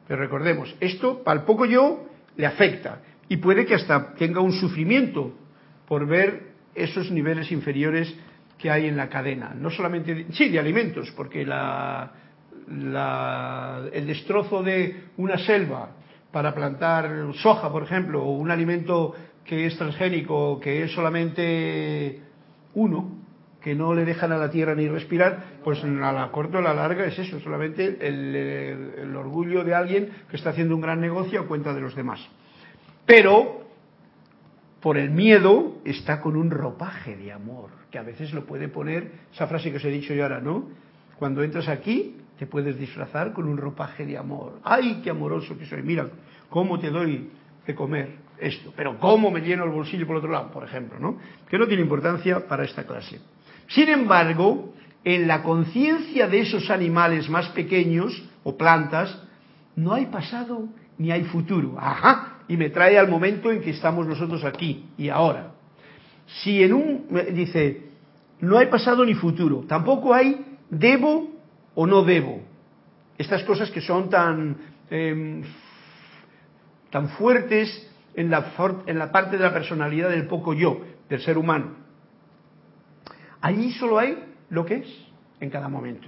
Pero 0.08 0.22
recordemos, 0.22 0.74
esto 0.80 1.24
para 1.26 1.42
el 1.42 1.46
poco 1.46 1.66
yo 1.66 2.06
le 2.38 2.46
afecta 2.46 3.02
y 3.28 3.36
puede 3.36 3.66
que 3.66 3.76
hasta 3.76 4.14
tenga 4.14 4.40
un 4.40 4.54
sufrimiento 4.54 5.34
por 5.90 6.08
ver 6.08 6.53
esos 6.76 7.12
niveles 7.12 7.52
inferiores 7.52 8.14
que 8.58 8.70
hay 8.70 8.88
en 8.88 8.98
la 8.98 9.10
cadena. 9.10 9.54
No 9.54 9.70
solamente, 9.70 10.28
sí, 10.32 10.50
de 10.50 10.60
alimentos, 10.60 11.12
porque 11.12 11.46
la, 11.46 12.12
el 13.92 14.08
destrozo 14.08 14.64
de 14.64 15.04
una 15.18 15.38
selva 15.38 15.90
para 16.32 16.54
plantar 16.54 17.34
soja, 17.36 17.72
por 17.72 17.84
ejemplo, 17.84 18.24
o 18.24 18.32
un 18.32 18.50
alimento 18.50 19.14
que 19.46 19.66
es 19.66 19.78
transgénico, 19.78 20.60
que 20.60 20.84
es 20.84 20.92
solamente 20.92 22.22
uno, 22.74 23.24
que 23.62 23.76
no 23.76 23.94
le 23.94 24.04
dejan 24.04 24.32
a 24.32 24.38
la 24.38 24.50
tierra 24.50 24.76
ni 24.76 24.88
respirar, 24.88 25.60
pues 25.64 25.82
a 25.84 25.88
la 25.88 26.30
corta 26.32 26.58
o 26.58 26.60
a 26.60 26.64
la 26.64 26.74
larga 26.74 27.06
es 27.06 27.18
eso, 27.18 27.40
solamente 27.40 27.98
el, 28.02 29.16
orgullo 29.16 29.64
de 29.64 29.74
alguien 29.74 30.10
que 30.30 30.36
está 30.36 30.50
haciendo 30.50 30.76
un 30.76 30.82
gran 30.82 31.00
negocio 31.00 31.42
a 31.42 31.48
cuenta 31.48 31.74
de 31.74 31.80
los 31.80 31.96
demás. 31.96 32.20
Pero, 33.06 33.63
por 34.84 34.98
el 34.98 35.12
miedo, 35.12 35.78
está 35.86 36.20
con 36.20 36.36
un 36.36 36.52
ropaje 36.52 37.16
de 37.16 37.32
amor, 37.32 37.70
que 37.90 37.98
a 37.98 38.04
veces 38.04 38.34
lo 38.34 38.46
puede 38.46 38.68
poner, 38.68 39.14
esa 39.34 39.48
frase 39.48 39.72
que 39.72 39.78
os 39.78 39.86
he 39.86 39.90
dicho 39.90 40.14
yo 40.14 40.24
ahora, 40.24 40.42
¿no? 40.42 40.68
Cuando 41.18 41.42
entras 41.42 41.70
aquí, 41.70 42.18
te 42.38 42.48
puedes 42.48 42.78
disfrazar 42.78 43.32
con 43.32 43.48
un 43.48 43.56
ropaje 43.56 44.06
de 44.06 44.18
amor. 44.18 44.60
¡Ay, 44.62 45.00
qué 45.02 45.10
amoroso 45.10 45.58
que 45.58 45.66
soy! 45.66 45.84
Mira, 45.84 46.10
¿cómo 46.50 46.78
te 46.80 46.90
doy 46.90 47.30
de 47.66 47.74
comer 47.74 48.10
esto? 48.38 48.74
Pero 48.76 49.00
¿cómo 49.00 49.32
me 49.32 49.40
lleno 49.40 49.64
el 49.64 49.70
bolsillo 49.70 50.06
por 50.06 50.18
otro 50.18 50.30
lado, 50.30 50.52
por 50.52 50.66
ejemplo, 50.66 51.00
¿no? 51.00 51.18
Que 51.50 51.58
no 51.58 51.66
tiene 51.66 51.82
importancia 51.82 52.46
para 52.46 52.66
esta 52.66 52.86
clase. 52.86 53.22
Sin 53.70 53.88
embargo, 53.88 54.74
en 55.06 55.30
la 55.30 55.44
conciencia 55.44 56.28
de 56.28 56.42
esos 56.42 56.70
animales 56.70 57.30
más 57.30 57.48
pequeños 57.50 58.22
o 58.44 58.58
plantas, 58.58 59.18
no 59.78 59.94
hay 59.94 60.08
pasado 60.08 60.68
ni 60.98 61.10
hay 61.10 61.24
futuro. 61.24 61.76
Ajá, 61.80 62.33
y 62.48 62.58
me 62.58 62.70
trae 62.70 62.98
al 62.98 63.08
momento 63.08 63.52
en 63.52 63.62
que 63.62 63.72
estamos 63.72 64.08
nosotros 64.08 64.44
aquí 64.44 64.86
y 64.98 65.10
ahora. 65.10 65.52
Si 66.26 66.64
en 66.64 66.74
un, 66.74 67.08
dice, 67.34 67.82
no 68.40 68.58
hay 68.58 68.68
pasado 68.68 69.06
ni 69.06 69.14
futuro, 69.14 69.66
tampoco 69.68 70.14
hay 70.14 70.58
debo 70.70 71.30
o 71.76 71.88
no 71.88 72.04
debo. 72.04 72.42
Estas 73.18 73.44
cosas 73.44 73.70
que 73.72 73.82
son 73.82 74.10
tan, 74.10 74.58
em, 74.90 75.44
tan 76.90 77.10
fuertes 77.10 77.90
en 78.16 78.30
la, 78.30 78.54
en 78.86 79.00
la 79.00 79.12
parte 79.12 79.38
de 79.38 79.44
la 79.44 79.54
personalidad 79.54 80.10
del 80.10 80.28
poco 80.28 80.54
yo, 80.54 80.82
del 81.10 81.22
ser 81.22 81.38
humano. 81.38 81.76
Allí 83.42 83.72
solo 83.74 84.00
hay 84.00 84.18
lo 84.50 84.66
que 84.66 84.76
es 84.76 84.88
en 85.40 85.50
cada 85.50 85.68
momento. 85.68 86.08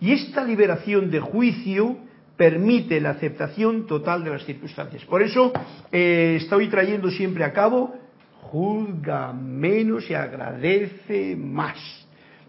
Y 0.00 0.12
esta 0.12 0.44
liberación 0.44 1.10
de 1.10 1.20
juicio 1.20 1.96
permite 2.36 3.00
la 3.00 3.10
aceptación 3.10 3.86
total 3.86 4.24
de 4.24 4.30
las 4.30 4.44
circunstancias. 4.44 5.04
Por 5.04 5.22
eso 5.22 5.52
eh, 5.90 6.38
estoy 6.40 6.68
trayendo 6.68 7.10
siempre 7.10 7.44
a 7.44 7.52
cabo, 7.52 7.94
juzga 8.42 9.32
menos 9.32 10.08
y 10.10 10.14
agradece 10.14 11.36
más. 11.36 11.78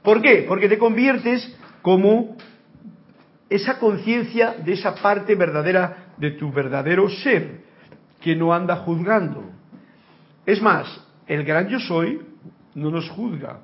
¿Por 0.03 0.21
qué? 0.21 0.45
Porque 0.47 0.69
te 0.69 0.77
conviertes 0.77 1.55
como 1.81 2.37
esa 3.49 3.79
conciencia 3.79 4.53
de 4.53 4.73
esa 4.73 4.95
parte 4.95 5.35
verdadera 5.35 6.13
de 6.17 6.31
tu 6.31 6.51
verdadero 6.51 7.09
ser, 7.09 7.61
que 8.21 8.35
no 8.35 8.53
anda 8.53 8.77
juzgando. 8.77 9.43
Es 10.45 10.61
más, 10.61 11.05
el 11.27 11.43
gran 11.43 11.67
yo 11.67 11.79
soy 11.79 12.21
no 12.75 12.91
nos 12.91 13.09
juzga. 13.09 13.61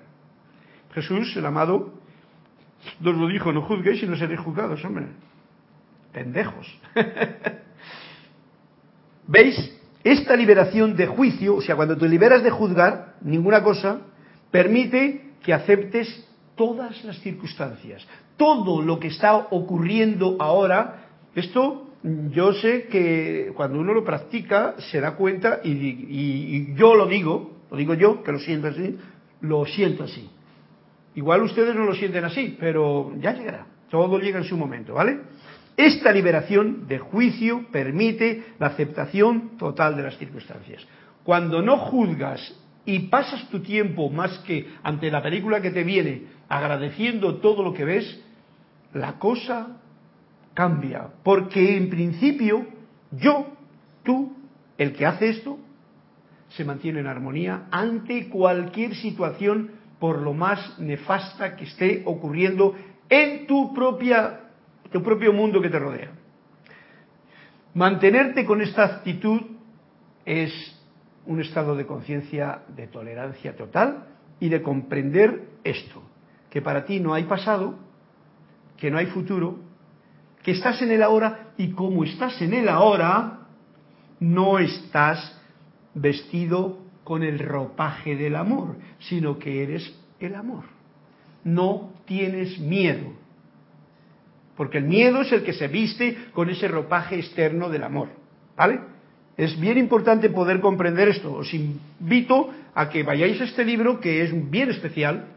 Jesús, 0.93 1.35
el 1.35 1.45
amado, 1.45 1.93
nos 2.99 3.15
lo 3.15 3.27
dijo, 3.27 3.51
no 3.51 3.61
juzguéis 3.61 4.03
y 4.03 4.07
no 4.07 4.15
seréis 4.15 4.39
juzgados, 4.39 4.83
hombre. 4.85 5.07
Pendejos. 6.13 6.67
¿Veis? 9.27 9.71
Esta 10.03 10.35
liberación 10.35 10.95
de 10.95 11.07
juicio, 11.07 11.55
o 11.55 11.61
sea, 11.61 11.75
cuando 11.75 11.97
te 11.97 12.07
liberas 12.09 12.43
de 12.43 12.51
juzgar 12.51 13.15
ninguna 13.21 13.63
cosa, 13.63 14.01
permite 14.51 15.31
que 15.41 15.53
aceptes 15.53 16.27
todas 16.55 17.03
las 17.05 17.19
circunstancias, 17.19 18.05
todo 18.37 18.81
lo 18.81 18.99
que 18.99 19.07
está 19.07 19.35
ocurriendo 19.35 20.35
ahora. 20.39 21.07
Esto 21.35 21.87
yo 22.03 22.53
sé 22.53 22.87
que 22.87 23.53
cuando 23.55 23.79
uno 23.79 23.93
lo 23.93 24.03
practica 24.03 24.75
se 24.91 24.99
da 24.99 25.15
cuenta 25.15 25.61
y, 25.63 25.71
y 25.71 26.75
yo 26.75 26.95
lo 26.95 27.07
digo, 27.07 27.59
lo 27.71 27.77
digo 27.77 27.93
yo, 27.93 28.23
que 28.23 28.33
lo 28.33 28.39
siento 28.39 28.67
así, 28.67 28.97
lo 29.39 29.65
siento 29.65 30.03
así. 30.03 30.29
Igual 31.15 31.43
ustedes 31.43 31.75
no 31.75 31.85
lo 31.85 31.95
sienten 31.95 32.25
así, 32.25 32.57
pero 32.59 33.13
ya 33.19 33.33
llegará. 33.33 33.67
Todo 33.89 34.19
llega 34.19 34.39
en 34.39 34.45
su 34.45 34.57
momento, 34.57 34.95
¿vale? 34.95 35.19
Esta 35.75 36.11
liberación 36.11 36.87
de 36.87 36.99
juicio 36.99 37.65
permite 37.71 38.43
la 38.59 38.67
aceptación 38.67 39.57
total 39.57 39.95
de 39.97 40.03
las 40.03 40.17
circunstancias. 40.17 40.85
Cuando 41.23 41.61
no 41.61 41.77
juzgas 41.77 42.55
y 42.85 42.99
pasas 43.07 43.49
tu 43.49 43.61
tiempo 43.61 44.09
más 44.09 44.37
que 44.39 44.67
ante 44.83 45.09
la 45.09 45.23
película 45.23 45.61
que 45.61 45.71
te 45.71 45.83
viene 45.83 46.23
agradeciendo 46.49 47.37
todo 47.37 47.63
lo 47.63 47.73
que 47.73 47.85
ves, 47.85 48.23
la 48.93 49.17
cosa 49.17 49.77
cambia. 50.53 51.07
Porque 51.23 51.77
en 51.77 51.89
principio 51.89 52.67
yo, 53.11 53.47
tú, 54.03 54.35
el 54.77 54.93
que 54.93 55.05
hace 55.05 55.29
esto, 55.29 55.57
se 56.49 56.65
mantiene 56.65 56.99
en 56.99 57.07
armonía 57.07 57.63
ante 57.71 58.29
cualquier 58.29 58.95
situación 58.95 59.71
por 59.99 60.21
lo 60.21 60.33
más 60.33 60.77
nefasta 60.79 61.55
que 61.55 61.63
esté 61.63 62.03
ocurriendo 62.05 62.75
en 63.09 63.47
tu 63.47 63.73
propia 63.73 64.41
tu 64.93 65.01
propio 65.01 65.33
mundo 65.33 65.59
que 65.59 65.69
te 65.69 65.79
rodea. 65.79 66.11
Mantenerte 67.73 68.45
con 68.45 68.61
esta 68.61 68.85
actitud 68.85 69.41
es 70.23 70.53
un 71.25 71.41
estado 71.41 71.75
de 71.75 71.87
conciencia 71.87 72.61
de 72.67 72.87
tolerancia 72.87 73.55
total 73.55 74.05
y 74.39 74.49
de 74.49 74.61
comprender 74.61 75.49
esto, 75.63 76.03
que 76.51 76.61
para 76.61 76.85
ti 76.85 76.99
no 76.99 77.15
hay 77.15 77.23
pasado, 77.23 77.75
que 78.77 78.91
no 78.91 78.99
hay 78.99 79.07
futuro, 79.07 79.57
que 80.43 80.51
estás 80.51 80.81
en 80.83 80.91
el 80.91 81.01
ahora 81.01 81.53
y 81.57 81.71
como 81.71 82.03
estás 82.03 82.39
en 82.41 82.53
el 82.53 82.69
ahora, 82.69 83.39
no 84.19 84.59
estás 84.59 85.41
vestido 85.95 86.77
con 87.03 87.23
el 87.23 87.39
ropaje 87.39 88.15
del 88.15 88.35
amor, 88.35 88.75
sino 88.99 89.39
que 89.39 89.63
eres 89.63 89.99
el 90.19 90.35
amor. 90.35 90.65
No 91.43 91.93
tienes 92.05 92.59
miedo, 92.59 93.22
porque 94.55 94.77
el 94.77 94.85
miedo 94.85 95.21
es 95.21 95.31
el 95.31 95.43
que 95.43 95.53
se 95.53 95.67
viste 95.67 96.17
con 96.33 96.49
ese 96.49 96.67
ropaje 96.67 97.15
externo 97.17 97.69
del 97.69 97.83
amor. 97.83 98.09
¿Vale? 98.55 98.79
Es 99.35 99.59
bien 99.59 99.77
importante 99.77 100.29
poder 100.29 100.59
comprender 100.59 101.07
esto. 101.07 101.33
Os 101.33 101.53
invito 101.53 102.51
a 102.75 102.89
que 102.89 103.03
vayáis 103.03 103.41
a 103.41 103.45
este 103.45 103.65
libro 103.65 103.99
que 103.99 104.21
es 104.21 104.51
bien 104.51 104.69
especial, 104.69 105.27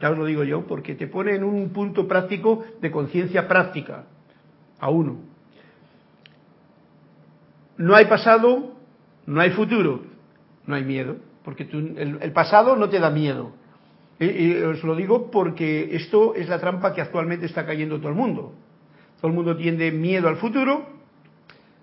ya 0.00 0.10
os 0.10 0.18
lo 0.18 0.26
digo 0.26 0.44
yo, 0.44 0.66
porque 0.66 0.94
te 0.94 1.06
pone 1.06 1.34
en 1.34 1.44
un 1.44 1.70
punto 1.70 2.06
práctico 2.06 2.64
de 2.80 2.90
conciencia 2.90 3.48
práctica 3.48 4.04
a 4.78 4.90
uno. 4.90 5.16
No 7.78 7.94
hay 7.94 8.06
pasado, 8.06 8.74
no 9.26 9.40
hay 9.40 9.50
futuro, 9.50 10.02
no 10.66 10.74
hay 10.74 10.84
miedo, 10.84 11.16
porque 11.44 11.62
el, 11.72 12.32
pasado 12.32 12.76
no 12.76 12.88
te 12.88 12.98
da 12.98 13.10
miedo. 13.10 13.52
Y, 14.20 14.52
os 14.62 14.82
lo 14.82 14.96
digo 14.96 15.30
porque 15.30 15.94
esto 15.94 16.34
es 16.34 16.48
la 16.48 16.58
trampa 16.58 16.92
que 16.92 17.00
actualmente 17.00 17.46
está 17.46 17.64
cayendo 17.64 17.98
todo 17.98 18.08
el 18.08 18.14
mundo. 18.14 18.54
Todo 19.20 19.28
el 19.28 19.34
mundo 19.34 19.56
tiene 19.56 19.90
miedo 19.90 20.28
al 20.28 20.36
futuro, 20.36 20.86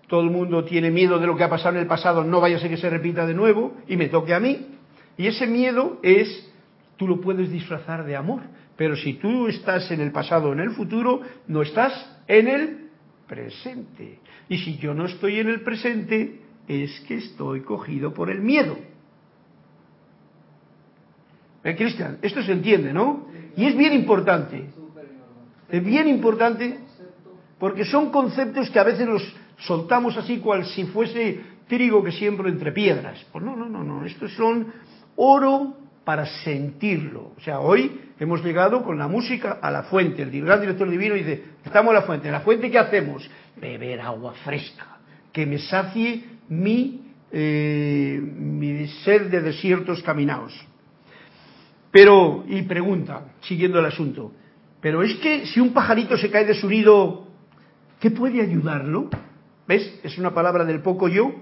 todo 0.07 0.21
el 0.21 0.29
mundo 0.29 0.63
tiene 0.63 0.91
miedo 0.91 1.19
de 1.19 1.27
lo 1.27 1.35
que 1.35 1.43
ha 1.43 1.49
pasado 1.49 1.75
en 1.75 1.81
el 1.81 1.87
pasado, 1.87 2.23
no 2.23 2.41
vaya 2.41 2.57
a 2.57 2.59
ser 2.59 2.69
que 2.69 2.77
se 2.77 2.89
repita 2.89 3.25
de 3.25 3.33
nuevo 3.33 3.73
y 3.87 3.97
me 3.97 4.07
toque 4.07 4.33
a 4.33 4.39
mí. 4.39 4.67
Y 5.17 5.27
ese 5.27 5.47
miedo 5.47 5.99
es, 6.03 6.51
tú 6.97 7.07
lo 7.07 7.21
puedes 7.21 7.51
disfrazar 7.51 8.05
de 8.05 8.15
amor, 8.15 8.41
pero 8.75 8.95
si 8.95 9.13
tú 9.13 9.47
estás 9.47 9.89
en 9.91 10.01
el 10.01 10.11
pasado 10.11 10.49
o 10.49 10.53
en 10.53 10.59
el 10.59 10.71
futuro, 10.71 11.21
no 11.47 11.61
estás 11.61 11.93
en 12.27 12.47
el 12.47 12.89
presente. 13.27 14.19
Y 14.49 14.57
si 14.57 14.77
yo 14.77 14.93
no 14.93 15.05
estoy 15.05 15.39
en 15.39 15.49
el 15.49 15.61
presente, 15.61 16.41
es 16.67 16.99
que 17.07 17.15
estoy 17.15 17.61
cogido 17.61 18.13
por 18.13 18.29
el 18.29 18.41
miedo. 18.41 18.77
¿Eh, 21.65 21.75
Cristian? 21.75 22.19
Esto 22.21 22.43
se 22.43 22.51
entiende, 22.51 22.93
¿no? 22.93 23.27
Y 23.57 23.65
es 23.65 23.75
bien 23.75 23.91
importante. 23.93 24.65
Es 25.67 25.83
bien 25.83 26.07
importante 26.07 26.77
porque 27.57 27.85
son 27.85 28.11
conceptos 28.11 28.69
que 28.69 28.77
a 28.77 28.83
veces 28.83 29.07
los 29.07 29.35
soltamos 29.57 30.15
así 30.15 30.37
cual 30.37 30.63
si 30.65 30.83
fuese 30.85 31.41
trigo 31.67 32.03
que 32.03 32.11
siembro 32.11 32.47
entre 32.47 32.71
piedras. 32.71 33.25
Pues 33.31 33.43
no, 33.43 33.55
no, 33.55 33.67
no, 33.67 33.83
no, 33.83 34.05
estos 34.05 34.31
son 34.33 34.67
oro 35.15 35.75
para 36.03 36.27
sentirlo. 36.43 37.31
O 37.35 37.41
sea, 37.41 37.59
hoy 37.59 37.99
hemos 38.19 38.43
llegado 38.43 38.83
con 38.83 38.99
la 38.99 39.07
música 39.07 39.57
a 39.59 39.71
la 39.71 39.83
fuente. 39.83 40.21
El 40.21 40.45
gran 40.45 40.61
director 40.61 40.87
divino 40.87 41.15
dice, 41.15 41.45
estamos 41.65 41.89
a 41.91 41.95
la 41.95 42.01
fuente. 42.03 42.29
¿La 42.29 42.41
fuente 42.41 42.69
qué 42.69 42.77
hacemos? 42.77 43.27
Beber 43.59 44.01
agua 44.01 44.35
fresca, 44.43 44.99
que 45.33 45.47
me 45.47 45.57
sacie 45.57 46.25
mi, 46.47 47.01
eh, 47.31 48.19
mi 48.21 48.87
ser 49.03 49.31
de 49.31 49.41
desiertos 49.41 50.03
caminados. 50.03 50.53
Pero, 51.95 52.43
y 52.45 52.63
pregunta, 52.63 53.35
siguiendo 53.39 53.79
el 53.79 53.85
asunto, 53.85 54.33
pero 54.81 55.01
es 55.01 55.15
que 55.19 55.45
si 55.45 55.61
un 55.61 55.71
pajarito 55.71 56.17
se 56.17 56.29
cae 56.29 56.43
de 56.43 56.53
su 56.53 56.67
nido, 56.67 57.25
¿qué 58.01 58.11
puede 58.11 58.41
ayudarlo? 58.41 59.09
¿Ves? 59.65 60.01
Es 60.03 60.17
una 60.17 60.33
palabra 60.33 60.65
del 60.65 60.81
poco 60.81 61.07
yo 61.07 61.33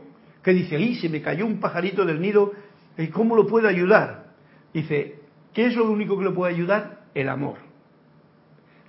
que 0.44 0.54
dice, 0.54 0.76
ahí 0.76 0.94
se 0.94 1.10
me 1.10 1.24
cayó 1.24 1.48
un 1.48 1.60
pajarito 1.60 2.06
del 2.06 2.22
nido, 2.22 2.52
¿y 3.00 3.08
cómo 3.08 3.36
lo 3.36 3.48
puedo 3.48 3.68
ayudar? 3.68 4.28
Dice, 4.72 5.22
¿qué 5.56 5.66
es 5.66 5.76
lo 5.76 5.90
único 5.90 6.20
que 6.20 6.26
lo 6.26 6.36
puede 6.36 6.54
ayudar? 6.54 7.02
El 7.16 7.30
amor. 7.30 7.58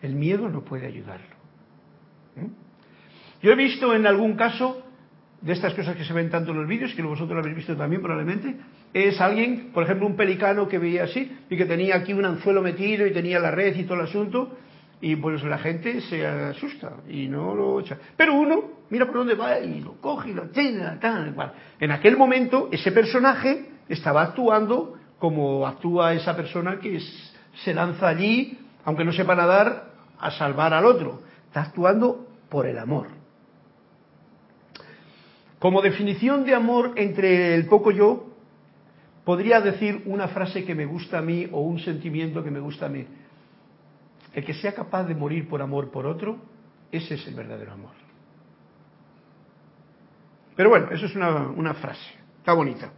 El 0.03 0.17
miedo 0.17 0.51
no 0.51 0.67
puede 0.67 0.87
ayudarlo. 0.87 1.35
¿Mm? 2.37 3.43
Yo 3.43 3.53
he 3.53 3.57
visto 3.57 3.95
en 3.95 4.07
algún 4.07 4.35
caso 4.35 4.83
de 5.45 5.53
estas 5.53 5.74
cosas 5.74 5.95
que 5.95 6.05
se 6.05 6.14
ven 6.14 6.30
tanto 6.30 6.53
en 6.53 6.59
los 6.59 6.66
vídeos, 6.66 6.95
que 6.95 7.03
vosotros 7.03 7.34
lo 7.34 7.40
habéis 7.40 7.57
visto 7.57 7.76
también 7.76 8.01
probablemente, 8.01 8.57
es 8.95 9.20
alguien, 9.20 9.70
por 9.74 9.84
ejemplo, 9.84 10.07
un 10.07 10.16
pelicano 10.16 10.66
que 10.66 10.78
veía 10.78 11.05
así 11.05 11.30
y 11.51 11.57
que 11.57 11.66
tenía 11.66 11.97
aquí 11.97 12.14
un 12.14 12.24
anzuelo 12.24 12.62
metido 12.62 13.07
y 13.07 13.12
tenía 13.12 13.38
la 13.38 13.51
red 13.51 13.76
y 13.76 13.84
todo 13.84 14.01
el 14.01 14.07
asunto, 14.07 14.57
y 15.03 15.16
pues 15.16 15.42
la 15.45 15.59
gente 15.59 16.01
se 16.01 16.26
asusta 16.26 16.95
y 17.07 17.28
no 17.28 17.55
lo 17.55 17.80
echa. 17.80 17.99
Pero 18.16 18.32
uno 18.32 18.62
mira 18.88 19.05
por 19.05 19.16
dónde 19.16 19.34
va 19.34 19.61
y 19.61 19.82
lo 19.82 20.01
coge 20.01 20.30
y 20.30 20.32
lo 20.32 20.45
tiene, 20.45 20.80
tal, 20.99 21.34
tal. 21.34 21.53
En 21.78 21.90
aquel 21.90 22.16
momento 22.16 22.70
ese 22.72 22.90
personaje 22.90 23.66
estaba 23.86 24.22
actuando 24.22 24.97
como 25.18 25.66
actúa 25.66 26.14
esa 26.14 26.34
persona 26.34 26.78
que 26.78 27.01
se 27.62 27.74
lanza 27.74 28.09
allí, 28.09 28.59
aunque 28.86 29.05
no 29.05 29.12
sepa 29.12 29.34
nadar, 29.34 29.90
a 30.18 30.30
salvar 30.30 30.72
al 30.72 30.86
otro. 30.86 31.20
Está 31.49 31.64
actuando 31.64 32.26
por 32.49 32.66
el 32.66 32.78
amor. 32.78 33.09
Como 35.65 35.81
definición 35.81 36.45
de 36.45 36.55
amor 36.55 36.93
entre 36.97 37.55
el 37.55 37.65
poco 37.65 37.91
yo, 37.91 38.27
podría 39.25 39.62
decir 39.62 40.03
una 40.05 40.29
frase 40.29 40.62
que 40.62 40.75
me 40.75 40.85
gusta 40.85 41.21
a 41.21 41.23
mí 41.23 41.49
o 41.51 41.62
un 41.62 41.79
sentimiento 41.79 42.45
que 42.45 42.51
me 42.51 42.61
gusta 42.61 42.85
a 42.85 42.91
mí. 42.91 43.07
El 44.35 44.45
que 44.45 44.53
sea 44.53 44.75
capaz 44.75 45.05
de 45.05 45.15
morir 45.15 45.49
por 45.49 45.62
amor 45.62 45.91
por 45.91 46.05
otro, 46.05 46.37
ese 46.93 47.15
es 47.15 47.27
el 47.27 47.35
verdadero 47.35 47.73
amor. 47.73 47.93
Pero 50.55 50.69
bueno, 50.69 50.91
eso 50.91 51.07
es 51.07 51.17
una, 51.17 51.73
frase, 51.73 52.12
está 52.41 52.53
bonita. 52.53 52.93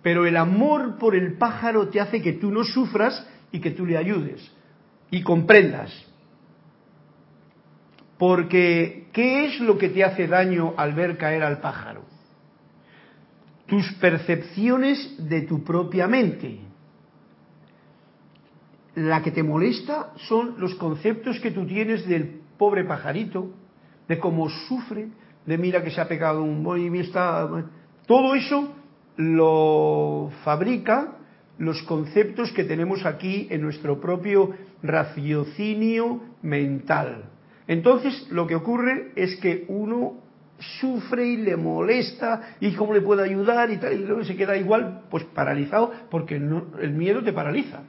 Pero 0.00 0.24
el 0.24 0.36
amor 0.36 0.98
por 0.98 1.16
el 1.16 1.36
pájaro 1.36 1.88
te 1.88 2.00
hace 2.00 2.22
que 2.22 2.34
tú 2.34 2.52
no 2.52 2.62
sufras 2.62 3.26
y 3.50 3.58
que 3.58 3.72
tú 3.72 3.84
le 3.84 3.96
ayudes 3.96 4.48
y 5.10 5.20
comprendas. 5.24 6.07
Porque, 8.18 9.06
¿qué 9.12 9.46
es 9.46 9.60
lo 9.60 9.78
que 9.78 9.88
te 9.88 10.04
hace 10.04 10.26
daño 10.26 10.74
al 10.76 10.94
ver 10.94 11.16
caer 11.16 11.42
al 11.42 11.60
pájaro? 11.60 12.08
tus 13.68 13.92
percepciones 14.00 15.14
de 15.28 15.42
tu 15.42 15.62
propia 15.62 16.08
mente. 16.08 16.58
La 18.94 19.22
que 19.22 19.30
te 19.30 19.42
molesta 19.42 20.12
son 20.16 20.54
los 20.58 20.74
conceptos 20.74 21.38
que 21.38 21.50
tú 21.50 21.66
tienes 21.66 22.08
del 22.08 22.40
pobre 22.56 22.84
pajarito, 22.84 23.50
de 24.08 24.18
cómo 24.18 24.48
sufre, 24.48 25.08
de 25.44 25.58
mira 25.58 25.84
que 25.84 25.90
se 25.90 26.00
ha 26.00 26.08
pegado 26.08 26.42
un 26.42 26.62
movimiento. 26.62 27.68
Todo 28.06 28.34
eso 28.34 28.74
lo 29.16 30.32
fabrica 30.42 31.18
los 31.58 31.82
conceptos 31.82 32.50
que 32.52 32.64
tenemos 32.64 33.04
aquí 33.04 33.48
en 33.50 33.60
nuestro 33.60 34.00
propio 34.00 34.54
raciocinio 34.82 36.22
mental, 36.40 37.24
Entonces 37.68 38.26
lo 38.30 38.46
que 38.46 38.56
ocurre 38.56 39.12
es 39.14 39.36
que 39.36 39.64
uno 39.68 40.16
sufre 40.80 41.24
y 41.26 41.36
le 41.36 41.56
molesta 41.56 42.56
y 42.60 42.72
cómo 42.72 42.92
le 42.92 43.00
puedo 43.00 43.22
ayudar 43.22 43.70
y 43.70 43.76
tal, 43.76 43.92
y 43.92 44.04
luego 44.04 44.24
se 44.24 44.34
queda 44.34 44.56
igual, 44.56 45.02
pues 45.10 45.22
paralizado, 45.24 45.92
porque 46.10 46.34
el 46.34 46.92
miedo 46.92 47.22
te 47.22 47.32
paraliza. 47.32 47.82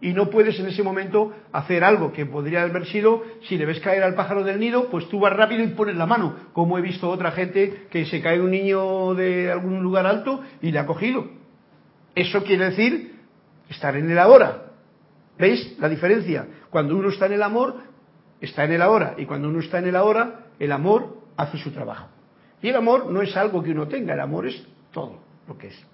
Y 0.00 0.12
no 0.12 0.30
puedes 0.30 0.58
en 0.60 0.68
ese 0.68 0.84
momento 0.84 1.34
hacer 1.52 1.82
algo 1.82 2.12
que 2.12 2.24
podría 2.24 2.62
haber 2.62 2.86
sido, 2.86 3.24
si 3.42 3.58
le 3.58 3.66
ves 3.66 3.80
caer 3.80 4.04
al 4.04 4.14
pájaro 4.14 4.44
del 4.44 4.60
nido, 4.60 4.88
pues 4.90 5.08
tú 5.08 5.18
vas 5.18 5.32
rápido 5.32 5.64
y 5.64 5.68
pones 5.68 5.96
la 5.96 6.06
mano, 6.06 6.36
como 6.52 6.78
he 6.78 6.80
visto 6.80 7.10
otra 7.10 7.32
gente 7.32 7.86
que 7.90 8.06
se 8.06 8.22
cae 8.22 8.40
un 8.40 8.52
niño 8.52 9.14
de 9.14 9.50
algún 9.50 9.82
lugar 9.82 10.06
alto 10.06 10.40
y 10.62 10.70
le 10.70 10.78
ha 10.78 10.86
cogido. 10.86 11.26
Eso 12.14 12.44
quiere 12.44 12.66
decir 12.66 13.16
estar 13.68 13.96
en 13.96 14.08
el 14.08 14.18
ahora. 14.18 14.66
¿Veis 15.36 15.76
la 15.80 15.88
diferencia? 15.88 16.46
Cuando 16.70 16.96
uno 16.96 17.08
está 17.08 17.26
en 17.26 17.32
el 17.32 17.42
amor, 17.42 17.87
está 18.40 18.64
en 18.64 18.72
el 18.72 18.82
ahora. 18.82 19.14
Y 19.18 19.26
cuando 19.26 19.48
uno 19.48 19.60
está 19.60 19.78
en 19.78 19.88
el 19.88 19.96
ahora, 19.96 20.46
el 20.58 20.72
amor 20.72 21.16
hace 21.36 21.58
su 21.58 21.70
trabajo. 21.70 22.08
Y 22.60 22.68
el 22.68 22.76
amor 22.76 23.10
no 23.10 23.22
es 23.22 23.36
algo 23.36 23.62
que 23.62 23.70
uno 23.70 23.86
tenga, 23.86 24.14
el 24.14 24.20
amor 24.20 24.46
es 24.46 24.66
todo 24.92 25.20
lo 25.46 25.56
que 25.56 25.68
es. 25.68 25.86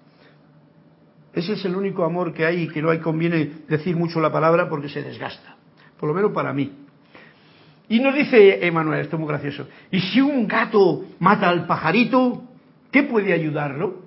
Ese 1.34 1.54
es 1.54 1.64
el 1.64 1.74
único 1.74 2.04
amor 2.04 2.32
que 2.32 2.46
hay 2.46 2.62
y 2.62 2.68
que 2.68 2.80
no 2.80 2.90
hay 2.90 3.00
conviene 3.00 3.50
decir 3.68 3.96
mucho 3.96 4.20
la 4.20 4.32
palabra 4.32 4.68
porque 4.68 4.88
se 4.88 5.02
desgasta, 5.02 5.56
por 5.98 6.08
lo 6.08 6.14
menos 6.14 6.32
para 6.32 6.52
mí. 6.52 6.72
Y 7.88 8.00
nos 8.00 8.14
dice 8.14 8.66
Emanuel, 8.66 9.00
esto 9.00 9.16
es 9.16 9.20
muy 9.20 9.28
gracioso, 9.28 9.68
¿y 9.90 10.00
si 10.00 10.20
un 10.20 10.46
gato 10.46 11.04
mata 11.18 11.48
al 11.48 11.66
pajarito, 11.66 12.44
qué 12.90 13.02
puede 13.02 13.32
ayudarlo? 13.32 14.04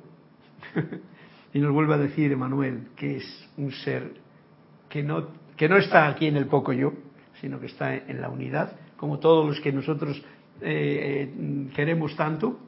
y 1.54 1.60
nos 1.60 1.74
vuelve 1.74 1.94
a 1.94 1.98
decir 1.98 2.32
Emanuel 2.32 2.88
que 2.96 3.18
es 3.18 3.50
un 3.58 3.72
ser 3.72 4.14
que 4.90 5.04
no, 5.04 5.28
que 5.58 5.68
no 5.68 5.78
está 5.78 6.08
aquí 6.08 6.28
en 6.28 6.38
el 6.38 6.48
poco 6.48 6.72
yo, 6.72 6.94
sino 7.42 7.60
que 7.60 7.68
está 7.68 7.96
en 7.96 8.22
la 8.22 8.30
unidad, 8.30 8.74
como 8.98 9.20
todos 9.20 9.46
los 9.46 9.60
que 9.60 9.72
nosotros 9.72 10.18
eh, 10.62 11.32
eh, 11.32 11.70
queremos 11.76 12.16
tanto 12.16 12.60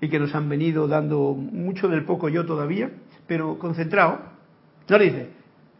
y 0.00 0.08
que 0.08 0.18
nos 0.18 0.34
han 0.34 0.48
venido 0.48 0.88
dando 0.88 1.34
mucho 1.34 1.88
del 1.88 2.04
poco 2.04 2.28
yo 2.28 2.46
todavía, 2.46 2.90
pero 3.26 3.58
concentrado, 3.58 4.20
no 4.88 4.98
dice 4.98 5.28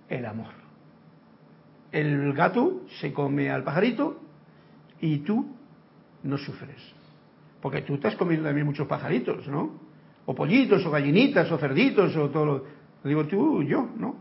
el 0.09 0.26
amor. 0.26 0.53
El 1.92 2.32
gato 2.32 2.82
se 3.01 3.12
come 3.12 3.51
al 3.51 3.62
pajarito 3.62 4.20
y 5.01 5.18
tú 5.18 5.47
no 6.22 6.38
sufres. 6.38 6.80
Porque 7.61 7.82
tú 7.82 7.95
estás 7.95 8.16
comiendo 8.16 8.47
también 8.47 8.66
muchos 8.66 8.86
pajaritos, 8.86 9.47
¿no? 9.49 9.78
O 10.26 10.34
pollitos, 10.34 10.84
o 10.84 10.90
gallinitas, 10.90 11.51
o 11.51 11.59
cerditos, 11.59 12.16
o 12.16 12.30
todo 12.30 12.45
lo... 12.45 12.64
Digo 13.05 13.26
tú, 13.26 13.62
yo, 13.62 13.88
¿no? 13.97 14.16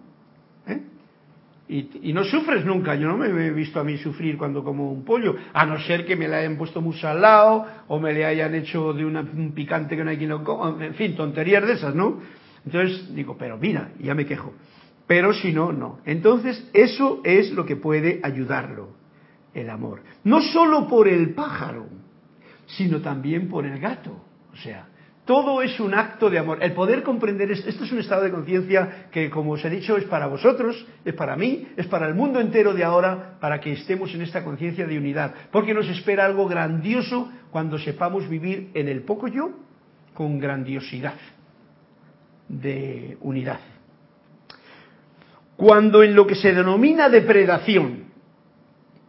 Y, 1.74 2.14
no 2.14 2.24
sufres 2.24 2.64
nunca. 2.66 2.94
Yo 2.94 3.08
no 3.08 3.18
me 3.18 3.28
he 3.28 3.50
visto 3.50 3.80
a 3.80 3.84
mí 3.84 3.98
sufrir 3.98 4.38
cuando 4.38 4.64
como 4.64 4.92
un 4.92 5.04
pollo, 5.04 5.36
a 5.54 5.66
no 5.66 5.80
ser 5.80 6.06
que 6.06 6.16
me 6.16 6.28
le 6.28 6.36
hayan 6.36 6.56
puesto 6.56 6.82
muy 6.82 6.96
salado 7.00 7.66
o 7.88 8.00
me 8.00 8.14
le 8.14 8.26
hayan 8.26 8.54
hecho 8.54 8.94
de 8.94 9.04
una, 9.04 9.22
un 9.22 9.54
picante 9.54 9.98
que 9.98 10.04
no 10.04 10.12
hay 10.12 10.18
quien 10.18 10.30
lo 10.30 10.44
coma. 10.44 10.86
En 10.86 10.94
fin, 10.94 11.16
tonterías 11.16 11.66
de 11.66 11.74
esas, 11.74 11.96
¿no? 11.96 12.20
Entonces 12.64 13.16
digo, 13.16 13.36
pero 13.40 13.58
mira, 13.58 13.90
ya 14.00 14.14
me 14.14 14.28
quejo. 14.28 14.54
Pero 15.08 15.34
si 15.34 15.52
no, 15.52 15.74
no. 15.74 16.00
Entonces, 16.06 16.70
eso 16.74 17.22
es 17.24 17.52
lo 17.52 17.66
que 17.66 17.76
puede 17.76 18.20
ayudarlo, 18.22 18.90
el 19.56 19.68
amor. 19.72 20.04
No 20.24 20.42
solo 20.42 20.88
por 20.88 21.08
el 21.08 21.34
pájaro, 21.34 21.88
sino 22.68 23.02
también 23.02 23.50
por 23.50 23.66
el 23.66 23.80
gato. 23.80 24.12
O 24.54 24.56
sea, 24.58 24.90
todo 25.26 25.62
es 25.62 25.80
un 25.80 25.94
acto 25.94 26.30
de 26.30 26.38
amor. 26.38 26.58
El 26.62 26.74
poder 26.74 27.02
comprender 27.02 27.50
esto, 27.52 27.70
esto 27.70 27.86
es 27.86 27.92
un 27.92 28.00
estado 28.00 28.24
de 28.24 28.32
conciencia 28.32 29.08
que, 29.12 29.30
como 29.30 29.52
os 29.52 29.64
he 29.64 29.70
dicho, 29.70 29.96
es 29.96 30.04
para 30.06 30.28
vosotros, 30.28 30.86
es 31.06 31.14
para 31.14 31.36
mí, 31.38 31.68
es 31.78 31.88
para 31.88 32.08
el 32.08 32.14
mundo 32.14 32.42
entero 32.42 32.74
de 32.74 32.84
ahora, 32.84 33.38
para 33.40 33.62
que 33.62 33.72
estemos 33.72 34.14
en 34.14 34.22
esta 34.22 34.44
conciencia 34.44 34.86
de 34.86 34.98
unidad. 34.98 35.34
Porque 35.52 35.74
nos 35.74 35.88
espera 35.88 36.26
algo 36.26 36.48
grandioso 36.48 37.32
cuando 37.52 37.80
sepamos 37.80 38.28
vivir 38.28 38.72
en 38.74 38.90
el 38.90 39.04
poco 39.04 39.28
yo 39.28 39.52
con 40.14 40.40
grandiosidad 40.40 41.16
de 42.50 43.18
unidad. 43.22 43.60
Cuando 45.56 46.04
en 46.04 46.16
lo 46.16 46.28
que 46.28 46.36
se 46.36 46.54
denomina 46.54 47.10
depredación, 47.10 48.06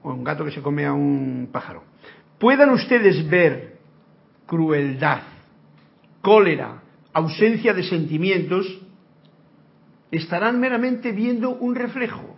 o 0.02 0.12
un 0.12 0.22
gato 0.22 0.44
que 0.44 0.52
se 0.52 0.62
come 0.62 0.84
a 0.84 0.92
un 0.92 1.48
pájaro, 1.50 1.82
puedan 2.38 2.70
ustedes 2.70 3.28
ver 3.28 3.78
crueldad, 4.46 5.22
cólera, 6.24 6.82
ausencia 7.12 7.74
de 7.74 7.84
sentimientos, 7.84 8.66
estarán 10.10 10.58
meramente 10.58 11.12
viendo 11.12 11.50
un 11.50 11.74
reflejo. 11.74 12.36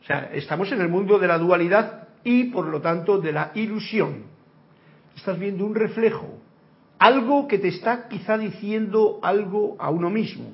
O 0.00 0.04
sea, 0.06 0.30
estamos 0.32 0.70
en 0.70 0.80
el 0.80 0.88
mundo 0.88 1.18
de 1.18 1.26
la 1.26 1.36
dualidad 1.36 2.08
y 2.22 2.44
por 2.44 2.66
lo 2.68 2.80
tanto 2.80 3.18
de 3.18 3.32
la 3.32 3.50
ilusión. 3.56 4.22
Estás 5.16 5.36
viendo 5.36 5.66
un 5.66 5.74
reflejo, 5.74 6.38
algo 7.00 7.48
que 7.48 7.58
te 7.58 7.68
está 7.68 8.08
quizá 8.08 8.38
diciendo 8.38 9.18
algo 9.22 9.76
a 9.80 9.90
uno 9.90 10.10
mismo. 10.10 10.52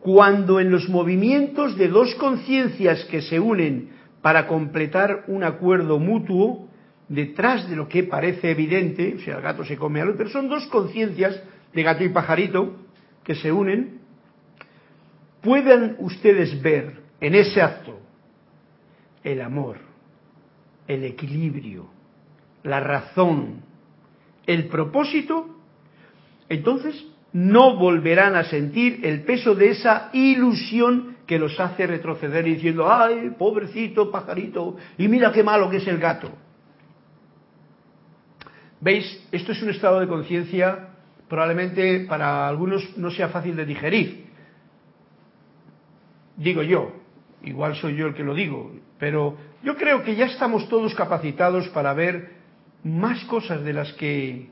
Cuando 0.00 0.58
en 0.58 0.72
los 0.72 0.88
movimientos 0.88 1.78
de 1.78 1.86
dos 1.86 2.12
conciencias 2.16 3.04
que 3.04 3.22
se 3.22 3.38
unen 3.38 3.90
para 4.20 4.48
completar 4.48 5.24
un 5.28 5.44
acuerdo 5.44 6.00
mutuo, 6.00 6.68
detrás 7.12 7.68
de 7.68 7.76
lo 7.76 7.88
que 7.88 8.04
parece 8.04 8.50
evidente, 8.50 9.16
o 9.16 9.20
sea, 9.20 9.36
el 9.36 9.42
gato 9.42 9.64
se 9.64 9.76
come 9.76 10.00
al 10.00 10.10
otro, 10.10 10.28
son 10.30 10.48
dos 10.48 10.66
conciencias 10.68 11.40
de 11.72 11.82
gato 11.82 12.02
y 12.02 12.08
pajarito 12.08 12.74
que 13.22 13.34
se 13.34 13.52
unen, 13.52 14.00
pueden 15.42 15.96
ustedes 15.98 16.60
ver 16.62 17.02
en 17.20 17.34
ese 17.34 17.60
acto 17.60 18.00
el 19.22 19.42
amor, 19.42 19.76
el 20.88 21.04
equilibrio, 21.04 21.86
la 22.62 22.80
razón, 22.80 23.60
el 24.46 24.68
propósito, 24.68 25.54
entonces 26.48 27.06
no 27.34 27.76
volverán 27.76 28.36
a 28.36 28.44
sentir 28.44 29.00
el 29.04 29.22
peso 29.22 29.54
de 29.54 29.70
esa 29.70 30.08
ilusión 30.14 31.16
que 31.26 31.38
los 31.38 31.60
hace 31.60 31.86
retroceder 31.86 32.44
diciendo, 32.44 32.90
ay, 32.90 33.34
pobrecito 33.38 34.10
pajarito, 34.10 34.76
y 34.96 35.08
mira 35.08 35.30
qué 35.30 35.42
malo 35.42 35.68
que 35.68 35.76
es 35.76 35.86
el 35.86 35.98
gato. 35.98 36.30
¿Veis? 38.82 39.06
Esto 39.30 39.52
es 39.52 39.62
un 39.62 39.70
estado 39.70 40.00
de 40.00 40.08
conciencia 40.08 40.88
probablemente 41.28 42.00
para 42.00 42.48
algunos 42.48 42.96
no 42.98 43.12
sea 43.12 43.28
fácil 43.28 43.54
de 43.54 43.64
digerir. 43.64 44.26
Digo 46.36 46.64
yo, 46.64 46.92
igual 47.44 47.76
soy 47.76 47.94
yo 47.94 48.08
el 48.08 48.14
que 48.14 48.24
lo 48.24 48.34
digo, 48.34 48.72
pero 48.98 49.36
yo 49.62 49.76
creo 49.76 50.02
que 50.02 50.16
ya 50.16 50.26
estamos 50.26 50.68
todos 50.68 50.96
capacitados 50.96 51.68
para 51.68 51.94
ver 51.94 52.32
más 52.82 53.24
cosas 53.26 53.62
de 53.62 53.72
las 53.72 53.92
que 53.92 54.48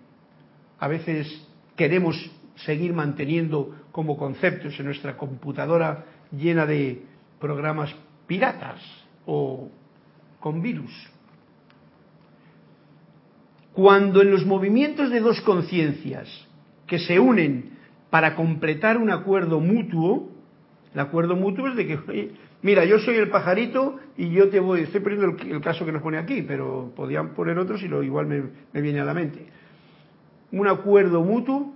a 0.78 0.86
veces 0.86 1.26
queremos 1.74 2.16
seguir 2.54 2.92
manteniendo 2.92 3.74
como 3.90 4.16
conceptos 4.16 4.78
en 4.78 4.86
nuestra 4.86 5.16
computadora 5.16 6.04
llena 6.30 6.66
de 6.66 7.02
programas 7.40 7.92
piratas 8.28 8.80
o 9.26 9.68
con 10.38 10.62
virus. 10.62 10.92
Cuando 13.72 14.22
en 14.22 14.30
los 14.30 14.44
movimientos 14.44 15.10
de 15.10 15.20
dos 15.20 15.40
conciencias 15.42 16.28
que 16.86 16.98
se 16.98 17.20
unen 17.20 17.70
para 18.10 18.34
completar 18.34 18.98
un 18.98 19.10
acuerdo 19.10 19.60
mutuo, 19.60 20.30
el 20.92 21.00
acuerdo 21.00 21.36
mutuo 21.36 21.68
es 21.68 21.76
de 21.76 21.86
que, 21.86 22.32
Mira, 22.62 22.84
yo 22.84 22.98
soy 22.98 23.16
el 23.16 23.30
pajarito 23.30 23.98
y 24.18 24.30
yo 24.30 24.50
te 24.50 24.60
voy, 24.60 24.82
estoy 24.82 25.00
poniendo 25.00 25.34
el, 25.42 25.60
caso 25.62 25.86
que 25.86 25.92
nos 25.92 26.02
pone 26.02 26.18
aquí, 26.18 26.42
pero 26.42 26.92
podían 26.94 27.30
poner 27.30 27.58
otros 27.58 27.82
y 27.82 27.88
lo 27.88 28.02
igual 28.02 28.26
me, 28.26 28.80
viene 28.82 29.00
a 29.00 29.04
la 29.04 29.14
mente. 29.14 29.46
Un 30.52 30.68
acuerdo 30.68 31.22
mutuo, 31.22 31.72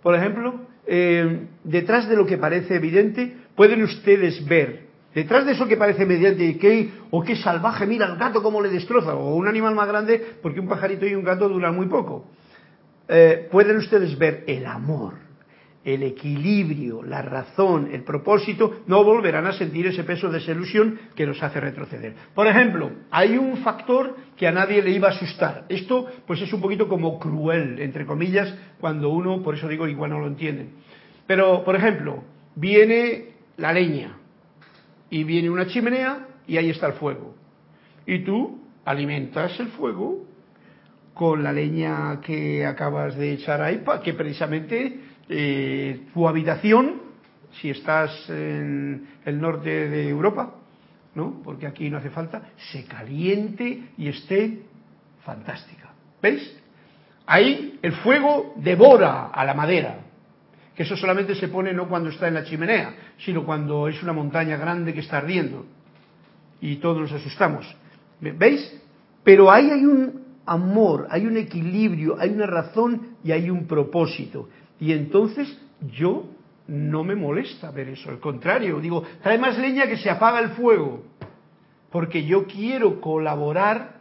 por 0.00 0.14
ejemplo, 0.14 0.60
eh, 0.86 1.46
detrás 1.64 2.08
de 2.08 2.16
lo 2.16 2.26
que 2.26 2.38
parece 2.38 2.76
evidente, 2.76 3.36
pueden 3.56 3.82
ustedes 3.82 4.46
ver, 4.46 4.86
detrás 5.14 5.46
de 5.46 5.52
eso 5.52 5.66
que 5.66 5.76
parece 5.76 6.02
evidente, 6.02 6.58
que, 6.58 6.90
o 7.10 7.22
qué 7.22 7.36
salvaje, 7.36 7.86
mira 7.86 8.06
el 8.06 8.16
gato 8.16 8.42
cómo 8.42 8.60
le 8.60 8.68
destroza, 8.68 9.14
o 9.14 9.34
un 9.34 9.48
animal 9.48 9.74
más 9.74 9.88
grande, 9.88 10.36
porque 10.42 10.60
un 10.60 10.68
pajarito 10.68 11.06
y 11.06 11.14
un 11.14 11.24
gato 11.24 11.48
duran 11.48 11.74
muy 11.74 11.86
poco. 11.86 12.26
Eh, 13.08 13.48
pueden 13.50 13.76
ustedes 13.76 14.16
ver 14.18 14.44
el 14.46 14.66
amor 14.66 15.22
el 15.84 16.02
equilibrio, 16.04 17.02
la 17.02 17.22
razón, 17.22 17.88
el 17.92 18.04
propósito, 18.04 18.82
no 18.86 19.02
volverán 19.02 19.46
a 19.46 19.52
sentir 19.52 19.86
ese 19.86 20.04
peso 20.04 20.30
de 20.30 20.38
esa 20.38 20.52
ilusión 20.52 20.98
que 21.16 21.26
nos 21.26 21.42
hace 21.42 21.60
retroceder. 21.60 22.14
Por 22.34 22.46
ejemplo, 22.46 22.90
hay 23.10 23.36
un 23.36 23.58
factor 23.58 24.16
que 24.36 24.46
a 24.46 24.52
nadie 24.52 24.82
le 24.82 24.90
iba 24.90 25.08
a 25.08 25.12
asustar. 25.12 25.64
Esto, 25.68 26.06
pues 26.26 26.40
es 26.40 26.52
un 26.52 26.60
poquito 26.60 26.88
como 26.88 27.18
cruel, 27.18 27.80
entre 27.80 28.06
comillas, 28.06 28.54
cuando 28.80 29.10
uno, 29.10 29.42
por 29.42 29.56
eso 29.56 29.68
digo, 29.68 29.88
igual 29.88 30.10
no 30.10 30.20
lo 30.20 30.28
entiende. 30.28 30.68
Pero, 31.26 31.64
por 31.64 31.74
ejemplo, 31.74 32.22
viene 32.54 33.32
la 33.56 33.72
leña 33.72 34.18
y 35.12 35.24
viene 35.24 35.50
una 35.50 35.66
chimenea 35.66 36.26
y 36.48 36.56
ahí 36.56 36.70
está 36.70 36.86
el 36.86 36.94
fuego. 36.94 37.34
Y 38.06 38.20
tú 38.20 38.62
alimentas 38.86 39.60
el 39.60 39.68
fuego 39.68 40.24
con 41.12 41.42
la 41.42 41.52
leña 41.52 42.18
que 42.22 42.64
acabas 42.64 43.14
de 43.16 43.34
echar 43.34 43.60
ahí, 43.60 43.84
que 44.02 44.14
precisamente 44.14 45.00
eh, 45.28 46.06
tu 46.14 46.26
habitación, 46.26 47.02
si 47.60 47.68
estás 47.68 48.10
en 48.30 49.06
el 49.26 49.38
norte 49.38 49.90
de 49.90 50.08
Europa, 50.08 50.54
¿no? 51.14 51.42
Porque 51.44 51.66
aquí 51.66 51.90
no 51.90 51.98
hace 51.98 52.08
falta, 52.08 52.48
se 52.72 52.86
caliente 52.86 53.90
y 53.98 54.08
esté 54.08 54.62
fantástica. 55.26 55.92
¿Veis? 56.22 56.58
Ahí 57.26 57.78
el 57.82 57.92
fuego 57.96 58.54
devora 58.56 59.26
a 59.26 59.44
la 59.44 59.52
madera, 59.52 60.01
que 60.74 60.84
eso 60.84 60.96
solamente 60.96 61.34
se 61.34 61.48
pone 61.48 61.72
no 61.72 61.88
cuando 61.88 62.08
está 62.08 62.28
en 62.28 62.34
la 62.34 62.44
chimenea, 62.44 62.94
sino 63.18 63.44
cuando 63.44 63.88
es 63.88 64.02
una 64.02 64.12
montaña 64.12 64.56
grande 64.56 64.94
que 64.94 65.00
está 65.00 65.18
ardiendo 65.18 65.66
y 66.60 66.76
todos 66.76 66.98
nos 66.98 67.12
asustamos. 67.12 67.66
¿Veis? 68.20 68.80
Pero 69.24 69.50
ahí 69.50 69.70
hay 69.70 69.84
un 69.84 70.22
amor, 70.46 71.06
hay 71.10 71.26
un 71.26 71.36
equilibrio, 71.36 72.16
hay 72.18 72.30
una 72.30 72.46
razón 72.46 73.16
y 73.22 73.32
hay 73.32 73.50
un 73.50 73.66
propósito. 73.66 74.48
Y 74.80 74.92
entonces 74.92 75.60
yo 75.92 76.24
no 76.68 77.04
me 77.04 77.16
molesta 77.16 77.70
ver 77.70 77.88
eso, 77.88 78.08
al 78.08 78.20
contrario, 78.20 78.80
digo, 78.80 79.02
trae 79.22 79.38
más 79.38 79.58
leña 79.58 79.88
que 79.88 79.96
se 79.96 80.08
apaga 80.08 80.38
el 80.38 80.50
fuego, 80.50 81.04
porque 81.90 82.24
yo 82.24 82.46
quiero 82.46 83.00
colaborar 83.00 84.00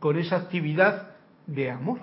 con 0.00 0.18
esa 0.18 0.36
actividad 0.36 1.10
de 1.46 1.70
amor, 1.70 2.00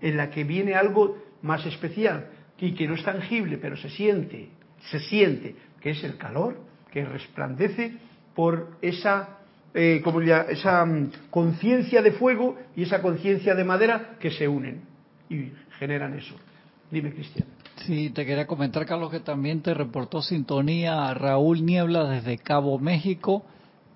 en 0.00 0.16
la 0.16 0.30
que 0.30 0.44
viene 0.44 0.74
algo 0.74 1.18
más 1.42 1.66
especial 1.66 2.30
y 2.58 2.72
que 2.72 2.86
no 2.86 2.94
es 2.94 3.04
tangible, 3.04 3.58
pero 3.58 3.76
se 3.76 3.90
siente, 3.90 4.48
se 4.90 4.98
siente, 5.00 5.54
que 5.80 5.90
es 5.90 6.02
el 6.04 6.16
calor 6.16 6.58
que 6.90 7.04
resplandece 7.04 7.92
por 8.34 8.78
esa, 8.80 9.38
eh, 9.74 10.00
como 10.02 10.20
esa 10.20 10.84
mm, 10.84 11.10
conciencia 11.30 12.02
de 12.02 12.12
fuego 12.12 12.56
y 12.74 12.82
esa 12.84 13.02
conciencia 13.02 13.54
de 13.54 13.64
madera 13.64 14.16
que 14.18 14.30
se 14.30 14.48
unen 14.48 14.82
y 15.28 15.50
generan 15.78 16.14
eso. 16.14 16.34
Dime, 16.90 17.12
Cristian. 17.12 17.46
Sí, 17.84 18.10
te 18.10 18.24
quería 18.24 18.46
comentar, 18.46 18.86
Carlos, 18.86 19.10
que 19.10 19.20
también 19.20 19.60
te 19.60 19.74
reportó 19.74 20.22
sintonía 20.22 21.08
a 21.08 21.14
Raúl 21.14 21.64
Niebla 21.64 22.08
desde 22.08 22.38
Cabo 22.38 22.78
México, 22.78 23.44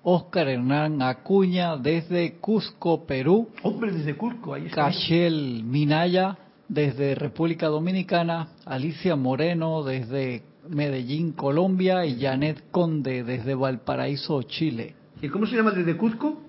Oscar 0.03 0.47
Hernán 0.47 1.01
Acuña 1.01 1.77
desde 1.77 2.33
Cusco, 2.35 3.05
Perú. 3.05 3.49
Hombre, 3.63 3.91
desde 3.91 4.15
Cusco, 4.15 4.53
ahí 4.53 4.67
está. 4.67 4.85
Cachel 4.85 5.63
Minaya 5.63 6.37
desde 6.71 7.15
República 7.15 7.67
Dominicana, 7.67 8.47
Alicia 8.65 9.17
Moreno 9.17 9.83
desde 9.83 10.43
Medellín, 10.69 11.33
Colombia 11.33 12.05
y 12.05 12.21
Janet 12.21 12.71
Conde 12.71 13.25
desde 13.25 13.55
Valparaíso, 13.55 14.41
Chile. 14.43 14.95
¿Y 15.21 15.27
cómo 15.27 15.45
se 15.45 15.57
llama 15.57 15.71
desde 15.71 15.97
Cusco? 15.97 16.41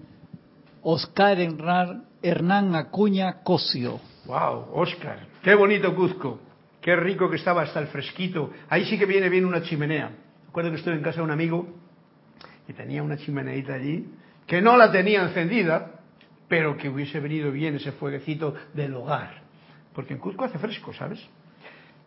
Oscar 0.83 1.39
Hernán, 2.23 2.75
Acuña 2.77 3.43
Cosio. 3.43 4.01
Wow, 4.27 4.67
Oscar, 4.75 5.27
qué 5.43 5.57
bonito 5.57 5.93
Cusco. 5.93 6.39
Qué 6.81 6.95
rico 6.95 7.29
que 7.29 7.37
estaba 7.37 7.63
hasta 7.63 7.81
el 7.81 7.89
fresquito. 7.89 8.51
Ahí 8.69 8.85
sí 8.85 8.99
que 8.99 9.07
viene 9.07 9.29
bien 9.29 9.45
una 9.45 9.63
chimenea. 9.63 10.13
Recuerdo 10.47 10.71
que 10.71 10.77
estuve 10.77 10.95
en 10.95 11.03
casa 11.03 11.17
de 11.17 11.25
un 11.25 11.31
amigo 11.33 11.67
y 12.69 12.73
tenía 12.75 13.03
una 13.03 13.17
chimeneita 13.17 13.75
allí, 13.75 14.07
que 14.47 14.63
no 14.63 14.77
la 14.77 14.93
tenía 14.93 15.23
encendida, 15.23 16.01
pero 16.47 16.77
que 16.77 16.89
hubiese 16.89 17.19
venido 17.19 17.51
bien 17.51 17.75
ese 17.75 17.91
fueguecito 17.91 18.55
del 18.73 18.95
hogar. 18.95 19.42
Porque 19.95 20.15
en 20.15 20.21
Cusco 20.21 20.45
hace 20.45 20.59
fresco, 20.59 20.93
¿sabes? 20.93 21.21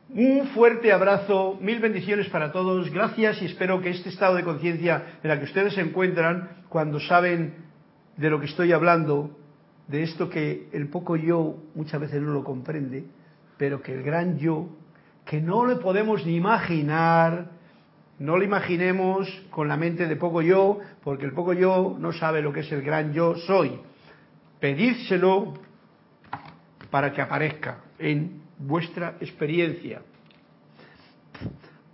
Un 0.09 0.47
fuerte 0.53 0.91
abrazo, 0.91 1.57
mil 1.59 1.79
bendiciones 1.79 2.29
para 2.29 2.51
todos, 2.51 2.91
gracias 2.91 3.41
y 3.41 3.45
espero 3.45 3.81
que 3.81 3.89
este 3.89 4.09
estado 4.09 4.35
de 4.35 4.43
conciencia 4.43 5.19
en 5.23 5.31
el 5.31 5.39
que 5.39 5.45
ustedes 5.45 5.73
se 5.73 5.81
encuentran 5.81 6.49
cuando 6.69 6.99
saben 6.99 7.55
de 8.15 8.29
lo 8.29 8.39
que 8.39 8.45
estoy 8.45 8.71
hablando, 8.71 9.31
de 9.87 10.03
esto 10.03 10.29
que 10.29 10.69
el 10.73 10.89
poco 10.89 11.15
yo 11.15 11.57
muchas 11.73 11.99
veces 11.99 12.21
no 12.21 12.33
lo 12.33 12.43
comprende, 12.43 13.05
pero 13.57 13.81
que 13.81 13.93
el 13.93 14.03
gran 14.03 14.37
yo, 14.37 14.69
que 15.25 15.41
no 15.41 15.65
le 15.65 15.77
podemos 15.77 16.23
ni 16.25 16.35
imaginar, 16.35 17.49
no 18.19 18.37
lo 18.37 18.43
imaginemos 18.43 19.27
con 19.49 19.67
la 19.67 19.75
mente 19.75 20.07
de 20.07 20.15
poco 20.15 20.41
yo, 20.41 20.79
porque 21.03 21.25
el 21.25 21.33
poco 21.33 21.53
yo 21.53 21.97
no 21.99 22.13
sabe 22.13 22.41
lo 22.41 22.53
que 22.53 22.61
es 22.61 22.71
el 22.71 22.83
gran 22.83 23.11
yo 23.11 23.35
soy. 23.35 23.79
Pedídselo 24.59 25.55
para 26.89 27.13
que 27.13 27.21
aparezca 27.21 27.79
en 27.99 28.41
vuestra 28.57 29.17
experiencia. 29.19 30.01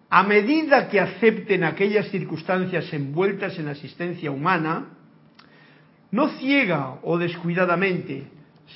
A 0.10 0.24
medida 0.24 0.90
que 0.90 1.00
acepten 1.00 1.64
aquellas 1.64 2.10
circunstancias 2.10 2.92
envueltas 2.94 3.58
en 3.58 3.66
la 3.66 3.72
existencia 3.72 4.30
humana, 4.30 4.88
no 6.12 6.28
ciega 6.38 7.00
o 7.04 7.18
descuidadamente, 7.18 8.28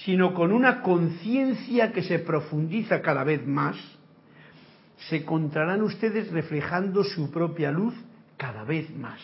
sino 0.04 0.34
con 0.34 0.52
una 0.52 0.82
conciencia 0.82 1.92
que 1.92 2.04
se 2.04 2.20
profundiza 2.20 3.02
cada 3.02 3.24
vez 3.24 3.46
más, 3.46 3.76
se 5.10 5.18
encontrarán 5.18 5.82
ustedes 5.84 6.32
reflejando 6.32 7.04
su 7.04 7.30
propia 7.30 7.72
luz 7.72 7.94
cada 8.38 8.64
vez 8.64 8.90
más. 8.96 9.20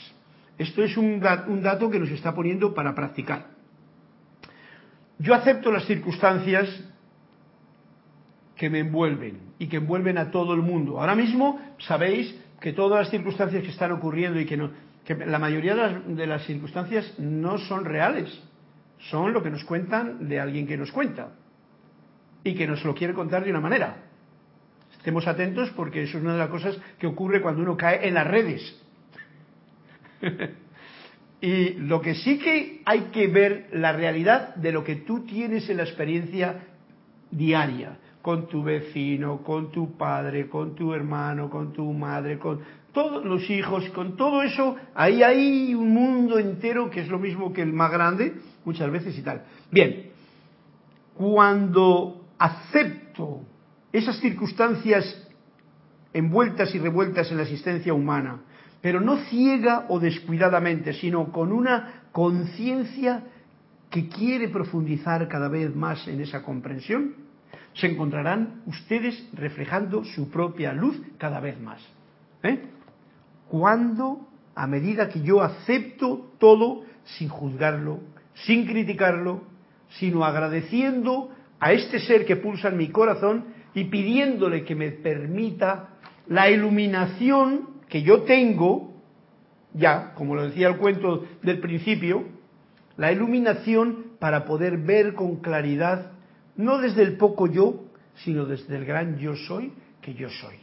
Esto 0.58 0.84
es 0.84 0.96
un, 0.98 1.20
dato 1.20 1.90
que 1.90 2.00
nos 2.00 2.10
está 2.12 2.36
poniendo 2.36 2.74
para 2.74 2.94
practicar. 2.94 3.51
Yo 5.22 5.36
acepto 5.36 5.72
las 5.72 5.86
circunstancias 5.86 6.68
que 8.56 8.72
me 8.72 8.80
envuelven 8.80 9.54
y 9.60 9.68
que 9.68 9.78
envuelven 9.78 10.18
a 10.18 10.32
todo 10.32 10.56
el 10.56 10.62
mundo. 10.62 11.00
Ahora 11.00 11.16
mismo 11.16 11.62
sabéis 11.78 12.36
que 12.60 12.74
todas 12.74 13.02
las 13.02 13.12
circunstancias 13.12 13.64
que 13.64 13.70
están 13.70 13.92
ocurriendo 13.92 14.40
y 14.40 14.46
que, 14.46 14.58
no, 14.58 14.72
la 15.26 15.38
mayoría 15.38 15.76
de 15.76 16.28
las 16.28 16.44
circunstancias 16.46 17.14
no 17.20 17.60
son 17.60 17.86
reales, 17.86 18.36
son 18.98 19.32
lo 19.32 19.44
que 19.44 19.52
nos 19.52 19.64
cuentan 19.64 20.28
de 20.28 20.40
alguien 20.40 20.66
que 20.66 20.78
nos 20.78 20.92
cuenta 20.92 21.36
y 22.44 22.56
que 22.56 22.66
nos 22.66 22.84
lo 22.84 22.96
quiere 22.96 23.14
contar 23.14 23.44
de 23.44 23.52
una 23.52 23.62
manera. 23.62 23.98
Estemos 24.98 25.28
atentos 25.28 25.70
porque 25.76 26.04
eso 26.04 26.18
es 26.18 26.24
una 26.24 26.34
de 26.34 26.40
las 26.40 26.50
cosas 26.50 26.78
que 26.98 27.06
ocurre 27.06 27.42
cuando 27.42 27.62
uno 27.62 27.78
cae 27.78 28.08
en 28.08 28.16
las 28.16 28.26
redes. 28.26 28.82
y 31.42 31.74
lo 31.74 32.02
que 32.02 32.14
sí 32.14 32.38
que 32.38 32.82
hay 32.86 33.10
que 33.12 33.28
ver 33.28 33.70
la 33.74 33.92
realidad 33.92 34.56
de 34.56 34.72
lo 34.72 34.84
que 34.84 34.98
tú 34.98 35.22
tienes 35.26 35.68
en 35.70 35.78
la 35.78 35.84
experiencia 35.84 36.68
diaria, 37.32 37.98
con 38.22 38.48
tu 38.48 38.62
vecino, 38.62 39.42
con 39.42 39.72
tu 39.72 39.98
padre, 39.98 40.48
con 40.48 40.76
tu 40.76 40.94
hermano, 40.94 41.50
con 41.50 41.74
tu 41.74 41.92
madre, 41.92 42.38
con 42.38 42.60
todos 42.94 43.26
los 43.26 43.50
hijos, 43.50 43.90
con 43.90 44.16
todo 44.16 44.44
eso, 44.44 44.76
ahí 44.94 45.24
hay 45.24 45.74
un 45.74 45.92
mundo 45.92 46.38
entero 46.38 46.90
que 46.92 47.02
es 47.02 47.08
lo 47.08 47.18
mismo 47.18 47.52
que 47.52 47.64
el 47.64 47.74
más 47.74 47.92
grande, 47.92 48.34
muchas 48.64 48.92
veces 48.92 49.18
y 49.18 49.24
tal. 49.24 49.44
Bien, 49.72 50.12
cuando 51.16 52.22
acepto 52.38 53.42
esas 53.92 54.20
circunstancias 54.20 55.28
envueltas 56.14 56.76
y 56.76 56.80
revueltas 56.80 57.32
en 57.32 57.38
la 57.38 57.44
existencia 57.44 57.94
humana, 57.94 58.42
pero 58.82 59.00
no 59.00 59.18
ciega 59.26 59.86
o 59.90 60.00
descuidadamente, 60.00 60.94
sino 60.94 61.32
con 61.32 61.52
una 61.52 62.06
conciencia 62.12 63.24
que 63.90 64.08
quiere 64.08 64.50
profundizar 64.50 65.28
cada 65.28 65.50
vez 65.50 65.76
más 65.76 66.08
en 66.08 66.22
esa 66.22 66.42
comprensión, 66.42 67.14
se 67.74 67.88
encontrarán 67.88 68.64
ustedes 68.66 69.30
reflejando 69.34 70.04
su 70.04 70.30
propia 70.30 70.74
luz 70.74 71.00
cada 71.18 71.40
vez 71.40 71.60
más. 71.60 71.82
¿Eh? 72.44 72.60
Cuando, 73.50 74.28
a 74.56 74.68
medida 74.68 75.10
que 75.10 75.22
yo 75.22 75.42
acepto 75.42 76.32
todo 76.40 76.84
sin 77.04 77.30
juzgarlo, 77.30 78.00
sin 78.34 78.66
criticarlo, 78.66 79.44
sino 80.00 80.24
agradeciendo 80.24 81.30
a 81.60 81.74
este 81.74 82.00
ser 82.00 82.26
que 82.26 82.38
pulsa 82.38 82.70
en 82.70 82.78
mi 82.78 82.90
corazón 82.90 83.46
y 83.74 83.86
pidiéndole 83.86 84.64
que 84.64 84.76
me 84.76 84.92
permita 84.92 85.90
la 86.28 86.50
iluminación 86.50 87.81
que 87.92 88.04
yo 88.04 88.22
tengo, 88.24 88.94
ya, 89.74 90.14
como 90.16 90.34
lo 90.34 90.48
decía 90.48 90.70
el 90.70 90.78
cuento 90.78 91.26
del 91.44 91.60
principio, 91.60 92.24
la 92.96 93.12
iluminación 93.12 94.14
para 94.18 94.46
poder 94.46 94.78
ver 94.78 95.14
con 95.14 95.42
claridad, 95.42 96.14
no 96.56 96.78
desde 96.78 97.04
el 97.04 97.18
poco 97.18 97.48
yo, 97.48 97.84
sino 98.16 98.46
desde 98.46 98.78
el 98.78 98.86
gran 98.86 99.18
yo 99.18 99.36
soy 99.36 99.74
que 100.02 100.14
yo 100.14 100.30
soy. 100.30 100.56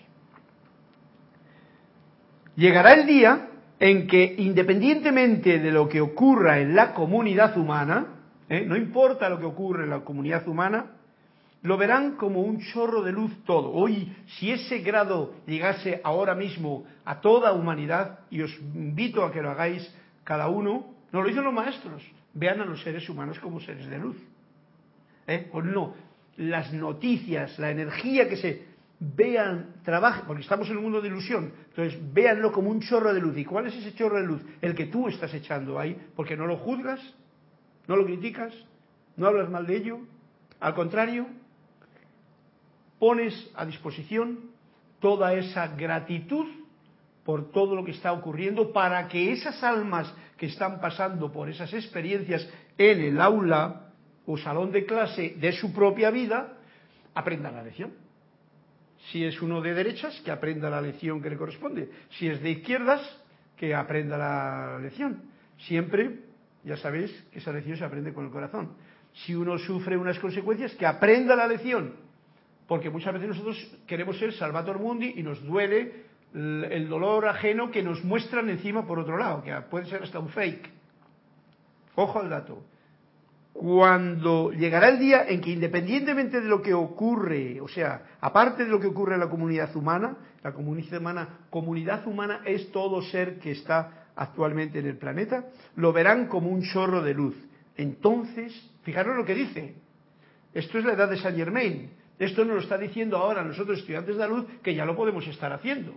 Llegará 2.57 2.95
el 2.95 3.07
día 3.07 3.51
en 3.79 4.07
que 4.07 4.35
independientemente 4.39 5.59
de 5.59 5.71
lo 5.71 5.87
que 5.87 6.01
ocurra 6.01 6.61
en 6.61 6.75
la 6.75 6.95
comunidad 6.95 7.59
humana, 7.59 8.07
¿eh? 8.49 8.65
no 8.67 8.75
importa 8.75 9.29
lo 9.29 9.39
que 9.39 9.45
ocurra 9.45 9.85
en 9.85 9.91
la 9.91 10.01
comunidad 10.01 10.49
humana, 10.49 10.93
lo 11.63 11.77
verán 11.77 12.17
como 12.17 12.41
un 12.43 12.61
chorro 12.61 13.03
de 13.03 13.13
luz 13.13 13.33
todo. 13.45 13.73
Hoy, 13.73 14.15
si 14.39 14.51
ese 14.51 14.79
grado 14.79 15.35
llegase 15.47 16.01
ahora 16.05 16.35
mismo 16.35 16.87
a 17.05 17.21
toda 17.21 17.53
humanidad, 17.53 18.21
y 18.31 18.43
os 18.43 18.57
invito 18.75 19.25
a 19.25 19.33
que 19.33 19.43
lo 19.43 19.51
hagáis 19.51 19.93
cada 20.25 20.49
uno, 20.49 20.95
no 21.11 21.23
lo 21.23 21.29
dicen 21.29 21.45
los 21.45 21.53
maestros, 21.55 22.03
vean 22.35 22.61
a 22.61 22.65
los 22.65 22.83
seres 22.83 23.09
humanos 23.09 23.39
como 23.41 23.61
seres 23.61 23.89
de 23.89 23.99
luz. 23.99 24.17
¿Eh? 25.27 25.49
O 25.53 25.63
no, 25.63 25.95
las 26.37 26.73
noticias, 26.73 27.59
la 27.59 27.71
energía 27.71 28.29
que 28.29 28.37
se 28.37 28.69
vean, 29.01 29.75
trabajen, 29.85 30.25
porque 30.27 30.43
estamos 30.43 30.69
en 30.71 30.77
un 30.77 30.85
mundo 30.85 31.01
de 31.01 31.09
ilusión, 31.09 31.53
entonces 31.69 31.99
véanlo 32.13 32.53
como 32.53 32.71
un 32.71 32.81
chorro 32.81 33.13
de 33.13 33.21
luz. 33.21 33.37
¿Y 33.37 33.45
cuál 33.45 33.67
es 33.67 33.75
ese 33.75 33.95
chorro 33.95 34.19
de 34.19 34.27
luz? 34.27 34.43
El 34.61 34.75
que 34.75 34.87
tú 34.87 35.09
estás 35.09 35.33
echando 35.35 35.79
ahí, 35.79 35.97
porque 36.15 36.37
no 36.37 36.47
lo 36.47 36.57
juzgas, 36.57 37.01
no 37.87 37.97
lo 37.97 38.05
criticas, 38.05 38.53
no 39.17 39.27
hablas 39.27 39.51
mal 39.51 39.67
de 39.67 39.77
ello, 39.77 40.01
al 40.61 40.75
contrario, 40.75 41.27
pones 42.99 43.51
a 43.55 43.65
disposición 43.65 44.51
toda 45.01 45.35
esa 45.35 45.69
gratitud 45.69 46.47
por 47.25 47.51
todo 47.53 47.75
lo 47.75 47.85
que 47.85 47.93
está 47.93 48.13
ocurriendo 48.13 48.73
para 48.73 49.07
que 49.09 49.33
esas 49.33 49.63
almas 49.63 50.13
que 50.37 50.47
están 50.47 50.81
pasando 50.81 51.31
por 51.31 51.49
esas 51.49 51.73
experiencias 51.75 52.49
en 52.79 53.01
el 53.01 53.21
aula 53.21 53.93
o 54.25 54.39
salón 54.39 54.73
de 54.73 54.87
clase 54.87 55.37
de 55.39 55.53
su 55.53 55.73
propia 55.73 56.11
vida 56.11 56.57
aprendan 57.15 57.55
la 57.55 57.63
lección. 57.63 57.93
Si 59.11 59.25
es 59.25 59.41
uno 59.41 59.61
de 59.61 59.75
derechas, 59.75 60.21
que 60.25 60.31
aprenda 60.31 60.71
la 60.71 60.81
lección 60.81 61.23
que 61.23 61.31
le 61.31 61.37
corresponde. 61.37 61.91
Si 62.11 62.29
es 62.29 62.43
de 62.43 62.51
izquierdas, 62.51 63.01
que 63.57 63.75
aprenda 63.75 64.19
la 64.19 64.79
lección. 64.79 65.23
Siempre, 65.59 66.21
ya 66.65 66.77
sabéis, 66.77 67.11
que 67.33 67.39
esa 67.39 67.53
lección 67.53 67.77
se 67.77 67.85
aprende 67.85 68.13
con 68.13 68.27
el 68.27 68.31
corazón. 68.31 68.73
Si 69.13 69.35
uno 69.35 69.59
sufre 69.59 69.97
unas 69.97 70.19
consecuencias, 70.19 70.75
que 70.75 70.87
aprenda 70.87 71.35
la 71.35 71.47
lección. 71.47 72.08
Porque 72.69 72.91
muchas 72.91 73.15
veces 73.15 73.31
nosotros 73.31 73.57
queremos 73.87 74.19
ser 74.19 74.33
Salvator 74.35 74.79
Mundi 74.79 75.15
y 75.17 75.23
nos 75.23 75.43
duele 75.43 76.05
el 76.35 76.89
dolor 76.89 77.27
ajeno 77.27 77.71
que 77.71 77.83
nos 77.83 78.05
muestran 78.05 78.51
encima 78.51 78.87
por 78.87 78.99
otro 78.99 79.17
lado, 79.17 79.43
que 79.43 79.53
puede 79.71 79.87
ser 79.87 80.03
hasta 80.03 80.19
un 80.19 80.29
fake. 80.29 80.69
Ojo 81.95 82.21
al 82.21 82.29
dato. 82.29 82.63
Cuando 83.55 84.53
llegará 84.53 84.91
el 84.91 84.99
día 84.99 85.25
en 85.27 85.41
que 85.41 85.51
independientemente 85.51 86.41
de 86.41 86.49
lo 86.49 86.61
que 86.63 86.75
ocurre, 86.75 87.61
o 87.61 87.67
sea, 87.67 88.03
aparte 88.21 88.65
de 88.65 88.71
lo 88.71 88.79
que 88.79 88.87
ocurre 88.87 89.15
en 89.15 89.21
la 89.21 89.31
comunidad 89.31 89.75
humana, 89.75 90.19
la 90.45 90.53
comunidad 90.53 91.01
humana, 91.01 91.29
comunidad 91.51 92.07
humana 92.07 92.43
es 92.45 92.71
todo 92.71 93.01
ser 93.03 93.39
que 93.39 93.53
está 93.53 94.09
actualmente 94.15 94.79
en 94.79 94.87
el 94.87 94.99
planeta, 94.99 95.47
lo 95.77 95.93
verán 95.93 96.29
como 96.29 96.51
un 96.51 96.63
chorro 96.63 97.03
de 97.03 97.15
luz. 97.15 97.35
Entonces, 97.77 98.53
fijaros 98.83 99.17
lo 99.17 99.25
que 99.25 99.35
dice. 99.35 99.75
Esto 100.53 100.79
es 100.79 100.85
la 100.85 100.93
edad 100.93 101.09
de 101.09 101.17
Saint 101.17 101.37
Germain. 101.37 101.91
Esto 102.19 102.45
nos 102.45 102.57
lo 102.57 102.63
está 102.63 102.79
diciendo 102.79 103.17
ahora 103.17 103.45
nosotros 103.45 103.79
estudiantes 103.79 104.17
de 104.17 104.21
la 104.21 104.29
luz 104.29 104.47
que 104.63 104.75
ya 104.75 104.85
lo 104.85 104.97
podemos 104.97 105.27
estar 105.27 105.53
haciendo 105.53 105.95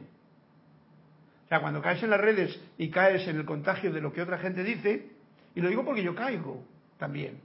sea, 1.52 1.60
cuando 1.60 1.82
caes 1.82 2.02
en 2.02 2.10
las 2.10 2.22
redes 2.22 2.58
y 2.78 2.90
caes 2.90 3.28
en 3.28 3.36
el 3.36 3.44
contagio 3.44 3.92
de 3.92 4.00
lo 4.00 4.14
que 4.14 4.22
otra 4.22 4.38
gente 4.38 4.64
dice, 4.64 5.10
y 5.54 5.60
lo 5.60 5.68
digo 5.68 5.84
porque 5.84 6.02
yo 6.02 6.16
caigo 6.16 6.64
también. 6.98 7.42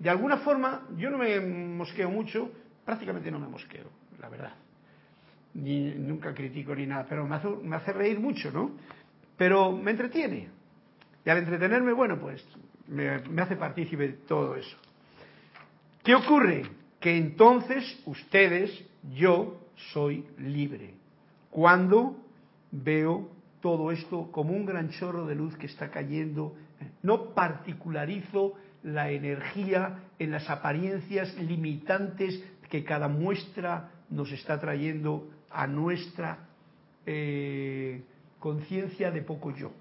De 0.00 0.10
alguna 0.10 0.38
forma, 0.38 0.88
yo 0.96 1.08
no 1.08 1.18
me 1.18 1.38
mosqueo 1.38 2.10
mucho, 2.10 2.50
prácticamente 2.84 3.30
no 3.30 3.38
me 3.38 3.46
mosqueo, 3.46 3.90
la 4.20 4.28
verdad. 4.28 4.54
Ni, 5.54 5.92
nunca 5.92 6.34
critico 6.34 6.74
ni 6.74 6.86
nada, 6.86 7.06
pero 7.08 7.28
me 7.28 7.76
hace, 7.76 7.92
reír 7.92 8.18
mucho, 8.18 8.50
¿no? 8.50 8.72
Pero 9.36 9.70
me 9.70 9.92
entretiene. 9.92 10.48
Y 11.24 11.30
al 11.30 11.38
entretenerme, 11.38 11.92
bueno, 11.92 12.18
pues 12.18 12.44
me, 12.88 13.20
me 13.20 13.42
hace 13.42 13.54
partícipe 13.54 14.08
de 14.08 14.12
todo 14.14 14.56
eso. 14.56 14.76
¿Qué 16.02 16.12
ocurre? 16.12 16.62
Que 17.00 17.16
entonces 17.16 18.00
ustedes, 18.06 18.70
yo, 19.14 19.60
soy 19.92 20.24
libre. 20.38 20.94
Cuando 21.50 22.16
veo 22.70 23.30
todo 23.60 23.90
esto 23.90 24.30
como 24.30 24.52
un 24.52 24.66
gran 24.66 24.90
chorro 24.90 25.26
de 25.26 25.34
luz 25.34 25.56
que 25.56 25.66
está 25.66 25.90
cayendo. 25.90 26.54
No 27.02 27.34
particularizo 27.34 28.54
la 28.82 29.10
energía 29.10 30.04
en 30.18 30.30
las 30.30 30.48
apariencias 30.48 31.34
limitantes 31.36 32.42
que 32.70 32.84
cada 32.84 33.08
muestra 33.08 33.90
nos 34.10 34.30
está 34.30 34.60
trayendo 34.60 35.28
a 35.50 35.66
nuestra 35.66 36.48
eh, 37.06 38.02
conciencia 38.38 39.10
de 39.10 39.22
poco 39.22 39.54
yo. 39.54 39.72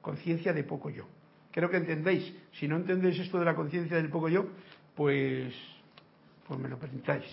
Conciencia 0.00 0.52
de 0.52 0.64
poco 0.64 0.90
yo. 0.90 1.06
Creo 1.50 1.70
que 1.70 1.76
entendéis. 1.76 2.32
Si 2.52 2.68
no 2.68 2.76
entendéis 2.76 3.18
esto 3.18 3.38
de 3.38 3.44
la 3.44 3.54
conciencia 3.54 3.96
del 3.96 4.08
poco 4.08 4.28
yo, 4.28 4.46
pues, 4.94 5.52
pues 6.52 6.62
me 6.62 6.68
lo 6.68 6.78
permitáis. 6.78 7.24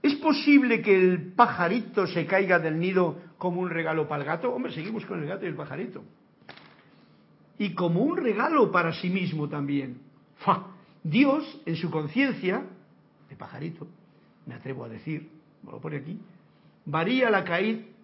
¿Es 0.00 0.14
posible 0.14 0.80
que 0.80 0.94
el 0.94 1.32
pajarito 1.32 2.06
se 2.06 2.24
caiga 2.24 2.60
del 2.60 2.78
nido 2.78 3.18
como 3.36 3.60
un 3.60 3.68
regalo 3.68 4.06
para 4.06 4.22
el 4.22 4.28
gato? 4.28 4.54
Hombre, 4.54 4.72
seguimos 4.72 5.04
con 5.06 5.20
el 5.20 5.28
gato 5.28 5.44
y 5.44 5.48
el 5.48 5.56
pajarito. 5.56 6.04
Y 7.58 7.74
como 7.74 8.02
un 8.02 8.16
regalo 8.16 8.70
para 8.70 8.92
sí 8.92 9.10
mismo 9.10 9.48
también. 9.48 9.98
Dios, 11.02 11.60
en 11.66 11.74
su 11.74 11.90
conciencia, 11.90 12.62
de 13.28 13.34
pajarito, 13.34 13.88
me 14.46 14.54
atrevo 14.54 14.84
a 14.84 14.88
decir, 14.88 15.28
me 15.64 15.72
lo 15.72 15.80
pone 15.80 15.96
aquí, 15.96 16.16
varía 16.86 17.28
la 17.28 17.44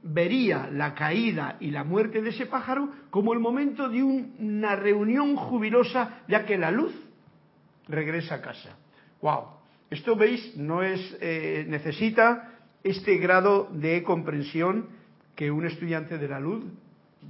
vería 0.02 0.68
la 0.72 0.94
caída 0.94 1.58
y 1.60 1.70
la 1.70 1.84
muerte 1.84 2.20
de 2.20 2.30
ese 2.30 2.46
pájaro 2.46 2.88
como 3.10 3.32
el 3.32 3.38
momento 3.38 3.88
de 3.88 4.02
una 4.02 4.74
reunión 4.74 5.36
jubilosa, 5.36 6.24
ya 6.26 6.44
que 6.44 6.58
la 6.58 6.72
luz 6.72 6.92
regresa 7.86 8.34
a 8.34 8.42
casa. 8.42 8.76
¡Wow! 9.24 9.44
Esto, 9.88 10.16
veis, 10.16 10.54
no 10.54 10.82
es, 10.82 11.00
eh, 11.18 11.64
necesita 11.66 12.58
este 12.82 13.16
grado 13.16 13.70
de 13.72 14.02
comprensión 14.02 14.90
que 15.34 15.50
un 15.50 15.64
estudiante 15.64 16.18
de 16.18 16.28
la 16.28 16.38
luz, 16.38 16.62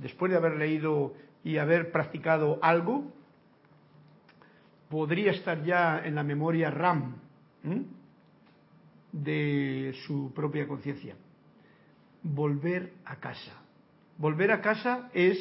después 0.03 0.33
de 0.33 0.37
haber 0.37 0.57
leído 0.57 1.15
y 1.45 1.59
haber 1.59 1.93
practicado 1.93 2.59
algo, 2.63 3.13
podría 4.89 5.31
estar 5.31 5.63
ya 5.63 6.05
en 6.05 6.17
la 6.17 6.25
memoria 6.25 6.69
RAM 6.69 7.15
de 9.13 9.95
su 10.05 10.33
propia 10.35 10.67
conciencia. 10.67 11.15
Volver 12.25 12.95
a 13.05 13.21
casa. 13.21 13.53
Volver 14.19 14.51
a 14.51 14.61
casa 14.61 15.11
es 15.15 15.39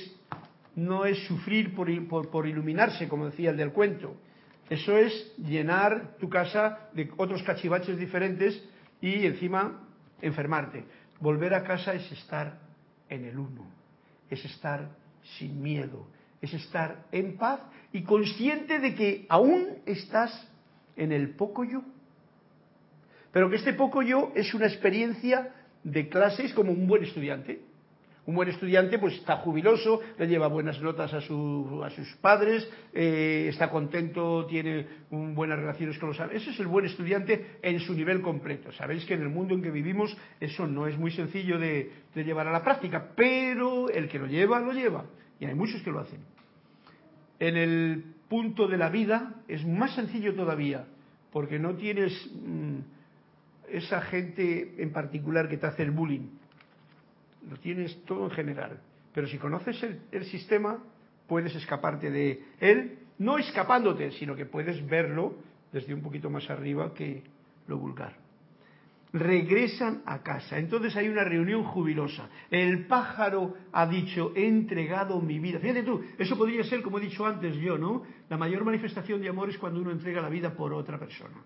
no 0.76 1.06
es 1.06 1.18
sufrir 1.26 1.74
por 1.74 2.48
iluminarse, 2.48 3.10
como 3.10 3.26
decía 3.26 3.50
el 3.50 3.58
del 3.58 3.72
cuento, 3.72 4.18
eso 4.74 4.98
es 4.98 5.34
llenar 5.38 6.18
tu 6.20 6.30
casa 6.30 6.90
de 6.94 7.12
otros 7.18 7.44
cachivaches 7.44 7.98
diferentes 7.98 8.62
y 9.02 9.26
encima 9.26 9.88
enfermarte. 10.22 10.84
Volver 11.20 11.54
a 11.54 11.64
casa 11.64 11.94
es 11.94 12.12
estar 12.12 12.60
en 13.08 13.26
el 13.26 13.38
uno, 13.38 13.68
es 14.30 14.44
estar 14.46 14.90
sin 15.38 15.62
miedo, 15.62 16.08
es 16.42 16.54
estar 16.54 17.06
en 17.12 17.38
paz 17.38 17.60
y 17.92 18.02
consciente 18.04 18.80
de 18.80 18.96
que 18.96 19.26
aún 19.30 19.78
estás 19.86 20.50
en 20.96 21.12
el 21.12 21.36
poco 21.36 21.64
yo. 21.64 21.84
Pero 23.32 23.50
que 23.50 23.58
este 23.58 23.74
poco 23.74 24.02
yo 24.02 24.32
es 24.36 24.54
una 24.54 24.66
experiencia 24.66 25.54
de 25.84 26.10
clases 26.10 26.54
como 26.54 26.72
un 26.72 26.88
buen 26.88 27.04
estudiante. 27.04 27.62
Un 28.26 28.36
buen 28.36 28.48
estudiante 28.48 29.00
pues 29.00 29.16
está 29.16 29.38
jubiloso, 29.38 30.00
le 30.18 30.28
lleva 30.28 30.48
buenas 30.48 30.82
notas 30.82 31.14
a, 31.14 31.20
su, 31.20 31.82
a 31.84 31.90
sus 31.90 32.08
padres, 32.22 32.70
eh, 32.94 33.48
está 33.50 33.70
contento, 33.70 34.46
tiene 34.46 34.88
buenas 35.10 35.60
relaciones 35.60 36.00
con 36.00 36.10
los 36.10 36.20
Ese 36.32 36.52
es 36.52 36.60
el 36.62 36.68
buen 36.68 36.86
estudiante 36.86 37.58
en 37.62 37.82
su 37.82 37.94
nivel 37.94 38.22
completo. 38.22 38.72
Sabéis 38.72 39.04
que 39.04 39.16
en 39.16 39.24
el 39.24 39.30
mundo 39.30 39.54
en 39.54 39.62
que 39.62 39.72
vivimos 39.72 40.16
eso 40.40 40.66
no 40.66 40.88
es 40.88 40.98
muy 40.98 41.12
sencillo 41.12 41.60
de, 41.60 41.92
llevar 42.16 42.48
a 42.48 42.52
la 42.54 42.64
práctica, 42.64 43.12
pero 43.14 43.90
el 43.90 44.08
que 44.08 44.20
lo 44.20 44.28
lleva, 44.28 44.62
lo 44.62 44.72
lleva. 44.72 45.04
Y 45.42 45.46
hay 45.46 45.54
muchos 45.54 45.82
que 45.82 45.92
lo 45.92 46.00
hacen. 46.00 46.22
En 47.40 47.58
el 47.58 48.06
punto 48.30 48.70
de 48.70 48.78
la 48.78 48.88
vida 48.88 49.34
es 49.50 49.66
más 49.66 49.96
sencillo 49.96 50.34
todavía, 50.34 50.86
porque 51.34 51.60
no 51.60 51.76
tienes 51.76 52.14
mm, 52.34 52.78
esa 53.70 54.00
gente 54.00 54.76
en 54.82 54.94
particular 54.94 55.50
que 55.50 55.58
te 55.58 55.68
hace 55.68 55.84
el 55.84 55.92
bullying 55.92 56.43
lo 57.50 57.58
tienes 57.58 58.04
todo 58.06 58.26
en 58.26 58.32
general. 58.32 58.80
Pero 59.14 59.28
si 59.28 59.38
conoces 59.38 59.82
el, 60.12 60.26
sistema, 60.26 60.80
puedes 61.28 61.56
escaparte 61.56 62.10
de 62.10 62.44
él, 62.60 63.00
no 63.20 63.38
escapándote, 63.38 64.12
sino 64.12 64.36
que 64.36 64.46
puedes 64.46 64.86
verlo 64.88 65.36
desde 65.72 65.94
un 65.94 66.02
poquito 66.02 66.30
más 66.30 66.50
arriba 66.50 66.94
que 66.94 67.24
lo 67.68 67.78
vulgar. 67.78 68.16
Regresan 69.14 70.02
a 70.08 70.24
casa. 70.24 70.58
Entonces 70.58 70.96
hay 70.96 71.08
una 71.08 71.24
reunión 71.24 71.64
jubilosa. 71.64 72.30
El 72.50 72.88
pájaro 72.88 73.54
ha 73.72 73.86
dicho, 73.86 74.34
he 74.36 74.48
entregado 74.48 75.22
mi 75.22 75.38
vida. 75.38 75.60
Fíjate 75.60 75.84
tú, 75.84 76.04
eso 76.18 76.36
podría 76.36 76.64
ser, 76.64 76.82
como 76.82 76.98
he 76.98 77.02
dicho 77.02 77.24
antes 77.24 77.56
yo, 77.58 77.78
¿no? 77.78 78.04
La 78.30 78.38
mayor 78.38 78.66
manifestación 78.66 79.22
de 79.22 79.30
amor 79.30 79.52
es 79.52 79.60
cuando 79.60 79.80
uno 79.80 79.92
entrega 79.92 80.20
la 80.20 80.30
vida 80.30 80.56
por 80.56 80.74
otra 80.74 80.98
persona. 80.98 81.44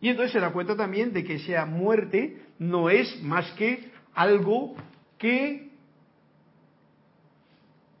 Y 0.00 0.08
entonces 0.08 0.32
se 0.32 0.40
da 0.40 0.52
cuenta 0.52 0.76
también 0.76 1.12
de 1.12 1.24
que 1.24 1.34
esa 1.34 1.66
muerte 1.66 2.42
no 2.58 2.88
es 2.88 3.22
más 3.22 3.50
que 3.52 3.90
algo 4.14 4.74
que 5.18 5.68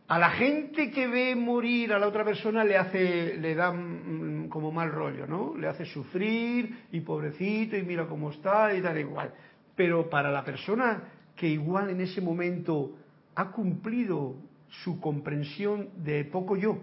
a 0.08 0.18
la 0.18 0.30
gente 0.30 0.90
que 0.90 1.06
ve 1.06 1.34
morir 1.34 1.92
a 1.92 1.98
la 1.98 2.08
otra 2.08 2.24
persona 2.24 2.64
le 2.64 2.78
hace, 2.78 3.36
le 3.36 3.54
da 3.54 3.72
mm, 3.72 4.48
como 4.48 4.72
mal 4.72 4.90
rollo, 4.90 5.26
¿no? 5.26 5.54
Le 5.56 5.68
hace 5.68 5.84
sufrir 5.84 6.86
y 6.92 7.00
pobrecito 7.00 7.76
y 7.76 7.82
mira 7.82 8.06
cómo 8.06 8.30
está 8.30 8.74
y 8.74 8.80
tal 8.80 8.98
igual. 8.98 9.34
Pero 9.76 10.08
para 10.08 10.30
la 10.30 10.44
persona 10.44 11.02
que 11.36 11.46
igual 11.48 11.90
en 11.90 12.00
ese 12.00 12.22
momento 12.22 12.96
ha 13.34 13.50
cumplido 13.50 14.36
su 14.82 14.98
comprensión 14.98 15.90
de 15.96 16.24
poco 16.24 16.56
yo 16.56 16.78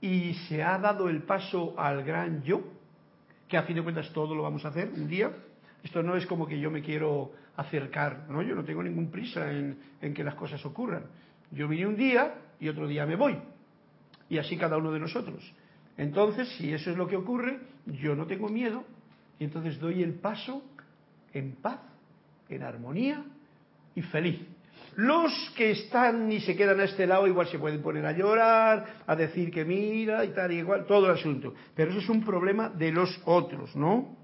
y 0.00 0.34
se 0.48 0.62
ha 0.62 0.78
dado 0.78 1.08
el 1.08 1.22
paso 1.22 1.74
al 1.78 2.02
gran 2.04 2.42
yo, 2.42 2.62
que 3.48 3.56
a 3.56 3.62
fin 3.62 3.76
de 3.76 3.82
cuentas 3.82 4.12
todo 4.12 4.34
lo 4.34 4.42
vamos 4.42 4.64
a 4.64 4.68
hacer 4.68 4.90
un 4.94 5.08
día. 5.08 5.30
Esto 5.82 6.02
no 6.02 6.16
es 6.16 6.26
como 6.26 6.46
que 6.46 6.58
yo 6.58 6.70
me 6.70 6.82
quiero 6.82 7.32
acercar, 7.56 8.26
no, 8.28 8.42
yo 8.42 8.54
no 8.54 8.64
tengo 8.64 8.82
ningún 8.82 9.10
prisa 9.10 9.50
en, 9.50 9.78
que 10.14 10.22
las 10.22 10.34
cosas 10.34 10.64
ocurran. 10.66 11.04
Yo 11.50 11.66
vine 11.66 11.86
un 11.86 11.96
día 11.96 12.34
y 12.60 12.68
otro 12.68 12.86
día 12.86 13.06
me 13.06 13.16
voy. 13.16 13.38
Y 14.28 14.38
así 14.38 14.56
cada 14.56 14.76
uno 14.76 14.92
de 14.92 15.00
nosotros. 15.00 15.52
Entonces, 15.96 16.48
si 16.58 16.72
eso 16.72 16.90
es 16.90 16.96
lo 16.96 17.08
que 17.08 17.16
ocurre, 17.16 17.58
yo 17.86 18.14
no 18.14 18.26
tengo 18.26 18.48
miedo 18.48 18.84
y 19.38 19.44
entonces 19.44 19.78
doy 19.80 20.02
el 20.02 20.14
paso 20.14 20.62
en 21.32 21.56
paz 21.56 21.80
en 22.48 22.62
armonía 22.62 23.24
y 23.94 24.02
feliz. 24.02 24.40
Los 24.98 25.32
que 25.56 25.70
están 25.70 26.32
y 26.32 26.40
se 26.40 26.56
quedan 26.56 26.80
a 26.80 26.82
este 26.82 27.06
lado 27.06 27.28
igual 27.28 27.46
se 27.46 27.56
pueden 27.56 27.80
poner 27.80 28.04
a 28.04 28.10
llorar, 28.10 29.04
a 29.06 29.14
decir 29.14 29.48
que 29.48 29.64
mira 29.64 30.24
y 30.24 30.30
tal 30.30 30.50
y 30.50 30.56
igual, 30.56 30.86
todo 30.86 31.06
el 31.06 31.12
asunto. 31.12 31.54
Pero 31.76 31.92
eso 31.92 32.00
es 32.00 32.08
un 32.08 32.24
problema 32.24 32.68
de 32.68 32.90
los 32.90 33.22
otros, 33.24 33.76
¿no? 33.76 34.16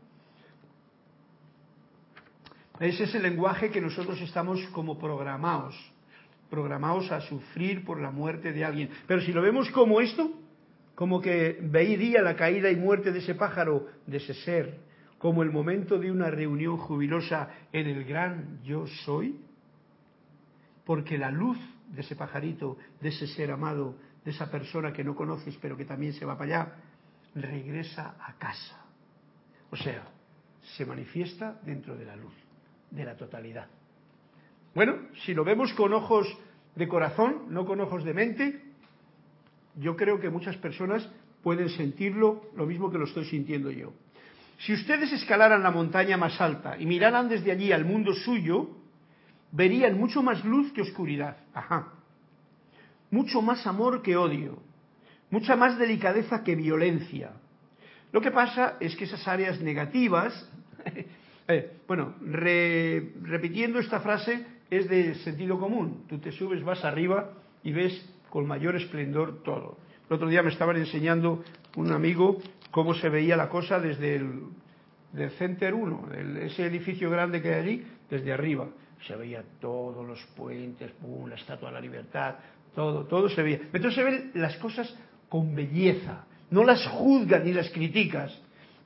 Ese 2.81 3.05
es 3.05 3.15
el 3.15 3.23
lenguaje 3.23 3.71
que 3.71 3.81
nosotros 3.81 4.21
estamos 4.21 4.61
como 4.73 4.99
programados, 4.99 5.77
programados 6.51 7.13
a 7.13 7.21
sufrir 7.21 7.85
por 7.85 8.01
la 8.01 8.11
muerte 8.11 8.53
de 8.53 8.65
alguien. 8.65 8.91
Pero 9.07 9.21
si 9.21 9.33
lo 9.33 9.43
vemos 9.43 9.71
como 9.71 10.01
esto, 10.01 10.29
como 10.97 11.21
que 11.21 11.57
veía 11.63 12.21
la 12.21 12.35
caída 12.35 12.69
y 12.69 12.75
muerte 12.75 13.13
de 13.13 13.21
ese 13.21 13.37
pájaro, 13.37 13.87
de 14.09 14.17
ese 14.17 14.35
ser, 14.35 14.81
como 15.19 15.45
el 15.45 15.53
momento 15.53 16.01
de 16.01 16.11
una 16.11 16.31
reunión 16.31 16.79
jubilosa 16.79 17.49
en 17.73 17.87
el 17.87 18.03
gran 18.03 18.61
yo 18.65 18.89
soy, 19.05 19.37
porque 20.85 21.19
la 21.19 21.31
luz 21.31 21.59
de 21.89 22.03
ese 22.03 22.17
pajarito, 22.17 22.77
de 23.01 23.09
ese 23.09 23.27
ser 23.27 23.51
amado, 23.51 23.97
de 24.25 24.31
esa 24.31 24.51
persona 24.51 24.93
que 24.93 25.05
no 25.05 25.15
conoces 25.15 25.57
pero 25.61 25.77
que 25.77 25.85
también 25.85 26.13
se 26.13 26.25
va 26.25 26.37
para 26.37 26.63
allá, 26.63 26.75
regresa 27.35 28.17
a 28.21 28.35
casa. 28.35 28.85
O 29.71 29.77
sea, 29.77 30.07
se 30.77 30.87
manifiesta 30.87 31.59
dentro 31.63 31.97
de 31.97 32.05
la 32.05 32.17
luz, 32.17 32.35
de 32.91 33.05
la 33.05 33.17
totalidad. 33.17 33.69
Bueno, 34.75 34.97
si 35.25 35.35
lo 35.35 35.45
vemos 35.45 35.73
con 35.75 35.93
ojos 35.93 36.27
de 36.75 36.89
corazón, 36.89 37.47
no 37.51 37.65
con 37.65 37.81
ojos 37.81 38.05
de 38.05 38.15
mente, 38.15 38.63
yo 39.77 39.97
creo 39.97 40.21
que 40.21 40.31
muchas 40.31 40.57
personas 40.57 41.09
pueden 41.43 41.69
sentirlo 41.69 42.51
lo 42.57 42.67
mismo 42.67 42.91
que 42.91 42.99
lo 42.99 43.05
estoy 43.05 43.25
sintiendo 43.27 43.71
yo. 43.71 43.93
Si 44.59 44.73
ustedes 44.73 45.13
escalaran 45.13 45.63
la 45.63 45.71
montaña 45.71 46.17
más 46.17 46.41
alta 46.41 46.77
y 46.79 46.87
miraran 46.87 47.29
desde 47.29 47.53
allí 47.53 47.73
al 47.73 47.85
mundo 47.85 48.15
suyo, 48.15 48.71
verían 49.55 49.97
mucho 49.97 50.23
más 50.23 50.45
luz 50.45 50.73
que 50.73 50.83
oscuridad. 50.83 51.37
Ajá. 51.55 51.93
Mucho 53.11 53.41
más 53.41 53.67
amor 53.67 54.03
que 54.03 54.17
odio. 54.17 54.59
Mucha 55.31 55.57
más 55.57 55.79
delicadeza 55.79 56.43
que 56.43 56.57
violencia. 56.57 57.31
Lo 58.13 58.21
que 58.21 58.31
pasa 58.31 58.77
es 58.81 58.97
que 58.97 59.05
esas 59.05 59.27
áreas 59.27 59.61
negativas, 59.61 60.51
eh, 61.49 61.73
bueno, 61.87 62.15
repitiendo 62.21 63.79
esta 63.79 64.01
frase 64.01 64.45
es 64.71 64.89
de 64.89 65.15
sentido 65.17 65.59
común. 65.59 66.05
Tú 66.09 66.19
te 66.19 66.33
subes, 66.33 66.63
vas 66.65 66.85
arriba 66.85 67.31
y 67.63 67.73
ves 67.73 68.05
con 68.31 68.47
mayor 68.47 68.75
esplendor 68.75 69.43
todo. 69.45 69.79
El 70.09 70.17
otro 70.17 70.29
día 70.29 70.43
me 70.43 70.51
estaban 70.51 70.77
enseñando 70.77 71.45
un 71.77 71.93
amigo 71.93 72.41
cómo 72.73 72.95
se 72.95 73.09
veía 73.09 73.37
la 73.37 73.49
cosa 73.49 73.79
desde 73.79 74.17
el 74.17 74.41
del 75.13 75.31
Center 75.31 75.75
1, 75.75 76.09
ese 76.43 76.67
edificio 76.67 77.09
grande 77.09 77.41
que 77.41 77.55
hay 77.55 77.61
allí, 77.61 77.87
desde 78.11 78.33
arriba 78.33 78.67
se 79.07 79.17
veía 79.17 79.45
todos 79.61 80.07
los 80.07 80.21
puentes, 80.37 80.91
la 81.29 81.35
Estatua 81.35 81.69
de 81.69 81.75
la 81.75 81.81
Libertad, 81.81 82.37
todo, 82.75 83.05
todo 83.05 83.29
se 83.29 83.43
veía. 83.43 83.61
Entonces 83.73 83.95
se 83.95 84.03
ven 84.03 84.31
las 84.35 84.57
cosas 84.57 84.95
con 85.29 85.55
belleza, 85.55 86.25
no 86.51 86.65
las 86.65 86.87
juzgas 86.87 87.45
ni 87.45 87.53
las 87.53 87.71
criticas. 87.71 88.37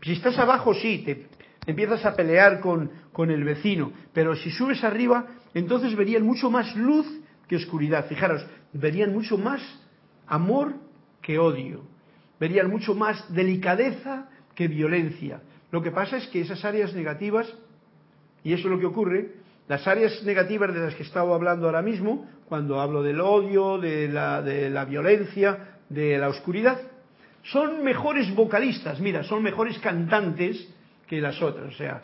Si 0.03 0.13
estás 0.13 0.39
abajo, 0.39 0.75
sí, 0.75 1.03
te 1.05 1.27
empiezas 1.67 2.05
a 2.05 2.15
pelear 2.15 2.61
con, 2.61 2.91
con 3.13 3.31
el 3.31 3.45
vecino, 3.45 3.93
pero 4.13 4.35
si 4.37 4.51
subes 4.51 4.83
arriba, 4.85 5.27
entonces 5.55 5.95
verían 5.95 6.25
mucho 6.25 6.51
más 6.51 6.75
luz 6.77 7.07
que 7.47 7.57
oscuridad. 7.57 8.07
Fijaros, 8.07 8.45
verían 8.73 9.13
mucho 9.13 9.39
más 9.39 9.61
amor 10.27 10.75
que 11.23 11.39
odio, 11.39 11.83
verían 12.39 12.71
mucho 12.71 12.95
más 12.95 13.33
delicadeza 13.33 14.29
que 14.55 14.69
violencia. 14.69 15.43
Lo 15.71 15.83
que 15.83 15.91
pasa 15.91 16.17
es 16.17 16.27
que 16.29 16.41
esas 16.41 16.65
áreas 16.65 16.95
negativas, 16.95 17.53
y 18.43 18.53
eso 18.53 18.69
es 18.69 18.71
lo 18.71 18.79
que 18.79 18.87
ocurre, 18.87 19.38
las 19.69 19.87
áreas 19.87 20.23
negativas 20.25 20.73
de 20.73 20.81
las 20.81 20.95
que 20.95 21.03
he 21.03 21.07
estado 21.07 21.35
hablando 21.35 21.67
ahora 21.67 21.83
mismo, 21.83 22.27
cuando 22.49 22.81
hablo 22.81 23.03
del 23.03 23.21
odio, 23.21 23.79
de 23.79 24.09
la, 24.09 24.43
de 24.43 24.71
la 24.71 24.85
violencia, 24.87 25.79
de 25.89 26.19
la 26.19 26.29
oscuridad, 26.29 26.81
son 27.43 27.85
mejores 27.85 28.35
vocalistas, 28.35 29.01
mira, 29.01 29.23
son 29.23 29.43
mejores 29.43 29.79
cantantes 29.79 30.69
que 31.07 31.21
las 31.21 31.41
otras. 31.43 31.75
O 31.75 31.77
sea, 31.77 32.03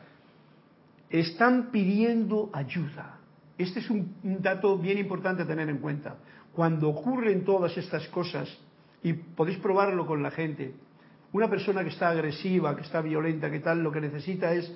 están 1.10 1.70
pidiendo 1.70 2.50
ayuda. 2.52 3.18
Este 3.56 3.80
es 3.80 3.90
un, 3.90 4.16
dato 4.22 4.76
bien 4.78 4.98
importante 4.98 5.42
a 5.42 5.46
tener 5.46 5.68
en 5.68 5.78
cuenta. 5.78 6.16
Cuando 6.52 6.88
ocurren 6.88 7.44
todas 7.44 7.76
estas 7.76 8.06
cosas, 8.08 8.48
y 9.02 9.12
podéis 9.12 9.58
probarlo 9.58 10.06
con 10.06 10.22
la 10.22 10.30
gente, 10.30 10.74
una 11.32 11.48
persona 11.48 11.82
que 11.82 11.90
está 11.90 12.08
agresiva, 12.10 12.74
que 12.76 12.82
está 12.82 13.00
violenta, 13.00 13.50
que 13.50 13.60
tal, 13.60 13.82
lo 13.82 13.92
que 13.92 14.00
necesita 14.00 14.52
es 14.54 14.72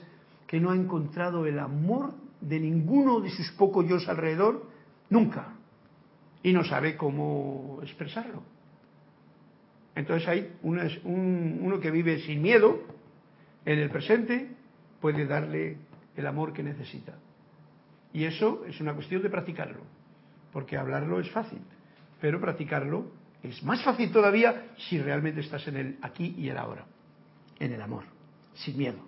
que 0.47 0.61
no 0.61 0.71
ha 0.71 0.75
encontrado 0.75 1.47
el 1.47 1.59
amor 1.59 2.13
de 2.41 2.61
ninguno 2.61 3.21
de 3.21 3.31
sus 3.31 3.51
pocos 3.53 3.87
yo 3.87 3.97
alrededor, 4.09 4.69
nunca. 5.11 5.55
Y 6.43 6.53
no 6.53 6.65
sabe 6.65 6.97
cómo 6.97 7.81
expresarlo. 7.83 8.43
Entonces 9.95 10.29
hay 10.29 10.53
uno 10.63 11.81
que 11.81 11.91
vive 11.91 12.21
sin 12.21 12.41
miedo, 12.41 12.81
en 13.65 13.79
el 13.81 13.91
presente, 13.91 14.49
puede 15.01 15.27
darle 15.27 15.79
el 16.17 16.27
amor 16.27 16.53
que 16.53 16.63
necesita. 16.63 17.15
Y 18.13 18.25
eso 18.25 18.65
es 18.67 18.81
una 18.81 18.95
cuestión 18.95 19.23
de 19.23 19.31
practicarlo, 19.31 19.83
porque 20.53 20.77
hablarlo 20.77 21.21
es 21.21 21.31
fácil, 21.31 21.61
pero 22.21 22.41
practicarlo 22.41 23.11
es 23.43 23.63
más 23.63 23.83
fácil 23.85 24.11
todavía 24.13 24.69
si 24.89 25.01
realmente 25.01 25.41
estás 25.41 25.67
en 25.69 25.77
el 25.77 25.99
aquí 26.01 26.35
y 26.39 26.49
el 26.49 26.57
ahora, 26.57 26.87
en 27.59 27.73
el 27.73 27.83
amor, 27.83 28.05
sin 28.55 28.79
miedo 28.79 29.08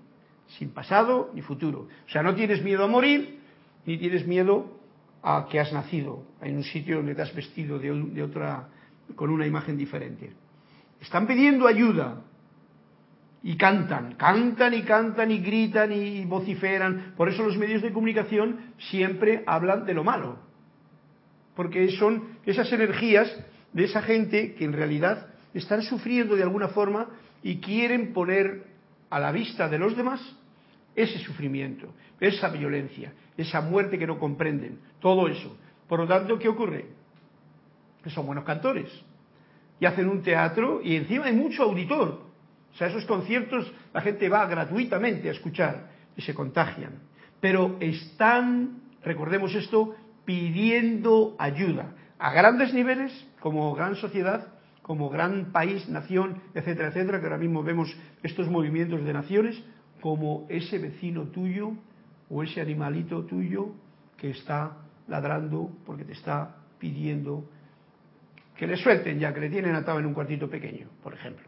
sin 0.58 0.70
pasado 0.70 1.30
ni 1.34 1.42
futuro. 1.42 1.88
O 2.06 2.10
sea, 2.10 2.22
no 2.22 2.34
tienes 2.34 2.62
miedo 2.62 2.84
a 2.84 2.88
morir, 2.88 3.40
ni 3.86 3.98
tienes 3.98 4.26
miedo 4.26 4.78
a 5.22 5.46
que 5.50 5.60
has 5.60 5.72
nacido 5.72 6.24
en 6.40 6.56
un 6.56 6.64
sitio 6.64 6.96
donde 6.96 7.14
te 7.14 7.22
has 7.22 7.34
vestido 7.34 7.78
de, 7.78 8.22
otra, 8.22 8.68
con 9.14 9.30
una 9.30 9.46
imagen 9.46 9.76
diferente. 9.76 10.32
Están 11.00 11.26
pidiendo 11.26 11.66
ayuda 11.66 12.22
y 13.42 13.56
cantan, 13.56 14.14
cantan 14.14 14.74
y 14.74 14.82
cantan 14.82 15.30
y 15.30 15.38
gritan 15.38 15.92
y 15.92 16.24
vociferan. 16.24 17.14
Por 17.16 17.28
eso 17.28 17.42
los 17.42 17.56
medios 17.56 17.82
de 17.82 17.92
comunicación 17.92 18.72
siempre 18.90 19.42
hablan 19.46 19.86
de 19.86 19.94
lo 19.94 20.04
malo, 20.04 20.38
porque 21.54 21.90
son 21.92 22.38
esas 22.44 22.70
energías 22.72 23.34
de 23.72 23.84
esa 23.84 24.02
gente 24.02 24.54
que 24.54 24.64
en 24.64 24.72
realidad 24.72 25.28
están 25.54 25.82
sufriendo 25.82 26.36
de 26.36 26.42
alguna 26.42 26.68
forma 26.68 27.08
y 27.42 27.56
quieren 27.60 28.12
poner 28.12 28.69
a 29.10 29.18
la 29.18 29.32
vista 29.32 29.68
de 29.68 29.78
los 29.78 29.96
demás 29.96 30.20
ese 30.94 31.18
sufrimiento, 31.18 31.92
esa 32.18 32.48
violencia, 32.48 33.12
esa 33.36 33.60
muerte 33.60 33.98
que 33.98 34.06
no 34.06 34.18
comprenden, 34.18 34.80
todo 35.00 35.28
eso. 35.28 35.56
Por 35.88 36.00
lo 36.00 36.06
tanto, 36.06 36.38
¿qué 36.38 36.48
ocurre? 36.48 36.86
Que 38.02 38.10
son 38.10 38.26
buenos 38.26 38.44
cantores 38.44 38.88
y 39.80 39.86
hacen 39.86 40.08
un 40.08 40.22
teatro 40.22 40.80
y 40.84 40.96
encima 40.96 41.26
hay 41.26 41.34
mucho 41.34 41.64
auditor. 41.64 42.20
O 42.72 42.76
sea, 42.76 42.88
esos 42.88 43.04
conciertos 43.06 43.72
la 43.92 44.02
gente 44.02 44.28
va 44.28 44.46
gratuitamente 44.46 45.28
a 45.28 45.32
escuchar 45.32 45.90
y 46.16 46.22
se 46.22 46.34
contagian. 46.34 47.00
Pero 47.40 47.76
están, 47.80 48.82
recordemos 49.02 49.54
esto, 49.54 49.96
pidiendo 50.24 51.34
ayuda 51.38 51.94
a 52.18 52.32
grandes 52.32 52.74
niveles, 52.74 53.26
como 53.40 53.74
gran 53.74 53.96
sociedad, 53.96 54.48
como 54.82 55.10
gran 55.10 55.52
país, 55.52 55.88
nación, 55.88 56.42
etcétera, 56.54 56.88
etcétera, 56.88 57.20
que 57.20 57.26
ahora 57.26 57.38
mismo 57.38 57.62
vemos 57.62 57.94
estos 58.22 58.48
movimientos 58.48 59.04
de 59.04 59.12
naciones, 59.12 59.62
como 60.00 60.46
ese 60.48 60.78
vecino 60.78 61.24
tuyo 61.28 61.72
o 62.28 62.42
ese 62.42 62.60
animalito 62.60 63.24
tuyo 63.24 63.72
que 64.16 64.30
está 64.30 64.78
ladrando 65.08 65.70
porque 65.84 66.04
te 66.04 66.12
está 66.12 66.56
pidiendo 66.78 67.48
que 68.56 68.66
le 68.66 68.76
suelten 68.76 69.18
ya, 69.18 69.32
que 69.32 69.40
le 69.40 69.48
tienen 69.48 69.74
atado 69.74 69.98
en 70.00 70.06
un 70.06 70.12
cuartito 70.12 70.48
pequeño, 70.48 70.88
por 71.02 71.14
ejemplo. 71.14 71.46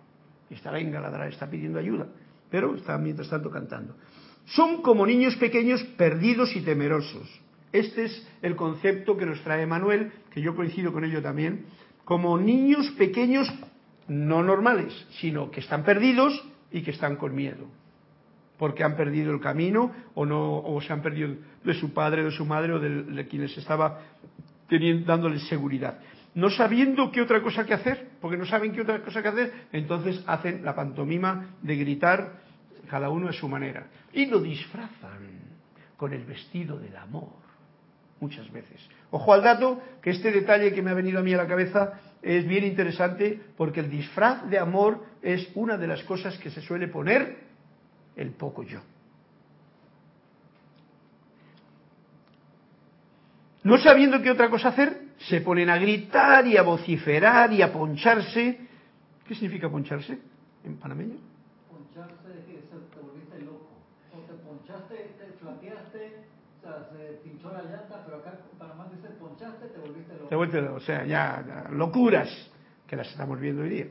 Y 0.49 0.55
está, 0.55 0.71
venga, 0.71 0.99
ladrar, 0.99 1.29
está 1.29 1.49
pidiendo 1.49 1.79
ayuda, 1.79 2.07
pero 2.51 2.75
está 2.75 2.97
mientras 2.97 3.29
tanto 3.29 3.51
cantando. 3.51 3.97
Son 4.47 4.83
como 4.83 5.07
niños 5.07 5.37
pequeños 5.37 5.83
perdidos 5.97 6.57
y 6.57 6.63
temerosos. 6.63 7.29
Este 7.71 8.05
es 8.05 8.29
el 8.43 8.57
concepto 8.57 9.17
que 9.17 9.27
nos 9.27 9.43
trae 9.43 9.67
Manuel, 9.67 10.13
que 10.31 10.41
yo 10.41 10.55
coincido 10.57 10.93
con 10.93 11.05
ello 11.05 11.23
también, 11.23 11.67
como 12.05 12.39
niños 12.39 12.91
pequeños 12.99 13.53
no 14.09 14.43
normales, 14.43 14.93
sino 15.21 15.51
que 15.51 15.61
están 15.61 15.85
perdidos 15.85 16.43
y 16.71 16.83
que 16.83 16.91
están 16.91 17.17
con 17.17 17.35
miedo 17.35 17.67
porque 18.63 18.85
han 18.85 18.95
perdido 18.95 19.33
el 19.33 19.41
camino 19.41 19.91
o 20.15 20.25
no 20.25 20.59
o 20.59 20.81
se 20.81 20.93
han 20.93 21.03
perdido 21.03 21.35
de 21.65 21.75
su 21.75 21.93
padre, 21.93 22.23
de 22.23 22.31
su 22.31 22.47
madre 22.47 22.73
o 22.73 22.79
de, 22.79 23.27
quienes 23.27 23.59
estaba 23.59 23.99
teniendo, 24.69 25.05
dándoles 25.05 25.49
seguridad. 25.49 25.99
No 26.37 26.49
sabiendo 26.49 27.11
qué 27.11 27.23
otra 27.23 27.43
cosa 27.43 27.67
que 27.67 27.75
hacer, 27.75 28.11
porque 28.21 28.37
no 28.37 28.47
saben 28.47 28.71
qué 28.71 28.83
otra 28.83 29.03
cosa 29.03 29.21
que 29.21 29.27
hacer, 29.27 29.53
entonces 29.73 30.23
hacen 30.29 30.65
la 30.65 30.77
pantomima 30.77 31.57
de 31.61 31.75
gritar 31.75 32.35
cada 32.89 33.11
uno 33.11 33.29
a 33.29 33.33
su 33.33 33.49
manera. 33.49 33.89
Y 34.13 34.27
lo 34.27 34.41
disfrazan 34.41 35.41
con 35.97 36.13
el 36.13 36.25
vestido 36.25 36.79
del 36.79 36.97
amor, 36.97 37.42
muchas 38.23 38.51
veces. 38.51 38.81
Ojo 39.11 39.35
al 39.35 39.43
dato, 39.43 39.83
que 40.01 40.11
este 40.11 40.31
detalle 40.31 40.73
que 40.73 40.81
me 40.81 40.93
ha 40.93 40.95
venido 40.95 41.19
a 41.19 41.23
mí 41.23 41.35
a 41.35 41.37
la 41.37 41.47
cabeza 41.47 42.01
es 42.23 42.47
bien 42.47 42.65
interesante, 42.65 43.39
porque 43.57 43.81
el 43.81 43.91
disfraz 43.91 44.49
de 44.49 44.59
amor 44.59 45.05
es 45.21 45.51
una 45.55 45.77
de 45.77 45.89
las 45.89 46.03
cosas 46.05 46.39
que 46.39 46.51
se 46.51 46.63
suele 46.63 46.89
poner 46.89 47.37
el 48.17 48.31
poco 48.31 48.63
yo. 48.63 48.81
no 53.65 53.79
sabiendo 53.79 54.21
qué 54.23 54.31
otra 54.31 54.51
cosa 54.51 54.69
hacer, 54.69 55.03
se 55.19 55.41
ponen 55.41 55.71
a 55.71 55.79
gritar 55.79 56.47
y 56.47 56.57
a 56.57 56.63
vociferar 56.63 57.53
y 57.53 57.63
a 57.63 57.73
poncharse. 57.73 58.59
¿Qué 59.27 59.35
significa 59.35 59.71
poncharse 59.71 60.19
en 60.65 60.77
panameño? 60.79 61.17
Poncharse 61.71 62.39
es 62.39 62.45
que 62.45 62.55
te 62.55 63.01
volviste 63.01 63.41
loco. 63.41 63.71
O 64.13 64.19
te 64.27 64.33
ponchaste, 64.35 65.15
te 65.17 65.33
flaqueaste, 65.39 66.25
te 69.69 69.79
volviste 69.79 70.15
loco. 70.15 70.29
Te 70.29 70.37
o 70.61 70.81
sea, 70.81 71.05
ya, 71.05 71.69
locuras 71.73 72.29
que 72.87 72.97
las 72.97 73.11
estamos 73.11 73.41
viendo 73.41 73.63
hoy 73.63 73.69
día. 73.69 73.87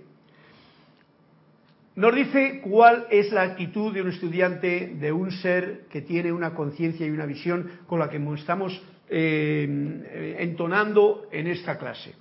Nos 1.95 2.15
dice 2.15 2.61
cuál 2.63 3.07
es 3.11 3.31
la 3.33 3.41
actitud 3.41 3.93
de 3.93 4.01
un 4.01 4.09
estudiante, 4.09 4.95
de 4.95 5.11
un 5.11 5.31
ser 5.31 5.87
que 5.89 6.01
tiene 6.01 6.31
una 6.31 6.53
conciencia 6.53 7.05
y 7.05 7.09
una 7.09 7.25
visión 7.25 7.69
con 7.85 7.99
la 7.99 8.09
que 8.09 8.17
estamos 8.35 8.81
eh, 9.09 10.37
entonando 10.39 11.27
en 11.31 11.47
esta 11.47 11.77
clase. 11.77 12.15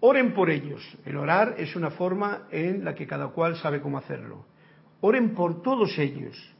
Oren 0.00 0.34
por 0.34 0.50
ellos. 0.50 0.82
El 1.06 1.16
orar 1.16 1.54
es 1.56 1.76
una 1.76 1.90
forma 1.90 2.48
en 2.50 2.84
la 2.84 2.94
que 2.94 3.06
cada 3.06 3.28
cual 3.28 3.56
sabe 3.56 3.80
cómo 3.80 3.98
hacerlo. 3.98 4.44
Oren 5.00 5.34
por 5.34 5.62
todos 5.62 5.96
ellos. 5.98 6.53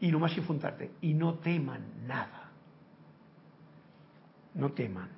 Y 0.00 0.10
lo 0.10 0.20
más 0.20 0.36
importante, 0.36 0.90
y 1.00 1.14
no 1.14 1.34
teman 1.34 1.82
nada. 2.06 2.50
No 4.54 4.70
teman. 4.72 5.08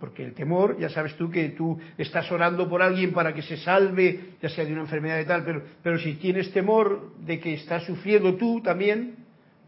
Porque 0.00 0.24
el 0.24 0.34
temor, 0.34 0.78
ya 0.78 0.88
sabes 0.88 1.16
tú 1.16 1.30
que 1.30 1.48
tú 1.50 1.78
estás 1.96 2.30
orando 2.30 2.68
por 2.68 2.82
alguien 2.82 3.12
para 3.12 3.34
que 3.34 3.42
se 3.42 3.56
salve, 3.56 4.34
ya 4.40 4.48
sea 4.48 4.64
de 4.64 4.72
una 4.72 4.82
enfermedad 4.82 5.18
y 5.20 5.24
tal, 5.24 5.44
pero, 5.44 5.62
pero 5.82 5.98
si 5.98 6.14
tienes 6.14 6.52
temor 6.52 7.14
de 7.18 7.40
que 7.40 7.54
estás 7.54 7.84
sufriendo 7.84 8.34
tú 8.36 8.60
también, 8.60 9.16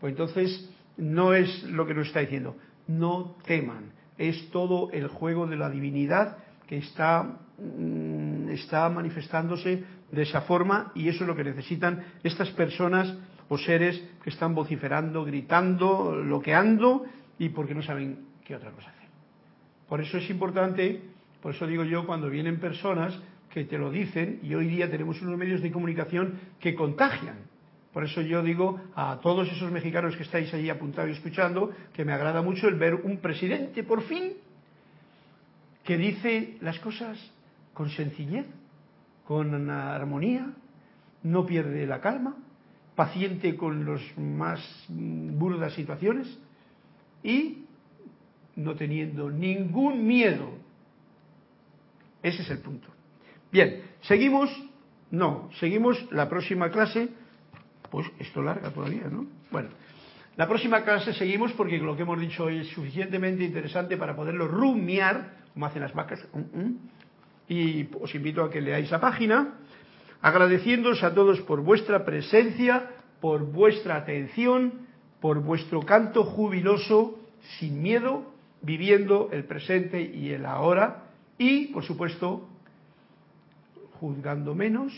pues 0.01 0.13
entonces 0.13 0.71
no 0.97 1.35
es 1.35 1.65
lo 1.65 1.87
que 1.87 1.95
nos 1.95 2.07
está 2.07 2.21
diciendo 2.21 2.57
no 2.91 3.37
teman. 3.47 3.93
Es 4.19 4.51
todo 4.51 4.91
el 4.93 5.09
juego 5.09 5.47
de 5.47 5.57
la 5.57 5.71
divinidad 5.71 6.39
que 6.67 6.79
está, 6.79 7.39
mm, 7.59 8.51
está 8.51 8.89
manifestándose 8.89 9.85
de 10.11 10.23
esa 10.23 10.43
forma 10.43 10.93
y 10.95 11.09
eso 11.09 11.25
es 11.25 11.29
lo 11.29 11.37
que 11.37 11.45
necesitan 11.45 12.05
estas 12.23 12.51
personas 12.51 13.15
o 13.51 13.59
seres 13.59 13.99
que 14.23 14.31
están 14.31 14.55
vociferando, 14.55 15.25
gritando, 15.25 16.15
loqueando 16.15 17.05
y 17.37 17.51
porque 17.51 17.75
no 17.75 17.83
saben 17.83 18.31
qué 18.47 18.55
otra 18.55 18.71
cosa 18.71 18.91
hacer. 18.91 19.09
Por 19.89 20.01
eso 20.01 20.19
es 20.19 20.31
importante, 20.31 21.03
por 21.43 21.55
eso 21.55 21.67
digo 21.67 21.83
yo, 21.83 22.07
cuando 22.07 22.31
vienen 22.31 22.61
personas 22.61 23.19
que 23.53 23.65
te 23.65 23.77
lo 23.77 23.91
dicen, 23.91 24.39
y 24.45 24.55
hoy 24.55 24.69
día 24.69 24.89
tenemos 24.89 25.21
unos 25.21 25.37
medios 25.37 25.61
de 25.63 25.73
comunicación 25.73 26.39
que 26.61 26.77
contagian, 26.77 27.51
por 27.93 28.05
eso 28.05 28.21
yo 28.21 28.41
digo 28.41 28.81
a 28.95 29.19
todos 29.21 29.51
esos 29.51 29.73
mexicanos 29.73 30.17
que 30.17 30.23
estáis 30.23 30.55
ahí 30.55 30.71
apuntados 30.71 31.11
y 31.11 31.15
escuchando 31.15 31.73
que 31.93 32.05
me 32.05 32.13
agrada 32.13 32.43
mucho 32.43 32.69
el 32.69 32.77
ver 32.77 32.95
un 32.95 33.19
presidente, 33.19 33.83
por 33.83 34.03
fin, 34.03 34.35
que 35.83 35.97
dice 35.97 36.57
las 36.61 36.79
cosas 36.79 37.19
con 37.75 37.91
sencillez, 37.91 38.47
con 39.27 39.69
armonía, 39.71 40.53
no 41.25 41.45
pierde 41.45 41.85
la 41.85 42.01
calma, 42.01 42.37
paciente 43.01 43.57
con 43.57 43.87
las 43.91 44.03
más 44.19 44.61
burdas 44.89 45.73
situaciones 45.73 46.27
y 47.23 47.65
no 48.57 48.75
teniendo 48.75 49.31
ningún 49.31 50.07
miedo. 50.07 50.51
Ese 52.23 52.43
es 52.43 52.51
el 52.51 52.59
punto. 52.59 52.89
Bien, 53.51 53.81
seguimos, 54.03 54.51
no, 55.11 55.49
seguimos 55.59 55.97
la 56.13 56.29
próxima 56.29 56.71
clase 56.71 57.09
pues 57.91 58.07
esto 58.19 58.43
larga 58.43 58.69
todavía, 58.71 59.09
¿no? 59.11 59.25
Bueno, 59.51 59.71
la 60.37 60.47
próxima 60.47 60.85
clase 60.85 61.15
seguimos 61.15 61.53
porque 61.53 61.79
lo 61.79 61.97
que 61.97 62.03
hemos 62.03 62.21
dicho 62.21 62.45
hoy 62.45 62.59
es 62.59 62.69
suficientemente 62.69 63.45
interesante 63.45 63.97
para 63.97 64.15
poderlo 64.15 64.47
rumiar, 64.47 65.39
como 65.55 65.65
hacen 65.65 65.81
las 65.81 65.95
vacas. 65.95 66.21
Mm, 66.35 66.61
mm. 66.61 66.79
Y 67.49 67.89
os 67.99 68.15
invito 68.15 68.45
a 68.45 68.51
que 68.51 68.61
leáis 68.61 68.91
la 68.91 69.01
página, 69.01 69.55
agradeciéndoos 70.23 71.03
a 71.03 71.15
todos 71.15 71.41
por 71.43 71.63
vuestra 71.63 72.05
presencia, 72.05 72.91
por 73.21 73.45
vuestra 73.45 73.97
atención, 73.97 74.87
por 75.21 75.41
vuestro 75.41 75.81
canto 75.81 76.25
jubiloso, 76.25 77.19
sin 77.59 77.83
miedo, 77.83 78.25
viviendo 78.63 79.29
el 79.33 79.45
presente 79.45 80.03
y 80.03 80.31
el 80.31 80.45
ahora, 80.45 81.05
y, 81.39 81.69
por 81.69 81.85
supuesto, 81.85 82.49
juzgando 83.99 84.55
menos 84.55 84.93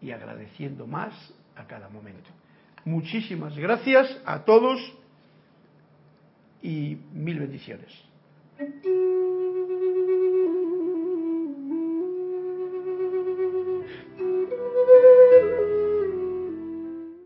y 0.00 0.10
agradeciendo 0.10 0.86
más 0.86 1.12
a 1.56 1.66
cada 1.66 1.88
momento. 1.88 2.28
Muchísimas 2.84 3.56
gracias 3.56 4.20
a 4.24 4.44
todos 4.44 4.80
y 6.62 6.98
mil 7.12 7.38
bendiciones. 7.38 7.90